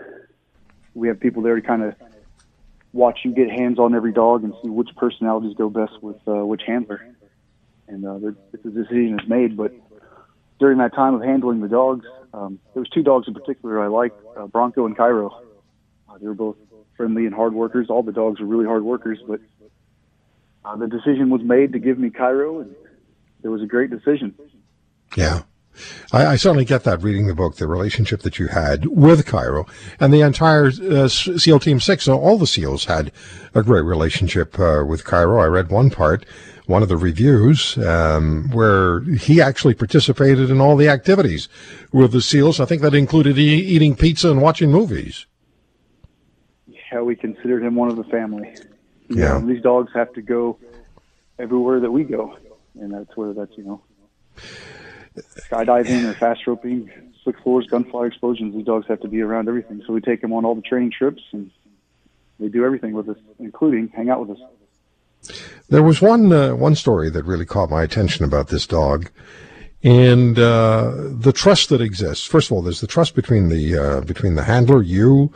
we 0.94 1.08
have 1.08 1.20
people 1.20 1.42
there 1.42 1.56
to 1.56 1.62
kind 1.62 1.84
of 1.84 1.96
watch 2.94 3.20
you 3.24 3.32
get 3.32 3.50
hands 3.50 3.80
on 3.80 3.94
every 3.94 4.12
dog 4.12 4.44
and 4.44 4.54
see 4.62 4.70
which 4.70 4.90
personalities 4.96 5.56
go 5.58 5.70
best 5.70 6.02
with 6.02 6.16
uh, 6.28 6.46
which 6.46 6.62
handler. 6.66 7.06
And 7.88 8.06
uh, 8.06 8.20
the, 8.20 8.36
the 8.52 8.70
decision 8.70 9.20
is 9.20 9.28
made. 9.28 9.58
But 9.58 9.74
during 10.60 10.78
that 10.78 10.94
time 10.94 11.16
of 11.16 11.22
handling 11.22 11.60
the 11.60 11.68
dogs, 11.68 12.06
um, 12.34 12.60
there 12.74 12.82
was 12.82 12.90
two 12.90 13.04
dogs 13.04 13.28
in 13.28 13.34
particular 13.34 13.84
I 13.84 13.88
liked, 13.88 14.20
uh, 14.38 14.46
Bronco 14.48 14.86
and 14.86 14.96
Cairo. 14.96 15.36
Uh, 16.08 16.18
they 16.20 16.28
were 16.28 16.36
both 16.36 16.56
friendly 16.96 17.26
and 17.26 17.34
hard 17.34 17.54
workers. 17.54 17.88
All 17.90 18.04
the 18.04 18.12
dogs 18.12 18.40
were 18.40 18.46
really 18.46 18.66
hard 18.66 18.84
workers, 18.84 19.20
but 19.28 19.42
uh, 20.64 20.76
the 20.76 20.88
decision 20.88 21.30
was 21.30 21.42
made 21.42 21.74
to 21.74 21.80
give 21.80 21.98
me 21.98 22.10
Cairo, 22.10 22.60
and 22.60 22.76
it 23.44 23.48
was 23.48 23.62
a 23.62 23.66
great 23.66 23.90
decision. 23.90 24.34
Yeah. 25.16 25.44
I, 26.12 26.26
I, 26.28 26.36
certainly 26.36 26.66
get 26.66 26.84
that 26.84 27.02
reading 27.02 27.28
the 27.28 27.36
book, 27.36 27.56
the 27.56 27.68
relationship 27.68 28.22
that 28.22 28.40
you 28.40 28.48
had 28.48 28.86
with 28.88 29.26
Cairo 29.26 29.66
and 30.00 30.14
the 30.14 30.22
entire 30.22 30.68
uh, 30.68 31.08
SEAL 31.08 31.60
Team 31.60 31.80
6. 31.80 32.04
So 32.04 32.20
all 32.20 32.38
the 32.38 32.48
SEALs 32.48 32.86
had 32.86 33.12
a 33.54 33.64
great 33.64 33.84
relationship 33.84 34.60
uh, 34.60 34.84
with 34.86 35.06
Cairo. 35.06 35.40
I 35.40 35.46
read 35.46 35.70
one 35.70 35.90
part, 35.90 36.26
one 36.66 36.84
of 36.84 36.90
the 36.90 36.98
reviews, 36.98 37.78
um, 37.78 38.50
where 38.52 39.02
he 39.02 39.42
actually 39.42 39.74
participated 39.74 40.50
in 40.50 40.60
all 40.60 40.76
the 40.76 40.90
activities 40.90 41.48
with 41.92 42.12
the 42.12 42.22
SEALs. 42.22 42.60
I 42.60 42.66
think 42.66 42.82
that 42.82 42.94
included 42.94 43.38
e- 43.38 43.42
eating 43.42 43.96
pizza 43.96 44.30
and 44.32 44.42
watching 44.42 44.72
movies. 44.72 45.26
Yeah, 46.68 47.02
we 47.02 47.16
considered 47.16 47.64
him 47.64 47.76
one 47.76 47.90
of 47.90 47.98
the 47.98 48.04
family. 48.06 48.56
You 49.08 49.22
yeah. 49.22 49.40
Know, 49.40 49.48
these 49.48 49.62
dogs 49.62 49.92
have 49.94 50.12
to 50.14 50.22
go 50.22 50.58
everywhere 51.38 51.80
that 51.80 51.92
we 51.92 52.04
go. 52.04 52.38
And 52.80 52.94
that's 52.94 53.16
where 53.16 53.34
that's, 53.34 53.58
you 53.58 53.64
know 53.64 53.82
skydiving 55.50 56.06
or 56.06 56.14
fast 56.14 56.46
roping, 56.48 56.90
slick 57.24 57.40
floors, 57.42 57.68
gunfire 57.68 58.08
explosions. 58.08 58.56
These 58.56 58.66
dogs 58.66 58.88
have 58.88 59.02
to 59.02 59.08
be 59.08 59.22
around 59.22 59.48
everything. 59.48 59.82
So 59.86 59.94
we 59.94 60.02
take 60.02 60.22
them 60.22 60.34
on 60.34 60.46
all 60.46 60.56
the 60.56 60.62
training 60.62 60.92
trips, 60.92 61.22
and 61.32 61.52
they 62.40 62.48
do 62.48 62.66
everything 62.66 62.94
with 62.94 63.10
us, 63.10 63.18
including 63.40 63.90
hang 63.90 64.10
out 64.10 64.26
with 64.26 64.38
us. 64.38 65.34
There 65.70 65.84
was 65.84 66.02
one 66.02 66.32
uh, 66.32 66.56
one 66.56 66.76
story 66.76 67.10
that 67.10 67.24
really 67.24 67.46
caught 67.46 67.70
my 67.70 67.84
attention 67.84 68.26
about 68.26 68.48
this 68.48 68.66
dog, 68.66 69.10
and 69.84 70.40
uh, 70.40 70.94
the 70.96 71.34
trust 71.34 71.70
that 71.70 71.82
exists. 71.82 72.26
First 72.26 72.50
of 72.50 72.54
all, 72.54 72.62
there's 72.62 72.82
the 72.82 72.88
trust 72.88 73.16
between 73.16 73.50
the 73.50 73.78
uh, 73.78 74.02
between 74.02 74.36
the 74.36 74.44
handler, 74.44 74.82
you, 74.82 75.32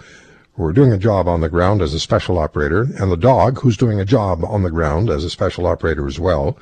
who 0.53 0.63
are 0.63 0.73
doing 0.73 0.93
a 0.93 0.97
job 0.97 1.27
on 1.27 1.41
the 1.41 1.49
ground 1.49 1.81
as 1.81 1.93
a 1.93 1.99
special 1.99 2.39
operator, 2.39 2.87
and 2.97 3.11
the 3.11 3.17
dog, 3.17 3.59
who's 3.59 3.77
doing 3.77 3.99
a 3.99 4.05
job 4.05 4.43
on 4.45 4.63
the 4.63 4.71
ground 4.71 5.09
as 5.09 5.25
a 5.25 5.29
special 5.29 5.67
operator 5.67 6.07
as 6.07 6.19
well. 6.19 6.57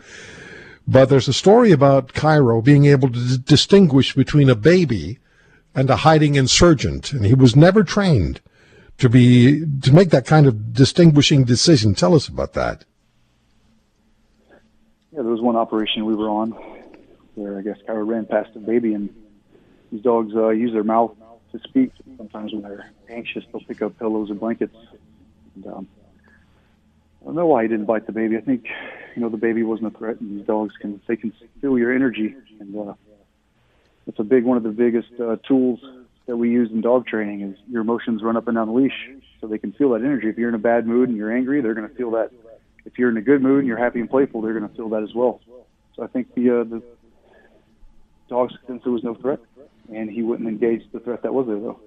But 0.87 1.09
there's 1.09 1.27
a 1.27 1.33
story 1.33 1.71
about 1.71 2.13
Cairo 2.13 2.61
being 2.61 2.85
able 2.85 3.09
to 3.09 3.19
d- 3.19 3.43
distinguish 3.45 4.13
between 4.13 4.49
a 4.49 4.55
baby 4.55 5.19
and 5.73 5.89
a 5.89 5.97
hiding 5.97 6.35
insurgent, 6.35 7.13
and 7.13 7.25
he 7.25 7.33
was 7.33 7.55
never 7.55 7.83
trained 7.83 8.41
to 8.97 9.09
be 9.09 9.65
to 9.81 9.93
make 9.93 10.09
that 10.09 10.25
kind 10.25 10.47
of 10.47 10.73
distinguishing 10.73 11.43
decision. 11.43 11.95
Tell 11.95 12.13
us 12.13 12.27
about 12.27 12.53
that. 12.53 12.83
Yeah, 15.11 15.21
there 15.21 15.31
was 15.31 15.41
one 15.41 15.55
operation 15.55 16.05
we 16.05 16.15
were 16.15 16.29
on 16.29 16.51
where 17.35 17.57
I 17.57 17.61
guess 17.61 17.77
Cairo 17.85 18.03
ran 18.03 18.25
past 18.25 18.49
a 18.55 18.59
baby, 18.59 18.93
and 18.93 19.09
these 19.91 20.01
dogs 20.01 20.33
uh, 20.35 20.49
use 20.49 20.73
their 20.73 20.83
mouth 20.83 21.15
to 21.51 21.59
speak. 21.59 21.91
Sometimes 22.17 22.53
when 22.53 22.61
they're 22.63 22.91
anxious, 23.09 23.43
they'll 23.51 23.61
pick 23.61 23.81
up 23.81 23.97
pillows 23.97 24.29
and 24.29 24.39
blankets. 24.39 24.75
And, 25.55 25.67
um, 25.67 25.87
I 27.21 27.25
don't 27.25 27.35
know 27.35 27.47
why 27.47 27.63
he 27.63 27.67
didn't 27.67 27.85
bite 27.85 28.05
the 28.05 28.11
baby. 28.11 28.37
I 28.37 28.41
think 28.41 28.67
you 29.15 29.21
know 29.21 29.29
the 29.29 29.37
baby 29.37 29.63
wasn't 29.63 29.93
a 29.93 29.97
threat, 29.97 30.19
and 30.19 30.39
these 30.39 30.47
dogs 30.47 30.73
can 30.79 31.01
they 31.07 31.15
can 31.15 31.33
feel 31.61 31.77
your 31.77 31.93
energy, 31.93 32.35
and 32.59 32.89
uh, 32.89 32.93
it's 34.07 34.19
a 34.19 34.23
big 34.23 34.43
one 34.43 34.57
of 34.57 34.63
the 34.63 34.69
biggest 34.69 35.09
uh, 35.19 35.37
tools 35.47 35.79
that 36.27 36.37
we 36.37 36.49
use 36.49 36.71
in 36.71 36.81
dog 36.81 37.05
training 37.07 37.41
is 37.41 37.57
your 37.69 37.81
emotions 37.81 38.21
run 38.23 38.37
up 38.37 38.47
and 38.47 38.55
down 38.55 38.67
the 38.67 38.73
leash, 38.73 39.09
so 39.39 39.47
they 39.47 39.57
can 39.57 39.73
feel 39.73 39.89
that 39.91 40.01
energy. 40.01 40.27
If 40.27 40.37
you're 40.37 40.49
in 40.49 40.55
a 40.55 40.59
bad 40.59 40.87
mood 40.87 41.09
and 41.09 41.17
you're 41.17 41.35
angry, 41.35 41.61
they're 41.61 41.73
going 41.73 41.89
to 41.89 41.95
feel 41.95 42.11
that. 42.11 42.31
If 42.83 42.97
you're 42.97 43.09
in 43.09 43.17
a 43.17 43.21
good 43.21 43.43
mood 43.43 43.59
and 43.59 43.67
you're 43.67 43.77
happy 43.77 43.99
and 43.99 44.09
playful, 44.09 44.41
they're 44.41 44.57
going 44.57 44.67
to 44.67 44.75
feel 44.75 44.89
that 44.89 45.03
as 45.03 45.13
well. 45.13 45.39
So 45.95 46.03
I 46.03 46.07
think 46.07 46.33
the 46.33 46.61
uh, 46.61 46.63
the 46.63 46.81
dog 48.27 48.51
since 48.65 48.83
there 48.83 48.91
was 48.91 49.03
no 49.03 49.13
threat, 49.13 49.39
and 49.93 50.09
he 50.09 50.23
wouldn't 50.23 50.47
engage 50.47 50.83
the 50.91 50.99
threat 50.99 51.21
that 51.23 51.33
was 51.33 51.47
there 51.47 51.59
though. 51.59 51.79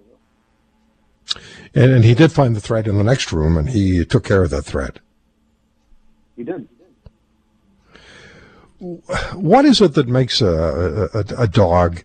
And, 1.75 1.91
and 1.91 2.05
he 2.05 2.15
did 2.15 2.31
find 2.31 2.55
the 2.55 2.61
threat 2.61 2.87
in 2.87 2.97
the 2.97 3.05
next 3.05 3.33
room, 3.33 3.57
and 3.57 3.71
he 3.71 4.05
took 4.05 4.25
care 4.25 4.43
of 4.43 4.51
that 4.51 4.63
threat. 4.63 5.01
He 6.37 6.45
did. 6.45 6.69
What 8.79 9.65
is 9.65 9.81
it 9.81 9.95
that 9.95 10.09
makes 10.09 10.41
a, 10.41 11.09
a, 11.15 11.43
a 11.43 11.49
dog 11.49 12.03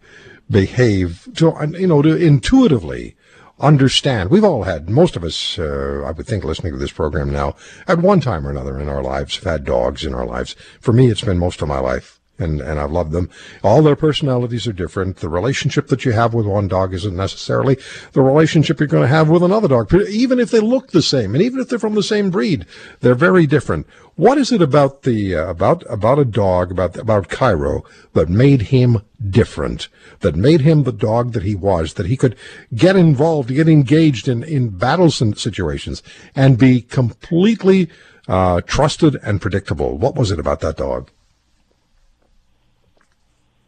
behave 0.50 1.28
to, 1.36 1.54
you 1.78 1.88
know, 1.88 2.02
to 2.02 2.16
intuitively 2.16 3.16
understand? 3.60 4.30
We've 4.30 4.44
all 4.44 4.64
had, 4.64 4.90
most 4.90 5.16
of 5.16 5.24
us, 5.24 5.58
uh, 5.58 6.04
I 6.06 6.12
would 6.12 6.28
think, 6.28 6.44
listening 6.44 6.74
to 6.74 6.80
this 6.80 6.92
program 6.92 7.30
now, 7.30 7.56
at 7.88 8.00
one 8.00 8.22
time 8.22 8.48
or 8.48 8.52
another 8.52 8.80
in 8.80 8.90
our 8.90 9.04
lives, 9.04 9.36
have 9.36 9.46
had 9.46 9.66
dogs 9.66 10.06
in 10.06 10.14
our 10.14 10.26
lives. 10.26 10.56
For 10.80 10.94
me, 10.94 11.10
it's 11.10 11.22
been 11.22 11.38
most 11.38 11.62
of 11.62 11.68
my 11.68 11.80
life 11.80 12.19
and, 12.40 12.62
and 12.62 12.80
I've 12.80 12.92
loved 12.92 13.12
them. 13.12 13.30
All 13.64 13.82
their 13.82 13.96
personalities 13.96 14.68
are 14.68 14.74
different. 14.74 15.18
The 15.18 15.30
relationship 15.30 15.88
that 15.88 16.06
you 16.06 16.14
have 16.14 16.34
with 16.34 16.46
one 16.46 16.68
dog 16.68 16.94
isn't 16.94 17.16
necessarily 17.16 17.78
the 18.14 18.22
relationship 18.22 18.80
you're 18.80 18.88
going 18.88 19.04
to 19.04 19.08
have 19.08 19.30
with 19.30 19.44
another 19.44 19.68
dog. 19.68 19.94
Even 19.94 20.40
if 20.40 20.50
they 20.50 20.60
look 20.60 20.92
the 20.92 21.02
same, 21.02 21.36
and 21.36 21.44
even 21.44 21.60
if 21.60 21.70
they're 21.70 21.80
from 21.80 21.96
the 21.96 22.04
same 22.04 22.30
breed, 22.32 22.66
they're 23.02 23.16
very 23.16 23.46
different. 23.46 23.86
What 24.16 24.38
is 24.38 24.52
it 24.52 24.62
about 24.62 25.04
the 25.04 25.36
uh, 25.36 25.50
about 25.50 25.84
about 25.90 26.20
a 26.20 26.26
dog 26.26 26.72
about 26.72 26.98
about 26.98 27.30
Cairo 27.30 27.86
that 28.14 28.28
made 28.28 28.64
him 28.64 29.02
different? 29.30 29.88
That 30.20 30.36
made 30.36 30.62
him 30.62 30.84
the 30.84 30.92
dog 30.92 31.32
that 31.34 31.44
he 31.44 31.56
was? 31.56 31.94
That 31.94 32.08
he 32.08 32.18
could 32.18 32.36
get 32.76 32.98
involved, 32.98 33.50
get 33.50 33.70
engaged 33.70 34.28
in 34.28 34.44
in 34.44 34.70
battles 34.70 35.22
and 35.22 35.38
situations, 35.38 36.04
and 36.36 36.58
be 36.58 36.82
completely 36.82 37.90
uh, 38.28 38.60
trusted 38.62 39.16
and 39.24 39.40
predictable. 39.40 39.98
What 39.98 40.16
was 40.16 40.32
it 40.32 40.40
about 40.40 40.60
that 40.60 40.76
dog? 40.76 41.10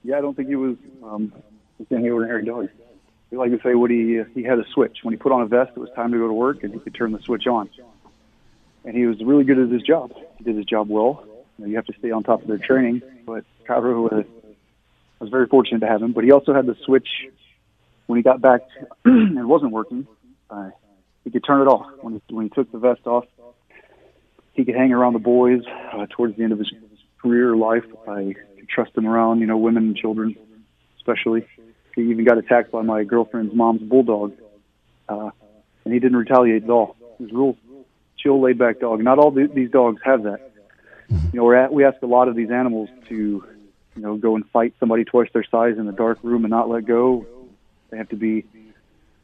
Yeah, 0.04 0.18
I 0.18 0.22
don't 0.22 0.36
think 0.36 0.50
he 0.50 0.56
was 0.56 0.78
um, 1.04 1.32
any 1.92 2.10
ordinary 2.10 2.46
dog. 2.46 2.70
We 3.30 3.38
like 3.38 3.52
to 3.52 3.60
say 3.64 3.76
what 3.76 3.92
he 3.92 4.22
he 4.34 4.44
had 4.44 4.60
a 4.60 4.66
switch. 4.74 5.00
When 5.04 5.14
he 5.14 5.18
put 5.18 5.32
on 5.32 5.42
a 5.42 5.46
vest, 5.46 5.72
it 5.76 5.80
was 5.80 5.90
time 5.96 6.12
to 6.12 6.18
go 6.18 6.28
to 6.28 6.34
work, 6.34 6.64
and 6.64 6.74
he 6.74 6.80
could 6.80 6.96
turn 6.96 7.12
the 7.12 7.20
switch 7.20 7.48
on. 7.48 7.70
And 8.84 8.96
he 8.96 9.06
was 9.06 9.24
really 9.24 9.44
good 9.44 9.60
at 9.60 9.70
his 9.70 9.84
job. 9.84 10.12
He 10.38 10.44
did 10.44 10.58
his 10.58 10.66
job 10.66 10.90
well. 10.90 11.24
You, 11.58 11.66
know, 11.66 11.70
you 11.70 11.76
have 11.76 11.86
to 11.86 11.94
stay 12.00 12.12
on 12.12 12.24
top 12.24 12.42
of 12.42 12.48
their 12.48 12.58
training, 12.58 13.04
but 13.26 13.46
Cairo 13.66 14.02
was, 14.02 14.26
was 15.20 15.30
very 15.30 15.46
fortunate 15.46 15.80
to 15.82 15.88
have 15.88 16.02
him. 16.02 16.14
But 16.14 16.24
he 16.24 16.32
also 16.32 16.54
had 16.54 16.66
the 16.66 16.76
switch 16.84 17.08
when 18.08 18.18
he 18.18 18.24
got 18.24 18.42
back 18.42 18.62
and 19.06 19.48
wasn't 19.48 19.72
working. 19.72 20.08
Uh, 20.50 20.72
he 21.24 21.30
could 21.30 21.44
turn 21.44 21.62
it 21.62 21.70
off 21.70 21.88
when 22.02 22.16
he, 22.16 22.36
when 22.36 22.46
he 22.46 22.50
took 22.50 22.72
the 22.72 22.80
vest 22.80 23.06
off. 23.06 23.26
He 24.54 24.66
could 24.66 24.76
hang 24.76 24.92
around 24.92 25.14
the 25.14 25.20
boys 25.20 25.62
uh, 25.94 26.08
towards 26.10 26.36
the 26.36 26.44
end 26.44 26.52
of 26.52 26.60
his 26.60 26.72
career 27.22 27.56
life. 27.56 27.86
I 28.08 28.34
trust 28.71 28.97
him 28.97 29.05
around, 29.07 29.39
you 29.39 29.47
know, 29.47 29.57
women 29.57 29.84
and 29.88 29.95
children, 29.95 30.36
especially. 30.97 31.45
He 31.95 32.03
even 32.03 32.23
got 32.23 32.38
attacked 32.38 32.71
by 32.71 32.81
my 32.81 33.03
girlfriend's 33.03 33.53
mom's 33.53 33.81
bulldog, 33.81 34.34
uh, 35.10 35.29
and 35.84 35.93
he 35.93 35.99
didn't 35.99 36.17
retaliate 36.17 36.63
at 36.63 36.69
all. 36.69 36.95
He 37.17 37.25
was 37.25 37.34
a 37.34 37.36
real 37.36 37.57
chill, 38.17 38.41
laid 38.41 38.57
back 38.57 38.79
dog. 38.79 39.03
Not 39.03 39.19
all 39.19 39.31
these 39.31 39.71
dogs 39.71 40.01
have 40.05 40.23
that. 40.23 40.51
You 41.10 41.19
know, 41.34 41.43
we're 41.43 41.55
at, 41.55 41.73
we 41.73 41.84
ask 41.84 42.01
a 42.01 42.05
lot 42.05 42.29
of 42.29 42.36
these 42.36 42.49
animals 42.49 42.89
to, 43.10 43.15
you 43.15 44.01
know, 44.01 44.15
go 44.15 44.36
and 44.36 44.49
fight 44.51 44.73
somebody 44.79 45.03
twice 45.03 45.27
their 45.34 45.43
size 45.43 45.77
in 45.77 45.88
a 45.88 45.91
dark 45.91 46.19
room 46.23 46.45
and 46.45 46.51
not 46.51 46.69
let 46.69 46.86
go. 46.86 47.25
They 47.89 47.97
have 47.97 48.10
to 48.10 48.15
be 48.15 48.45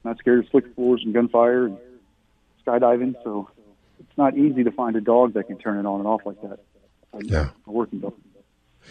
not 0.03 0.17
scared 0.17 0.39
of 0.39 0.49
slick 0.49 0.75
floors 0.75 1.01
and 1.05 1.13
gunfire 1.13 1.67
and 1.67 1.77
skydiving. 2.65 3.15
So 3.23 3.49
it's 3.99 4.17
not 4.17 4.37
easy 4.37 4.65
to 4.65 4.71
find 4.71 4.97
a 4.97 5.01
dog 5.01 5.33
that 5.33 5.47
can 5.47 5.57
turn 5.57 5.77
it 5.77 5.85
on 5.85 5.99
and 6.01 6.07
off 6.07 6.25
like 6.25 6.41
that. 6.41 6.59
Yeah. 7.21 7.49
A 7.65 7.71
working 7.71 7.99
dog. 7.99 8.13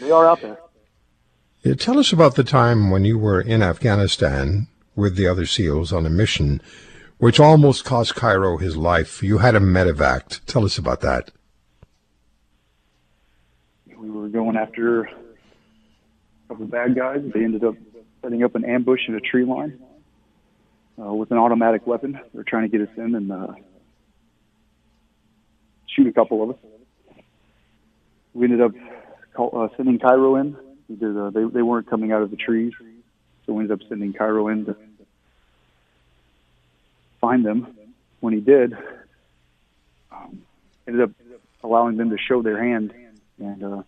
They 0.00 0.11
are 0.11 0.26
out 0.26 0.42
there. 0.42 0.59
Yeah, 1.62 1.74
tell 1.74 1.98
us 1.98 2.12
about 2.12 2.35
the 2.37 2.44
time 2.44 2.90
when 2.90 3.04
you 3.04 3.18
were 3.18 3.40
in 3.40 3.62
Afghanistan 3.62 4.68
with 4.94 5.16
the 5.16 5.26
other 5.26 5.46
SEALs 5.46 5.92
on 5.92 6.06
a 6.06 6.11
mission, 6.11 6.61
which 7.18 7.40
almost 7.40 7.85
cost 7.85 8.14
Cairo 8.14 8.59
his 8.59 8.76
life. 8.76 9.22
You 9.22 9.38
had 9.38 9.54
a 9.54 9.61
medevac. 9.61 10.44
Tell 10.46 10.64
us 10.64 10.78
about 10.78 11.00
that. 11.00 11.30
We 13.97 14.11
were 14.11 14.28
going 14.28 14.57
after 14.57 15.03
a 15.03 15.09
couple 16.49 16.64
of 16.64 16.70
bad 16.70 16.94
guys. 16.94 17.22
They 17.34 17.42
ended 17.42 17.64
up 17.64 17.74
setting 18.22 18.42
up 18.44 18.55
an 18.55 18.64
ambush 18.64 19.09
in 19.09 19.14
a 19.14 19.20
tree 19.20 19.44
line 19.44 19.78
uh, 21.01 21.12
with 21.12 21.30
an 21.30 21.38
automatic 21.38 21.86
weapon. 21.86 22.12
They 22.12 22.38
were 22.38 22.44
trying 22.44 22.70
to 22.70 22.78
get 22.78 22.86
us 22.86 22.94
in 22.97 23.14
and 23.14 23.32
uh, 23.32 23.55
shoot 25.86 26.07
a 26.07 26.12
couple 26.12 26.42
of 26.42 26.51
us. 26.51 26.57
We 28.34 28.44
ended 28.44 28.61
up 28.61 28.72
call, 28.72 29.05
uh, 29.39 29.68
sending 29.76 29.99
Cairo 29.99 30.37
in. 30.37 30.57
Did, 30.89 31.16
uh, 31.16 31.30
they 31.30 31.45
they 31.45 31.62
weren't 31.62 31.89
coming 31.89 32.12
out 32.12 32.22
of 32.22 32.30
the 32.30 32.37
trees, 32.37 32.72
so 33.45 33.53
we 33.53 33.64
ended 33.64 33.80
up 33.80 33.89
sending 33.89 34.12
Cairo 34.12 34.49
in 34.49 34.66
to 34.66 34.76
find 37.20 37.45
them. 37.45 37.76
When 38.20 38.32
he 38.32 38.41
did, 38.41 38.72
um, 40.11 40.43
ended 40.87 41.03
up 41.03 41.11
allowing 41.62 41.97
them 41.97 42.11
to 42.11 42.16
show 42.18 42.43
their 42.43 42.62
hand, 42.62 42.95
and 43.39 43.62
uh, 43.62 43.82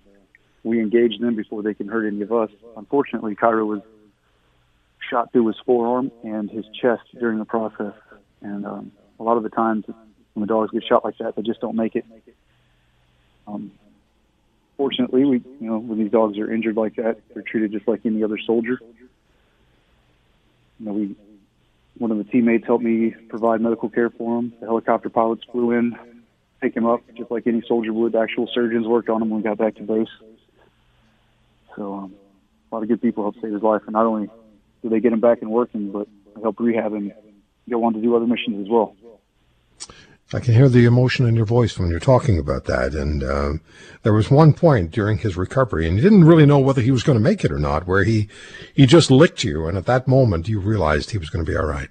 we 0.64 0.80
engaged 0.80 1.20
them 1.20 1.36
before 1.36 1.62
they 1.62 1.74
can 1.74 1.88
hurt 1.88 2.07
any 2.07 2.22
of 2.22 2.32
us. 2.32 2.51
Unfortunately, 2.76 3.34
Cairo 3.34 3.64
was 3.64 3.80
shot 5.09 5.32
through 5.32 5.46
his 5.46 5.57
forearm 5.64 6.11
and 6.22 6.51
his 6.51 6.66
chest 6.80 7.03
during 7.18 7.38
the 7.38 7.44
process. 7.44 7.94
And 8.42 8.66
um, 8.66 8.92
a 9.18 9.22
lot 9.22 9.36
of 9.36 9.42
the 9.42 9.49
times 9.49 9.84
when 9.86 10.40
the 10.40 10.46
dogs 10.46 10.70
get 10.70 10.84
shot 10.84 11.05
like 11.05 11.18
that, 11.18 11.36
they 11.36 11.42
just 11.42 11.61
don't 11.61 11.76
make 11.76 11.96
it. 11.96 12.05
Um, 13.46 13.72
fortunately, 14.78 15.26
we 15.26 15.42
you 15.60 15.68
know 15.68 15.76
when 15.76 15.98
these 15.98 16.10
dogs 16.10 16.38
are 16.38 16.50
injured 16.50 16.76
like 16.76 16.96
that, 16.96 17.18
they're 17.34 17.42
treated 17.42 17.72
just 17.72 17.86
like 17.86 18.00
any 18.06 18.24
other 18.24 18.38
soldier. 18.46 18.80
You 20.80 20.86
know, 20.86 20.92
we 20.92 21.16
one 21.98 22.10
of 22.10 22.16
the 22.16 22.24
teammates 22.24 22.64
helped 22.64 22.84
me 22.84 23.14
provide 23.28 23.60
medical 23.60 23.90
care 23.90 24.08
for 24.08 24.38
him. 24.38 24.54
The 24.60 24.66
helicopter 24.66 25.10
pilots 25.10 25.42
flew 25.50 25.72
in, 25.72 25.96
pick 26.62 26.74
him 26.74 26.86
up 26.86 27.02
just 27.16 27.30
like 27.30 27.46
any 27.46 27.62
soldier 27.66 27.92
would. 27.92 28.12
The 28.12 28.20
actual 28.20 28.48
surgeons 28.54 28.86
worked 28.86 29.10
on 29.10 29.20
him 29.20 29.28
when 29.28 29.42
we 29.42 29.48
got 29.48 29.58
back 29.58 29.74
to 29.76 29.82
base. 29.82 30.08
So 31.76 31.94
um, 31.94 32.14
a 32.70 32.74
lot 32.74 32.82
of 32.82 32.88
good 32.88 33.02
people 33.02 33.24
helped 33.24 33.42
save 33.42 33.52
his 33.52 33.62
life, 33.62 33.82
and 33.86 33.92
not 33.92 34.06
only 34.06 34.30
did 34.82 34.92
they 34.92 35.00
get 35.00 35.12
him 35.12 35.20
back 35.20 35.42
and 35.42 35.50
working, 35.50 35.90
but 35.90 36.08
helped 36.40 36.60
rehab 36.60 36.94
him, 36.94 37.12
go 37.68 37.82
on 37.84 37.94
to 37.94 38.00
do 38.00 38.14
other 38.14 38.26
missions 38.26 38.60
as 38.64 38.70
well. 38.70 38.94
I 40.32 40.40
can 40.40 40.52
hear 40.52 40.68
the 40.68 40.84
emotion 40.84 41.26
in 41.26 41.34
your 41.36 41.46
voice 41.46 41.78
when 41.78 41.88
you're 41.88 41.98
talking 41.98 42.38
about 42.38 42.66
that. 42.66 42.94
And 42.94 43.24
um, 43.24 43.60
there 44.02 44.12
was 44.12 44.30
one 44.30 44.52
point 44.52 44.90
during 44.90 45.16
his 45.18 45.38
recovery, 45.38 45.86
and 45.88 45.96
you 45.96 46.02
didn't 46.02 46.24
really 46.24 46.44
know 46.44 46.58
whether 46.58 46.82
he 46.82 46.90
was 46.90 47.02
going 47.02 47.16
to 47.16 47.22
make 47.22 47.44
it 47.44 47.50
or 47.52 47.58
not, 47.58 47.86
where 47.86 48.04
he 48.04 48.28
he 48.74 48.84
just 48.84 49.10
licked 49.10 49.42
you, 49.42 49.66
and 49.66 49.78
at 49.78 49.86
that 49.86 50.06
moment 50.06 50.48
you 50.48 50.60
realized 50.60 51.10
he 51.10 51.18
was 51.18 51.30
going 51.30 51.44
to 51.44 51.50
be 51.50 51.56
all 51.56 51.64
right. 51.66 51.88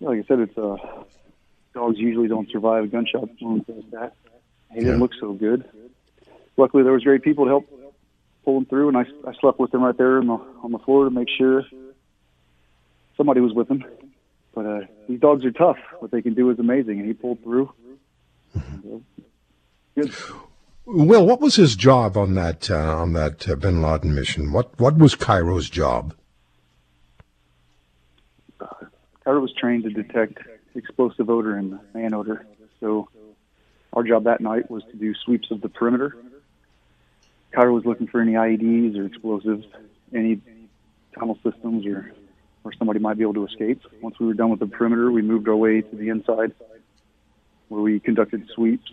Like 0.00 0.18
I 0.18 0.26
said, 0.26 0.40
it's 0.40 0.58
uh, 0.58 0.76
dogs 1.74 1.96
usually 1.98 2.28
don't 2.28 2.50
survive 2.50 2.84
a 2.84 2.86
gunshot 2.88 3.28
wound 3.40 3.64
like 3.68 3.90
that. 3.92 4.14
He 4.70 4.80
didn't 4.80 4.94
Yeah. 4.94 5.00
look 5.00 5.12
so 5.20 5.32
good. 5.32 5.64
Luckily, 6.56 6.82
there 6.82 6.92
was 6.92 7.04
great 7.04 7.22
people 7.22 7.44
to 7.44 7.50
help 7.50 7.66
pull 8.44 8.58
him 8.58 8.66
through, 8.66 8.88
and 8.88 8.96
I, 8.96 9.04
I 9.26 9.32
slept 9.40 9.58
with 9.60 9.72
him 9.72 9.82
right 9.82 9.96
there 9.96 10.18
on 10.18 10.26
the 10.26 10.38
on 10.64 10.72
the 10.72 10.78
floor 10.80 11.04
to 11.04 11.10
make 11.10 11.28
sure 11.38 11.62
somebody 13.16 13.40
was 13.40 13.52
with 13.54 13.70
him. 13.70 13.84
But 14.54 14.66
uh, 14.66 14.80
these 15.08 15.20
dogs 15.20 15.44
are 15.44 15.50
tough. 15.50 15.78
What 15.98 16.10
they 16.10 16.22
can 16.22 16.34
do 16.34 16.50
is 16.50 16.58
amazing, 16.58 16.98
and 16.98 17.06
he 17.06 17.12
pulled 17.12 17.42
through. 17.42 17.72
Good. 19.94 20.14
Will, 20.86 21.26
what 21.26 21.40
was 21.40 21.56
his 21.56 21.76
job 21.76 22.16
on 22.16 22.34
that 22.34 22.70
uh, 22.70 22.96
on 22.96 23.14
that 23.14 23.48
uh, 23.48 23.56
Bin 23.56 23.80
Laden 23.80 24.14
mission? 24.14 24.52
What 24.52 24.78
what 24.78 24.98
was 24.98 25.14
Cairo's 25.14 25.70
job? 25.70 26.14
Cairo 29.24 29.40
was 29.40 29.54
trained 29.58 29.84
to 29.84 29.90
detect 29.90 30.38
explosive 30.74 31.30
odor 31.30 31.56
and 31.56 31.78
man 31.94 32.12
odor. 32.12 32.46
So 32.80 33.08
our 33.94 34.02
job 34.02 34.24
that 34.24 34.40
night 34.40 34.70
was 34.70 34.82
to 34.90 34.96
do 34.96 35.14
sweeps 35.24 35.50
of 35.50 35.62
the 35.62 35.68
perimeter. 35.70 36.14
Cairo 37.52 37.72
was 37.72 37.86
looking 37.86 38.06
for 38.06 38.20
any 38.20 38.32
IEDs 38.32 38.98
or 38.98 39.06
explosives, 39.06 39.64
any 40.12 40.40
tunnel 41.18 41.38
systems 41.42 41.86
or 41.86 42.12
where 42.64 42.72
somebody 42.78 42.98
might 42.98 43.18
be 43.18 43.22
able 43.22 43.34
to 43.34 43.46
escape. 43.46 43.82
Once 44.00 44.18
we 44.18 44.26
were 44.26 44.32
done 44.32 44.48
with 44.48 44.58
the 44.58 44.66
perimeter, 44.66 45.12
we 45.12 45.20
moved 45.20 45.46
our 45.48 45.54
way 45.56 45.82
to 45.82 45.96
the 45.96 46.08
inside 46.08 46.52
where 47.68 47.82
we 47.82 48.00
conducted 48.00 48.48
sweeps 48.54 48.90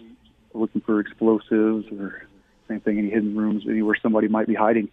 looking 0.54 0.82
for 0.82 1.00
explosives 1.00 1.86
or 1.98 2.28
same 2.68 2.82
thing, 2.82 3.00
any 3.00 3.10
hidden 3.10 3.36
rooms, 3.38 3.64
anywhere 3.66 3.96
somebody 4.02 4.28
might 4.28 4.48
be 4.48 4.54
hiding. 4.54 4.90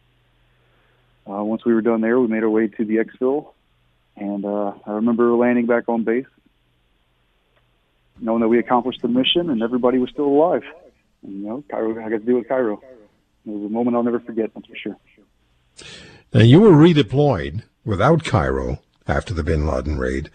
Uh, 1.28 1.42
once 1.42 1.64
we 1.64 1.74
were 1.74 1.82
done 1.82 2.00
there, 2.00 2.20
we 2.20 2.28
made 2.28 2.44
our 2.44 2.48
way 2.48 2.68
to 2.68 2.84
the 2.84 2.96
exfil 2.96 3.52
and 4.16 4.44
uh, 4.44 4.72
I 4.86 4.92
remember 4.92 5.32
landing 5.34 5.66
back 5.66 5.88
on 5.88 6.04
base, 6.04 6.26
knowing 8.20 8.40
that 8.40 8.48
we 8.48 8.58
accomplished 8.58 9.02
the 9.02 9.08
mission 9.08 9.50
and 9.50 9.62
everybody 9.62 9.98
was 9.98 10.10
still 10.10 10.26
alive. 10.26 10.62
And, 11.22 11.40
you 11.40 11.48
know, 11.48 11.64
Cairo, 11.68 11.92
I 12.04 12.08
got 12.08 12.18
to 12.18 12.18
do 12.18 12.36
with 12.36 12.48
Cairo. 12.48 12.80
It 13.46 13.50
was 13.50 13.64
a 13.64 13.72
moment 13.72 13.96
I'll 13.96 14.02
never 14.02 14.20
forget, 14.20 14.50
that's 14.54 14.66
for 14.66 14.76
sure. 14.76 14.96
Now 16.32 16.40
you 16.40 16.60
were 16.60 16.72
redeployed 16.72 17.62
without 17.84 18.24
Cairo 18.24 18.80
after 19.06 19.32
the 19.32 19.42
Bin 19.42 19.66
Laden 19.66 19.98
raid, 19.98 20.30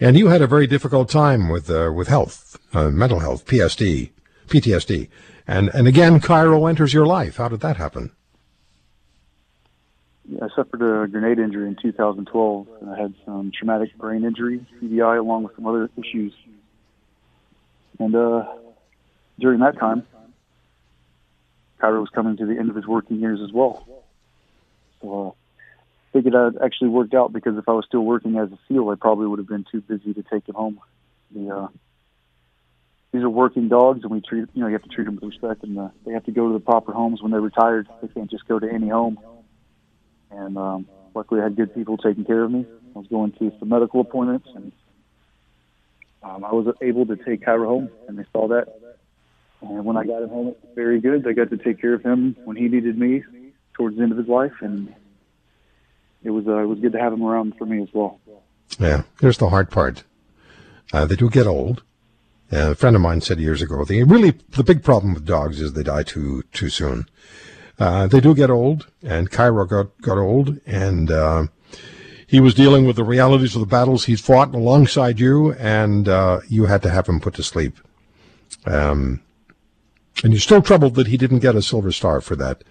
and 0.00 0.16
you 0.16 0.28
had 0.28 0.42
a 0.42 0.46
very 0.46 0.66
difficult 0.66 1.08
time 1.08 1.48
with 1.48 1.70
uh, 1.70 1.92
with 1.94 2.08
health, 2.08 2.58
uh, 2.72 2.90
mental 2.90 3.20
health, 3.20 3.46
PSD, 3.46 4.10
PTSD, 4.46 5.08
and 5.46 5.70
and 5.74 5.88
again 5.88 6.20
Cairo 6.20 6.66
enters 6.66 6.94
your 6.94 7.06
life. 7.06 7.36
How 7.36 7.48
did 7.48 7.60
that 7.60 7.76
happen? 7.76 8.12
I 10.42 10.48
suffered 10.54 10.82
a 10.82 11.08
grenade 11.08 11.38
injury 11.38 11.68
in 11.68 11.76
2012, 11.80 12.68
and 12.82 12.90
I 12.90 13.00
had 13.00 13.14
some 13.24 13.50
traumatic 13.50 13.96
brain 13.96 14.24
injury, 14.24 14.64
TBI, 14.80 15.18
along 15.18 15.44
with 15.44 15.54
some 15.56 15.66
other 15.66 15.88
issues. 15.96 16.34
And 17.98 18.14
uh, 18.14 18.44
during 19.38 19.60
that 19.60 19.78
time, 19.78 20.06
Cairo 21.80 22.00
was 22.00 22.10
coming 22.10 22.36
to 22.36 22.46
the 22.46 22.58
end 22.58 22.68
of 22.68 22.76
his 22.76 22.86
working 22.86 23.20
years 23.20 23.40
as 23.42 23.52
well. 23.52 23.86
So 25.00 25.28
uh, 25.28 25.47
figured 26.12 26.34
that 26.34 26.58
actually 26.62 26.88
worked 26.88 27.14
out 27.14 27.32
because 27.32 27.56
if 27.56 27.68
I 27.68 27.72
was 27.72 27.84
still 27.86 28.04
working 28.04 28.36
as 28.36 28.50
a 28.50 28.58
SEAL, 28.68 28.88
I 28.90 28.94
probably 28.94 29.26
would 29.26 29.38
have 29.38 29.48
been 29.48 29.66
too 29.70 29.80
busy 29.80 30.14
to 30.14 30.22
take 30.22 30.48
him 30.48 30.54
home. 30.54 30.80
The 31.34 31.50
uh, 31.54 31.68
these 33.12 33.22
are 33.22 33.30
working 33.30 33.68
dogs, 33.68 34.00
and 34.02 34.10
we 34.10 34.20
treat 34.20 34.48
you 34.54 34.62
know 34.62 34.66
you 34.66 34.74
have 34.74 34.82
to 34.82 34.88
treat 34.88 35.04
them 35.04 35.16
with 35.16 35.24
respect, 35.24 35.62
and 35.64 35.78
uh, 35.78 35.88
they 36.04 36.12
have 36.12 36.24
to 36.24 36.32
go 36.32 36.48
to 36.48 36.52
the 36.52 36.60
proper 36.60 36.92
homes 36.92 37.22
when 37.22 37.30
they're 37.30 37.40
retired. 37.40 37.88
They 38.02 38.08
can't 38.08 38.30
just 38.30 38.46
go 38.46 38.58
to 38.58 38.70
any 38.70 38.88
home 38.88 39.18
and 40.30 40.56
um, 40.56 40.88
luckily 41.14 41.40
I 41.40 41.44
had 41.44 41.56
good 41.56 41.74
people 41.74 41.96
taking 41.96 42.24
care 42.24 42.44
of 42.44 42.50
me. 42.50 42.66
I 42.94 42.98
was 42.98 43.06
going 43.08 43.32
to 43.32 43.52
some 43.58 43.68
medical 43.68 44.00
appointments, 44.00 44.48
and 44.54 44.72
um, 46.22 46.44
I 46.44 46.52
was 46.52 46.74
able 46.80 47.06
to 47.06 47.16
take 47.16 47.44
Cairo 47.44 47.68
home, 47.68 47.90
and 48.08 48.18
they 48.18 48.24
saw 48.32 48.48
that. 48.48 48.68
And 49.60 49.84
when 49.84 49.96
I 49.96 50.04
got 50.04 50.22
him 50.22 50.28
home, 50.28 50.48
it 50.48 50.58
was 50.62 50.74
very 50.74 51.00
good. 51.00 51.26
I 51.26 51.32
got 51.32 51.50
to 51.50 51.56
take 51.56 51.80
care 51.80 51.94
of 51.94 52.02
him 52.02 52.36
when 52.44 52.56
he 52.56 52.68
needed 52.68 52.98
me 52.98 53.24
towards 53.74 53.96
the 53.96 54.02
end 54.02 54.12
of 54.12 54.18
his 54.18 54.28
life, 54.28 54.52
and 54.60 54.94
it 56.22 56.30
was 56.30 56.46
uh, 56.46 56.58
it 56.58 56.66
was 56.66 56.78
good 56.78 56.92
to 56.92 57.00
have 57.00 57.12
him 57.12 57.22
around 57.22 57.54
for 57.56 57.66
me 57.66 57.82
as 57.82 57.88
well. 57.92 58.20
Yeah, 58.78 59.02
here's 59.20 59.38
the 59.38 59.48
hard 59.48 59.70
part. 59.70 60.04
Uh, 60.92 61.04
they 61.04 61.16
do 61.16 61.30
get 61.30 61.46
old. 61.46 61.82
Uh, 62.50 62.70
a 62.70 62.74
friend 62.74 62.96
of 62.96 63.02
mine 63.02 63.20
said 63.20 63.38
years 63.38 63.60
ago, 63.60 63.84
the 63.84 64.02
really 64.04 64.34
the 64.50 64.64
big 64.64 64.82
problem 64.82 65.14
with 65.14 65.26
dogs 65.26 65.60
is 65.60 65.72
they 65.72 65.82
die 65.82 66.02
too 66.02 66.42
too 66.52 66.68
soon. 66.68 67.06
Uh, 67.78 68.06
they 68.06 68.20
do 68.20 68.34
get 68.34 68.50
old, 68.50 68.88
and 69.02 69.30
Cairo 69.30 69.64
got 69.64 70.00
got 70.00 70.18
old, 70.18 70.60
and 70.66 71.10
uh, 71.10 71.46
he 72.26 72.40
was 72.40 72.54
dealing 72.54 72.86
with 72.86 72.96
the 72.96 73.04
realities 73.04 73.54
of 73.54 73.60
the 73.60 73.66
battles 73.66 74.04
he's 74.04 74.20
fought 74.20 74.54
alongside 74.54 75.20
you, 75.20 75.52
and 75.54 76.08
uh, 76.08 76.40
you 76.48 76.66
had 76.66 76.82
to 76.82 76.90
have 76.90 77.06
him 77.06 77.20
put 77.20 77.34
to 77.34 77.42
sleep. 77.42 77.78
Um, 78.66 79.20
and 80.24 80.32
you're 80.32 80.40
still 80.40 80.62
troubled 80.62 80.94
that 80.96 81.06
he 81.06 81.16
didn't 81.16 81.38
get 81.38 81.54
a 81.54 81.62
Silver 81.62 81.92
Star 81.92 82.20
for 82.20 82.34
that 82.36 82.64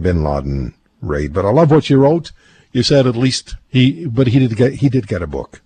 Bin 0.00 0.24
Laden 0.24 0.74
raid. 1.00 1.32
But 1.32 1.44
I 1.44 1.50
love 1.50 1.70
what 1.70 1.88
you 1.88 1.98
wrote. 1.98 2.32
You 2.72 2.82
said 2.82 3.06
at 3.06 3.16
least 3.16 3.56
he, 3.68 4.06
but 4.06 4.28
he 4.28 4.38
did 4.38 4.56
get 4.56 4.74
he 4.74 4.88
did 4.88 5.08
get 5.08 5.22
a 5.22 5.26
book. 5.26 5.60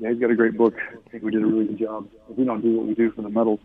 Yeah, 0.00 0.10
he's 0.10 0.20
got 0.20 0.30
a 0.30 0.36
great 0.36 0.56
book. 0.56 0.76
I 0.78 1.10
think 1.10 1.24
we 1.24 1.32
did 1.32 1.42
a 1.42 1.46
really 1.46 1.66
good 1.66 1.78
job. 1.78 2.08
We 2.28 2.44
don't 2.44 2.60
do 2.60 2.76
what 2.76 2.86
we 2.86 2.94
do 2.94 3.10
for 3.10 3.22
the 3.22 3.28
medals, 3.28 3.58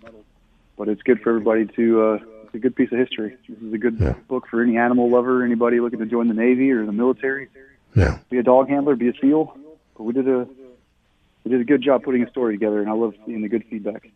but 0.77 0.87
it's 0.89 1.03
good 1.03 1.21
for 1.21 1.29
everybody 1.29 1.67
to. 1.75 2.01
Uh, 2.01 2.19
it's 2.45 2.55
a 2.55 2.57
good 2.59 2.75
piece 2.75 2.91
of 2.91 2.97
history. 2.97 3.37
This 3.47 3.59
is 3.61 3.73
a 3.73 3.77
good 3.77 3.97
Yeah. 3.99 4.13
book 4.27 4.47
for 4.47 4.61
any 4.63 4.77
animal 4.77 5.09
lover, 5.09 5.43
anybody 5.43 5.79
looking 5.79 5.99
to 5.99 6.05
join 6.07 6.27
the 6.27 6.33
Navy 6.33 6.71
or 6.71 6.85
the 6.85 6.91
military. 6.91 7.49
Yeah. 7.95 8.17
Be 8.31 8.39
a 8.39 8.43
dog 8.43 8.69
handler, 8.69 8.95
be 8.95 9.09
a 9.09 9.13
SEAL. 9.21 9.55
But 9.95 10.03
we 10.03 10.13
did 10.13 10.27
a 10.27 10.47
we 11.43 11.51
did 11.51 11.61
a 11.61 11.65
good 11.65 11.81
job 11.83 12.01
putting 12.03 12.23
a 12.23 12.29
story 12.31 12.55
together, 12.55 12.79
and 12.79 12.89
I 12.89 12.93
love 12.93 13.13
seeing 13.27 13.41
the 13.43 13.49
good 13.49 13.65
feedback. 13.69 14.09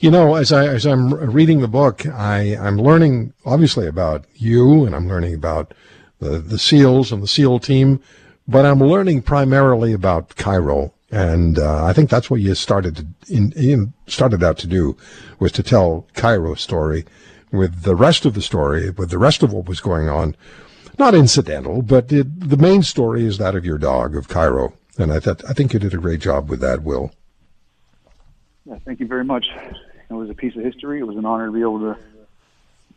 You 0.00 0.10
know, 0.10 0.36
as 0.36 0.50
I 0.52 0.66
as 0.66 0.86
I'm 0.86 1.12
reading 1.12 1.60
the 1.60 1.68
book, 1.68 2.06
I 2.06 2.56
I'm 2.56 2.78
learning 2.78 3.32
obviously 3.44 3.86
about 3.86 4.24
you, 4.34 4.84
and 4.84 4.94
I'm 4.94 5.08
learning 5.08 5.34
about 5.34 5.74
the 6.20 6.38
the 6.38 6.58
SEALs 6.58 7.12
and 7.12 7.22
the 7.22 7.28
SEAL 7.28 7.60
team, 7.60 8.00
but 8.48 8.64
I'm 8.64 8.80
learning 8.80 9.22
primarily 9.22 9.92
about 9.92 10.36
Cairo, 10.36 10.94
and 11.10 11.58
uh, 11.58 11.84
I 11.84 11.92
think 11.92 12.08
that's 12.08 12.30
what 12.30 12.40
you 12.40 12.54
started 12.54 12.96
to 12.96 13.06
in, 13.28 13.52
in 13.52 13.92
started 14.06 14.42
out 14.42 14.58
to 14.58 14.66
do, 14.66 14.96
was 15.38 15.52
to 15.52 15.62
tell 15.62 16.06
Cairo's 16.14 16.60
story, 16.60 17.04
with 17.52 17.82
the 17.82 17.96
rest 17.96 18.24
of 18.24 18.34
the 18.34 18.42
story, 18.42 18.90
with 18.90 19.10
the 19.10 19.18
rest 19.18 19.42
of 19.42 19.52
what 19.52 19.68
was 19.68 19.80
going 19.80 20.08
on, 20.08 20.36
not 20.98 21.14
incidental, 21.14 21.82
but 21.82 22.12
it, 22.12 22.48
the 22.48 22.56
main 22.56 22.82
story 22.82 23.24
is 23.24 23.38
that 23.38 23.54
of 23.54 23.64
your 23.64 23.78
dog 23.78 24.16
of 24.16 24.28
Cairo, 24.28 24.72
and 24.98 25.12
I 25.12 25.20
thought 25.20 25.44
I 25.48 25.52
think 25.52 25.72
you 25.72 25.78
did 25.78 25.94
a 25.94 25.98
great 25.98 26.20
job 26.20 26.48
with 26.48 26.60
that, 26.60 26.82
Will. 26.82 27.10
Yeah, 28.66 28.76
thank 28.84 29.00
you 29.00 29.06
very 29.06 29.24
much. 29.24 29.46
It 30.08 30.12
was 30.14 30.28
a 30.30 30.34
piece 30.34 30.56
of 30.56 30.62
history. 30.62 31.00
It 31.00 31.06
was 31.06 31.16
an 31.16 31.24
honor 31.24 31.46
to 31.46 31.52
be 31.52 31.60
able 31.60 31.80
to 31.80 31.96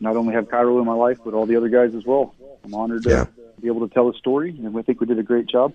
not 0.00 0.16
only 0.16 0.34
have 0.34 0.48
Cairo 0.50 0.78
in 0.78 0.84
my 0.84 0.94
life, 0.94 1.18
but 1.24 1.34
all 1.34 1.46
the 1.46 1.56
other 1.56 1.68
guys 1.68 1.94
as 1.94 2.04
well. 2.04 2.34
I'm 2.64 2.74
honored 2.74 3.04
to 3.04 3.10
Yeah. 3.10 3.24
be 3.60 3.68
able 3.68 3.86
to 3.86 3.92
tell 3.92 4.08
a 4.08 4.14
story, 4.14 4.50
and 4.50 4.76
I 4.76 4.82
think 4.82 5.00
we 5.00 5.06
did 5.06 5.18
a 5.18 5.22
great 5.22 5.46
job. 5.46 5.72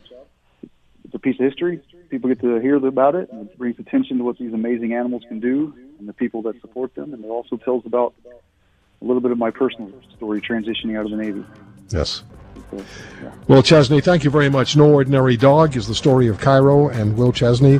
It's 1.06 1.16
a 1.16 1.20
piece 1.20 1.40
of 1.40 1.46
history. 1.46 1.82
People 2.10 2.28
get 2.30 2.40
to 2.42 2.60
hear 2.60 2.76
about 2.76 3.16
it, 3.16 3.32
and 3.32 3.50
it 3.50 3.58
brings 3.58 3.80
attention 3.80 4.18
to 4.20 4.24
what 4.24 4.38
these 4.38 4.54
amazing 4.54 4.94
animals 4.94 5.24
can 5.28 5.40
do 5.40 5.74
and 5.98 6.08
the 6.08 6.14
people 6.14 6.42
that 6.44 6.60
support 6.62 6.94
them. 6.96 7.14
And 7.14 7.24
it 7.24 7.30
also 7.30 7.58
tells 7.58 7.86
about 7.86 8.14
a 8.26 9.06
little 9.06 9.22
bit 9.22 9.32
of 9.32 9.38
my 9.38 9.50
personal 9.50 9.92
story 10.16 10.42
transitioning 10.42 10.98
out 11.00 11.06
of 11.06 11.12
the 11.12 11.18
Navy. 11.18 11.44
Yes. 11.90 12.24
So, 12.70 12.78
yeah. 13.24 13.32
Will 13.48 13.64
Chesney, 13.64 14.02
thank 14.02 14.24
you 14.24 14.30
very 14.30 14.50
much. 14.50 14.76
No 14.76 14.94
Ordinary 14.94 15.38
Dog 15.38 15.76
is 15.76 15.88
the 15.88 15.96
story 15.96 16.28
of 16.28 16.40
Cairo 16.40 16.90
and 16.90 17.18
Will 17.18 17.32
Chesney, 17.32 17.80